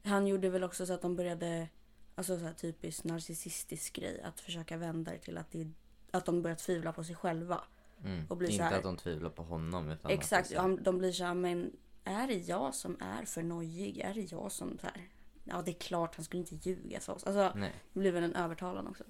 Han 0.04 0.26
gjorde 0.26 0.48
väl 0.48 0.64
också 0.64 0.86
så 0.86 0.92
att 0.92 1.02
de 1.02 1.16
började, 1.16 1.68
alltså 2.14 2.38
så 2.38 2.44
här 2.44 2.52
typiskt 2.52 3.04
narcissistisk 3.04 3.92
grej. 3.96 4.22
Att 4.22 4.40
försöka 4.40 4.76
vända 4.76 5.12
det 5.12 5.18
till 5.18 5.38
att, 5.38 5.50
det, 5.50 5.70
att 6.12 6.24
de 6.26 6.42
börjar 6.42 6.56
tvivla 6.56 6.92
på 6.92 7.04
sig 7.04 7.14
själva. 7.14 7.60
Mm. 8.04 8.26
Och 8.28 8.36
blir 8.36 8.48
så 8.48 8.52
Inte 8.52 8.64
här- 8.64 8.76
att 8.76 8.82
de 8.82 8.96
tvivlar 8.96 9.30
på 9.30 9.42
honom. 9.42 9.90
Utan 9.90 10.10
Exakt, 10.10 10.46
Att 10.46 10.66
det 10.68 10.76
så- 10.76 10.82
de 10.82 10.98
blir 10.98 11.12
så 11.12 11.24
här, 11.24 11.34
men 11.34 11.76
är 12.04 12.26
det 12.26 12.34
jag 12.34 12.74
som 12.74 12.96
är 13.00 13.24
för 13.24 13.42
nojig? 13.42 13.98
Är 13.98 14.14
det 14.14 14.32
jag 14.32 14.52
som 14.52 14.78
så 14.78 14.86
här, 14.86 15.08
ja 15.44 15.62
det 15.62 15.70
är 15.70 15.78
klart 15.80 16.14
han 16.16 16.24
skulle 16.24 16.40
inte 16.40 16.54
ljuga 16.68 17.00
för 17.00 17.12
oss. 17.12 17.24
Alltså 17.24 17.52
Nej. 17.54 17.72
det 17.92 18.00
blir 18.00 18.12
väl 18.12 18.24
en 18.24 18.34
övertalan 18.36 18.86
också. 18.86 19.04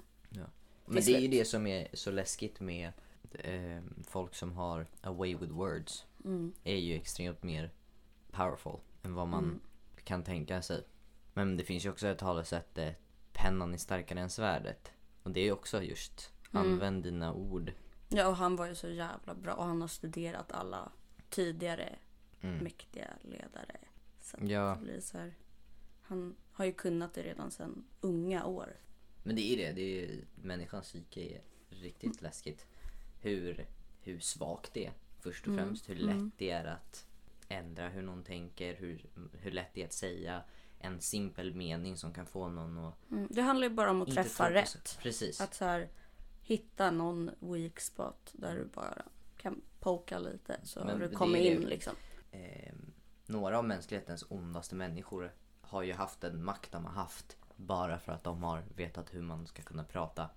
Men 0.86 1.02
det 1.04 1.14
är 1.16 1.20
ju 1.20 1.28
det 1.28 1.44
som 1.44 1.66
är 1.66 1.88
så 1.92 2.10
läskigt 2.10 2.60
med 2.60 2.92
eh, 3.32 3.82
folk 4.06 4.34
som 4.34 4.52
har 4.52 4.86
a 5.00 5.12
way 5.12 5.36
with 5.36 5.52
words. 5.52 6.06
Mm. 6.24 6.52
Är 6.64 6.76
ju 6.76 6.94
extremt 6.94 7.42
mer 7.42 7.70
powerful 8.30 8.80
än 9.02 9.14
vad 9.14 9.28
man 9.28 9.44
Mm. 9.44 9.60
kan 10.04 10.22
tänka 10.24 10.62
sig. 10.62 10.84
Men 11.34 11.56
det 11.56 11.64
finns 11.64 11.84
ju 11.84 11.90
också 11.90 12.06
ett 12.08 12.18
talesätt, 12.18 12.78
eh, 12.78 12.90
pennan 13.32 13.74
är 13.74 13.78
starkare 13.78 14.20
än 14.20 14.30
svärdet. 14.30 14.92
Och 15.22 15.30
det 15.30 15.40
är 15.40 15.44
ju 15.44 15.52
också 15.52 15.82
just. 15.82 16.31
Använd 16.52 17.02
dina 17.02 17.32
ord. 17.34 17.72
Ja 18.08 18.28
och 18.28 18.36
han 18.36 18.56
var 18.56 18.66
ju 18.66 18.74
så 18.74 18.88
jävla 18.88 19.34
bra 19.34 19.54
och 19.54 19.64
han 19.64 19.80
har 19.80 19.88
studerat 19.88 20.52
alla 20.52 20.92
tidigare 21.30 21.96
Mm. 22.44 22.64
mäktiga 22.64 23.06
ledare. 23.22 23.76
Så 24.20 24.36
Ja. 24.40 24.76
det 24.80 24.84
blir 24.84 25.00
så 25.00 25.18
här, 25.18 25.34
han 26.02 26.36
har 26.52 26.64
ju 26.64 26.72
kunnat 26.72 27.14
det 27.14 27.22
redan 27.22 27.50
sedan 27.50 27.84
unga 28.00 28.44
år. 28.46 28.76
Men 29.22 29.36
det 29.36 29.42
är 29.42 29.56
det, 29.56 29.72
det 29.72 30.04
är, 30.04 30.24
människans 30.42 30.84
psyke 30.86 31.20
är 31.20 31.40
riktigt 31.70 32.22
läskigt. 32.22 32.66
Hur, 33.20 33.66
hur 34.00 34.20
svagt 34.20 34.74
det 34.74 34.86
är 34.86 34.92
först 35.20 35.48
och 35.48 35.54
främst. 35.54 35.88
Hur 35.88 35.94
lätt 35.96 36.32
det 36.38 36.50
är 36.50 36.64
att 36.64 37.06
ändra 37.48 37.88
hur 37.88 38.02
någon 38.02 38.22
tänker. 38.24 38.74
Hur, 38.74 39.06
hur 39.38 39.50
lätt 39.50 39.74
det 39.74 39.82
är 39.82 39.86
att 39.86 39.92
säga 39.92 40.42
en 40.78 41.00
simpel 41.00 41.54
mening 41.54 41.96
som 41.96 42.12
kan 42.14 42.26
få 42.26 42.48
någon 42.48 42.78
att 42.78 43.10
Mm. 43.10 43.28
Det 43.30 43.42
handlar 43.42 43.68
ju 43.68 43.74
bara 43.74 43.90
om 43.90 44.02
att 44.02 44.10
träffa 44.14 44.52
rätt. 44.52 44.98
Precis. 45.02 45.40
Att 45.40 45.54
så 45.54 45.64
här, 45.64 45.88
hitta 46.52 46.90
någon 46.90 47.30
weak 47.40 47.80
spot 47.80 48.30
där 48.32 48.54
du 48.54 48.64
bara 48.64 49.02
kan 49.36 49.60
poka 49.80 50.18
lite 50.18 50.60
så 50.64 50.84
Men 50.84 50.98
du 50.98 51.08
kommer 51.08 51.38
är 51.38 51.42
det. 51.42 51.48
in 51.48 51.60
liksom. 51.60 51.94
eh, 52.30 52.72
några 53.26 53.58
av 53.58 53.64
mänsklighetens 53.64 54.24
ondaste 54.28 54.74
människor 54.74 55.32
har 55.60 55.82
ju 55.82 55.92
haft 55.92 56.20
den 56.20 56.44
makt 56.44 56.72
de 56.72 56.84
har 56.84 56.92
haft 56.92 57.36
bara 57.56 57.98
för 57.98 58.12
att 58.12 58.24
de 58.24 58.42
har 58.42 58.62
vetat 58.76 59.14
hur 59.14 59.22
man 59.22 59.46
ska 59.46 59.62
kunna 59.62 59.84
prata 59.84 60.28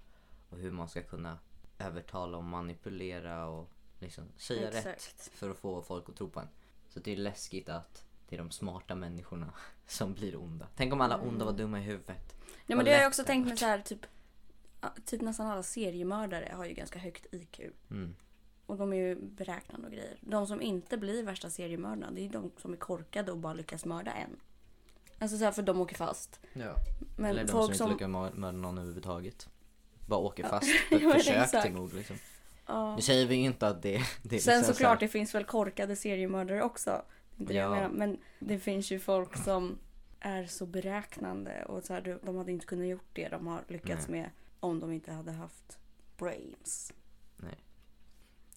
och 0.49 0.57
hur 0.57 0.71
man 0.71 0.89
ska 0.89 1.01
kunna 1.03 1.37
övertala 1.79 2.37
och 2.37 2.43
manipulera 2.43 3.45
och 3.47 3.69
liksom 3.99 4.23
säga 4.37 4.67
rätt 4.67 4.85
Exakt. 4.85 5.27
för 5.27 5.49
att 5.49 5.57
få 5.57 5.81
folk 5.81 6.09
att 6.09 6.15
tro 6.15 6.29
på 6.29 6.39
en. 6.39 6.47
Så 6.89 6.99
det 6.99 7.11
är 7.11 7.17
läskigt 7.17 7.69
att 7.69 8.05
det 8.29 8.35
är 8.35 8.39
de 8.39 8.51
smarta 8.51 8.95
människorna 8.95 9.53
som 9.87 10.13
blir 10.13 10.35
onda. 10.35 10.67
Tänk 10.75 10.93
om 10.93 11.01
alla 11.01 11.17
onda 11.17 11.45
var 11.45 11.53
dumma 11.53 11.79
i 11.79 11.83
huvudet. 11.83 12.35
Ja, 12.65 12.75
men 12.75 12.85
det 12.85 12.91
har 12.91 12.99
jag 12.99 13.07
också 13.07 13.23
tänkt 13.23 13.47
mig 13.47 13.57
så 13.57 13.65
här, 13.65 13.81
typ, 13.81 14.05
typ 15.05 15.21
nästan 15.21 15.47
alla 15.47 15.63
seriemördare 15.63 16.51
har 16.55 16.65
ju 16.65 16.73
ganska 16.73 16.99
högt 16.99 17.25
IQ. 17.33 17.59
Mm. 17.91 18.15
Och 18.65 18.77
de 18.77 18.93
är 18.93 18.97
ju 18.97 19.15
beräknande 19.15 19.87
och 19.87 19.93
grejer. 19.93 20.17
De 20.21 20.47
som 20.47 20.61
inte 20.61 20.97
blir 20.97 21.23
värsta 21.23 21.49
seriemördarna, 21.49 22.11
det 22.11 22.25
är 22.25 22.29
de 22.29 22.51
som 22.57 22.73
är 22.73 22.77
korkade 22.77 23.31
och 23.31 23.37
bara 23.37 23.53
lyckas 23.53 23.85
mörda 23.85 24.11
en. 24.11 24.35
Alltså 25.19 25.37
så 25.37 25.43
här, 25.43 25.51
för 25.51 25.61
de 25.61 25.81
åker 25.81 25.95
fast. 25.95 26.39
Ja. 26.53 26.75
Men 27.17 27.25
Eller 27.29 27.45
de 27.45 27.51
folk 27.51 27.67
som 27.67 27.77
som... 27.77 27.91
inte 27.91 27.93
lyckas 27.93 28.09
mör- 28.11 28.31
mörda 28.31 28.57
någon 28.57 28.77
överhuvudtaget. 28.77 29.49
Bara 30.07 30.19
åker 30.19 30.43
Ja. 30.43 30.49
fast 30.49 30.67
för 30.89 30.95
Ja, 30.95 31.07
men 31.07 31.09
ett 31.17 31.23
försök 31.23 31.63
till 31.63 31.73
mord 31.73 31.93
liksom. 31.93 32.15
Ja. 32.67 32.95
Nu 32.95 33.01
säger 33.01 33.25
vi 33.25 33.35
inte 33.35 33.67
att 33.67 33.81
det, 33.81 34.01
det 34.23 34.35
är 34.35 34.39
Sen 34.39 34.57
liksom 34.57 34.73
såklart, 34.73 34.99
så 34.99 35.05
det 35.05 35.07
finns 35.07 35.35
väl 35.35 35.43
korkade 35.43 35.95
seriemördare 35.95 36.63
också. 36.63 37.01
Det 37.35 37.45
det 37.45 37.53
jag 37.53 37.65
Ja. 37.65 37.69
menar, 37.75 37.89
men 37.89 38.17
det 38.39 38.59
finns 38.59 38.91
ju 38.91 38.99
folk 38.99 39.37
som 39.43 39.77
är 40.19 40.45
så 40.45 40.65
beräknande 40.65 41.65
och 41.65 41.83
så 41.83 41.93
här, 41.93 42.01
de- 42.01 42.19
de 42.23 42.35
hade 42.35 42.51
inte 42.51 42.65
kunnat 42.65 42.87
gjort 42.87 43.09
det 43.13 43.27
de 43.29 43.47
har 43.47 43.63
lyckats 43.67 44.07
med 44.07 44.29
om 44.65 44.79
de 44.79 44.91
inte 44.91 45.11
hade 45.11 45.31
haft 45.31 45.77
brains. 46.17 46.93
Nej. 47.37 47.57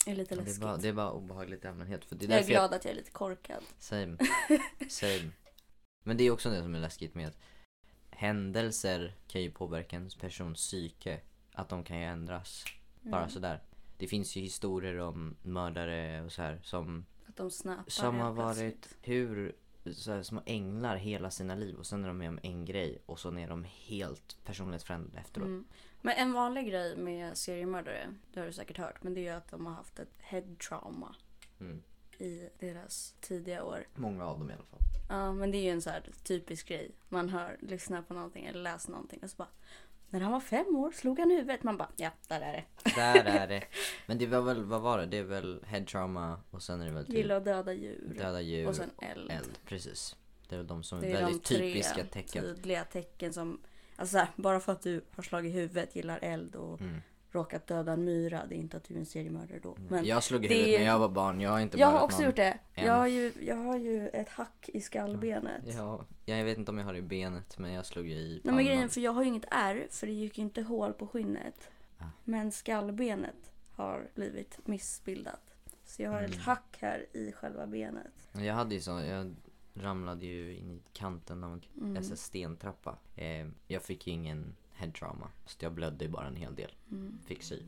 Det 0.04 0.10
är 0.10 0.16
lite 0.16 0.34
här, 0.34 0.36
det, 0.36 0.42
är 0.42 0.46
läskigt. 0.46 0.62
bara, 0.62 0.76
det 0.76 0.88
är 0.88 0.92
bara 0.92 1.10
obehagligt 1.12 1.64
i 1.64 1.68
allmänhet. 1.68 2.04
För 2.04 2.16
det 2.16 2.26
är 2.26 2.30
jag 2.30 2.40
är 2.40 2.46
glad 2.46 2.74
att 2.74 2.84
jag 2.84 2.92
är 2.92 2.96
lite 2.96 3.10
korkad. 3.10 3.62
Same. 3.78 4.16
Same. 4.88 5.30
Men 6.02 6.16
det 6.16 6.24
är 6.24 6.30
också 6.30 6.50
det 6.50 6.62
som 6.62 6.74
är 6.74 6.80
läskigt 6.80 7.14
med 7.14 7.28
att 7.28 7.38
händelser 8.10 9.14
kan 9.26 9.42
ju 9.42 9.50
påverka 9.50 9.96
en 9.96 10.10
persons 10.20 10.58
psyke. 10.58 11.20
Att 11.52 11.68
de 11.68 11.84
kan 11.84 11.98
ju 11.98 12.04
ändras. 12.04 12.64
Bara 13.02 13.20
Mm. 13.20 13.30
sådär. 13.30 13.62
Det 13.96 14.06
finns 14.06 14.36
ju 14.36 14.40
historier 14.40 14.98
om 14.98 15.36
mördare 15.42 16.22
och 16.22 16.32
så 16.32 16.42
här 16.42 16.60
som, 16.62 17.06
Att 17.26 17.36
de 17.36 17.50
snappar 17.50 17.90
som 17.90 18.18
har 18.18 18.32
varit 18.32 18.96
hur 19.02 19.56
så 19.92 20.12
här, 20.12 20.22
små 20.22 20.42
änglar 20.46 20.96
hela 20.96 21.30
sina 21.30 21.54
liv 21.54 21.76
och 21.76 21.86
sen 21.86 22.04
är 22.04 22.08
de 22.08 22.18
med 22.18 22.28
om 22.28 22.38
en 22.42 22.64
grej 22.64 23.02
och 23.06 23.18
så 23.18 23.38
är 23.38 23.48
de 23.48 23.64
helt 23.64 24.36
personlighetsförändrade 24.44 25.18
efteråt. 25.18 25.46
Mm. 25.46 25.64
Men 26.00 26.14
en 26.16 26.32
vanlig 26.32 26.68
grej 26.70 26.96
med 26.96 27.36
seriemördare, 27.38 28.14
det 28.32 28.40
har 28.40 28.46
du 28.46 28.52
säkert 28.52 28.78
hört, 28.78 29.02
men 29.02 29.14
det 29.14 29.28
är 29.28 29.34
att 29.36 29.50
de 29.50 29.66
har 29.66 29.72
haft 29.72 29.98
ett 29.98 30.12
head 30.18 30.42
trauma 30.68 31.14
Mm. 31.60 31.82
i 32.18 32.48
deras 32.58 33.14
tidiga 33.20 33.64
år. 33.64 33.86
Många 33.94 34.24
av 34.26 34.38
dem 34.38 34.50
i 34.50 34.52
alla 34.54 34.62
fall. 34.64 34.78
Ja, 35.08 35.32
men 35.32 35.50
det 35.50 35.58
är 35.58 35.62
ju 35.62 35.70
en 35.70 35.82
så 35.82 35.90
här 35.90 36.02
typisk 36.22 36.68
grej. 36.68 36.90
Man 37.08 37.28
hör, 37.28 37.56
lyssnar 37.60 38.02
på 38.02 38.14
någonting 38.14 38.46
eller 38.46 38.60
läser 38.62 38.90
någonting 38.90 39.20
och 39.22 39.30
så 39.30 39.36
bara 39.36 39.48
när 40.10 40.20
han 40.20 40.32
var 40.32 40.40
fem 40.40 40.76
år 40.76 40.92
slog 40.92 41.18
han 41.18 41.30
huvudet. 41.30 41.62
Man 41.62 41.76
bara 41.76 41.88
ja, 41.96 42.10
där 42.28 42.40
är 42.40 42.52
det. 42.52 42.90
Där 42.94 43.24
är 43.24 43.46
det. 43.48 43.64
Men 44.06 44.18
det 44.18 44.26
var 44.26 44.40
väl, 44.42 44.64
vad 44.64 44.80
var 44.80 44.98
det? 44.98 45.06
Det 45.06 45.18
är 45.18 45.22
väl 45.22 45.64
head 45.66 45.84
trauma 45.84 46.40
och 46.50 46.62
sen 46.62 46.80
är 46.80 46.86
det 46.86 46.92
väl 46.92 47.06
typ 47.06 47.14
Gilla 47.14 47.36
att 47.36 47.44
döda 47.44 47.72
djur. 47.72 48.14
döda 48.18 48.40
djur 48.40 48.68
och 48.68 48.76
sen 48.76 48.90
eld. 49.02 49.30
eld. 49.30 49.58
Precis. 49.66 50.16
Det 50.48 50.54
är 50.54 50.58
väl 50.58 50.66
de 50.66 50.82
som 50.82 50.98
är 50.98 51.02
Det 51.02 51.08
är 51.08 51.14
de 51.14 51.24
väldigt 51.24 51.44
tre 51.44 51.58
typiska 51.58 52.04
tecken. 52.04 52.42
tydliga 52.44 52.84
tecken 52.84 53.32
som 53.32 53.60
Alltså 53.98 54.12
så 54.12 54.18
här, 54.18 54.28
bara 54.36 54.60
för 54.60 54.72
att 54.72 54.82
du 54.82 55.04
har 55.10 55.22
slagit 55.22 55.54
huvudet, 55.54 55.96
gillar 55.96 56.18
eld 56.22 56.54
och 56.54 56.80
Mm. 56.80 56.96
råkat 57.30 57.66
döda 57.66 57.92
en 57.92 58.04
myra. 58.04 58.46
Det 58.48 58.54
är 58.54 58.56
inte 58.58 58.76
att 58.76 58.84
du 58.84 58.94
är 58.94 58.98
en 58.98 59.06
seriemördare 59.06 59.58
då. 59.62 59.76
Men 59.88 60.04
jag 60.04 60.22
slog 60.22 60.44
i 60.44 60.48
är 60.48 60.50
huvudet 60.54 60.80
när 60.80 60.86
jag 60.86 60.98
var 60.98 61.08
barn. 61.08 61.40
Jag 61.40 61.50
har 61.50 61.60
inte 61.60 61.78
jag 61.78 61.86
har 61.86 62.00
också 62.00 62.22
gjort 62.22 62.36
det. 62.36 62.58
än. 62.74 62.86
Jag 62.86 62.92
har, 62.92 63.06
ju, 63.06 63.32
jag 63.40 63.56
har 63.56 63.76
ju 63.76 64.08
ett 64.08 64.28
hack 64.28 64.70
i 64.74 64.80
skallbenet. 64.80 65.62
Ja, 65.64 66.04
jag 66.24 66.44
vet 66.44 66.58
inte 66.58 66.70
om 66.70 66.78
jag 66.78 66.84
har 66.84 66.92
det 66.92 66.98
i 66.98 67.02
benet 67.02 67.58
men 67.58 67.72
jag 67.72 67.86
slog 67.86 68.06
ju 68.06 68.14
i 68.14 68.28
Nej 68.32 68.40
pannan. 68.42 68.56
men 68.56 68.64
grejen 68.64 68.88
för 68.88 69.00
jag 69.00 69.12
har 69.12 69.22
ju 69.22 69.28
inget 69.28 69.44
ärr 69.50 69.86
för 69.90 70.06
det 70.06 70.12
gick 70.12 70.38
ju 70.38 70.44
inte 70.44 70.62
hål 70.62 70.92
på 70.92 71.06
skinnet. 71.06 71.70
Ah. 71.98 72.04
Men 72.24 72.52
skallbenet 72.52 73.52
har 73.72 74.08
blivit 74.14 74.66
missbildat. 74.66 75.54
Så 75.84 76.02
jag 76.02 76.10
har 76.10 76.22
ett 76.22 76.30
Mm. 76.32 76.40
hack 76.40 76.76
här 76.80 77.06
i 77.12 77.32
själva 77.32 77.66
benet. 77.66 78.28
Jag 78.32 78.54
hade 78.54 78.74
ju 78.74 78.80
så, 78.80 78.90
jag 78.90 79.34
ramlade 79.80 80.26
ju 80.26 80.56
in 80.56 80.70
i 80.70 80.82
kanten 80.92 81.44
av 81.44 81.52
en 81.52 81.62
Mm. 81.80 82.02
Stentrappa. 82.02 82.98
Eh, 83.16 83.46
jag 83.66 83.82
fick 83.82 84.06
ju 84.06 84.12
ingen 84.12 84.54
head 84.72 84.90
trauma. 84.90 85.30
Så 85.46 85.56
jag 85.64 85.72
blödde 85.72 86.04
ju 86.04 86.10
bara 86.10 86.26
en 86.26 86.36
hel 86.36 86.54
del. 86.54 86.74
Mm. 86.90 87.18
Fick 87.26 87.42
sy. 87.42 87.62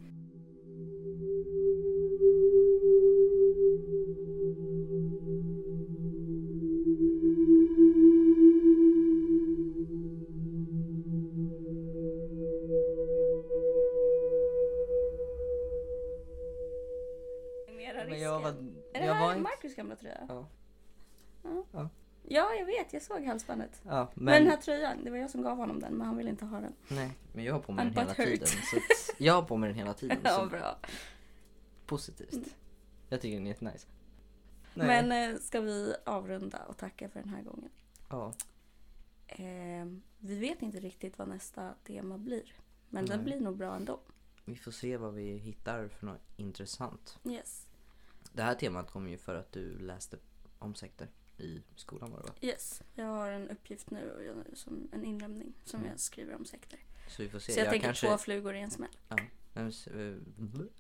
Men 18.09 18.21
jag 18.21 18.41
var, 18.41 18.51
Är 18.93 19.01
det 19.01 19.13
här 19.13 19.21
var 19.21 19.31
inte... 19.33 19.43
Marcus 19.43 19.75
gamla 19.75 19.97
tröja? 19.97 20.27
Ja. 20.29 20.47
Ja. 21.43 21.65
Ja. 21.73 21.89
Ja, 22.29 22.55
jag 22.55 22.67
vet. 22.67 22.93
Jag 22.93 23.03
såg 23.03 23.25
halsbandet. 23.25 23.81
Ja, 23.85 24.11
Men, 24.15 24.25
men, 24.25 24.43
den 24.43 24.51
här 24.51 24.57
tröjan, 24.57 25.05
det 25.05 25.11
var 25.11 25.19
jag 25.19 25.31
som 25.31 25.43
gav 25.43 25.57
honom 25.57 25.81
den, 25.81 25.95
men 25.95 26.07
han 26.07 26.17
ville 26.17 26.31
inte 26.31 26.45
ha 26.45 26.61
den. 26.61 26.73
nej, 26.89 27.11
men 27.33 27.45
jag 27.45 27.53
har 27.55 27.61
på 27.61 27.73
mig 27.73 27.85
I'm 27.87 27.95
den 27.95 27.95
hela 27.95 28.15
butthurt. 28.15 28.27
tiden. 28.27 28.47
Så 28.47 28.77
att, 28.77 29.19
jag 29.19 29.35
har 29.35 29.43
på 29.43 29.57
mig 29.57 29.69
den 29.69 29.79
hela 29.79 29.95
tiden. 29.95 30.19
Ja, 30.25 30.47
bra. 30.51 30.79
positivt. 31.87 32.55
Jag 33.09 33.21
tycker 33.21 33.37
den 33.37 33.47
är 33.47 33.51
jättenice. 33.51 33.87
Nej. 34.75 34.87
Men 34.87 35.33
eh, 35.35 35.39
ska 35.41 35.61
vi 35.61 35.95
avrunda 36.07 36.59
och 36.65 36.77
tacka 36.77 37.09
för 37.09 37.21
den 37.21 37.29
här 37.29 37.43
gången? 37.43 37.71
Ja, 38.09 38.33
Eh, 39.33 39.87
vi 40.19 40.39
vet 40.39 40.63
inte 40.63 40.81
riktigt 40.81 41.19
vad 41.19 41.29
nästa 41.29 41.75
tema 41.85 42.19
blir. 42.19 42.55
Men 42.89 43.05
Nej. 43.05 43.17
den 43.17 43.25
blir 43.25 43.41
nog 43.41 43.57
bra 43.57 43.75
ändå. 43.77 44.01
vi 44.45 44.57
får 44.57 44.71
se 44.71 44.97
vad 44.97 45.15
vi 45.15 45.37
hittar 45.37 45.89
för 45.89 46.07
något 46.07 46.21
intressant. 46.37 47.19
Yes. 47.25 47.67
Det 48.33 48.43
här 48.43 48.55
temat 48.55 48.91
kom 48.91 49.09
ju 49.09 49.19
för 49.19 49.35
att 49.35 49.53
du 49.53 49.79
läste 49.79 50.17
om 50.59 50.75
sekter 50.75 51.09
i 51.41 51.63
skolan 51.77 52.11
var 52.11 52.19
det 52.21 52.27
va? 52.27 52.35
Yes. 52.41 52.83
Jag 52.95 53.05
har 53.07 53.31
en 53.31 53.49
uppgift 53.51 53.91
nu 53.91 54.23
jag- 54.47 54.57
som 54.57 54.89
en 54.93 55.05
inlämning 55.05 55.53
som 55.65 55.81
Mm. 55.81 55.91
jag 55.91 56.01
skriver 56.01 56.35
om 56.35 56.45
sekter. 56.45 56.79
Så 57.09 57.23
vi 57.23 57.29
får 57.29 57.39
se. 57.39 57.53
Så 57.53 57.61
jag, 57.61 57.71
tänker 57.71 57.87
kanske, 57.87 58.07
två 58.07 58.19
flugor 58.19 58.55
i 58.55 58.61
en 58.61 58.71
smäll. 58.71 58.97
ja, 59.09 59.17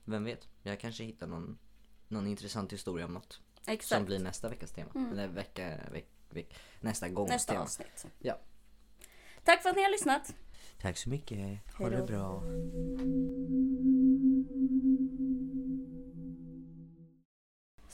vem, 0.04 0.14
eh, 0.14 0.20
vet? 0.20 0.48
Jag 0.62 0.80
kanske 0.80 1.04
hittar 1.04 1.26
någon, 1.26 1.58
någon 2.08 2.26
intressant 2.26 2.72
historia 2.72 3.04
om 3.06 3.14
något. 3.14 3.32
Som 3.32 3.72
Exakt. 3.74 4.06
blir 4.06 4.18
nästa 4.18 4.48
veckas 4.48 4.70
tema. 4.72 4.90
Mm. 4.94 5.12
Eller 5.12 5.28
vecka, 5.28 5.80
veck, 5.92 6.06
veck, 6.30 6.54
nästa 6.80 7.08
gångs 7.08 7.30
Nästa 7.30 7.52
tema. 7.52 7.62
avsnitt. 7.64 8.06
Ja. 8.18 8.38
Tack 9.44 9.62
för 9.62 9.70
att 9.70 9.76
ni 9.76 9.82
har 9.82 9.90
lyssnat. 9.90 10.34
Tack 10.80 10.96
så 10.98 11.08
mycket. 11.10 11.60
Ha 11.78 11.90
det 11.90 12.06
bra. 12.06 12.42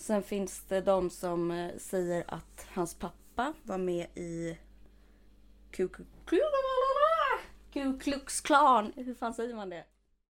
Sen 0.06 0.22
finns 0.22 0.64
det 0.68 0.80
de 0.80 1.10
som 1.10 1.50
eh, 1.50 1.76
säger 1.78 2.24
att 2.28 2.66
hans 2.74 2.94
pappa 2.94 3.54
var 3.62 3.78
med 3.78 4.06
i 4.14 4.58
Ku 5.70 5.88
Klux 7.98 8.40
Klan. 8.40 8.92
Hur 8.96 9.14
fan 9.14 9.34
säger 9.34 9.54
man 9.54 9.70
det? 9.70 9.84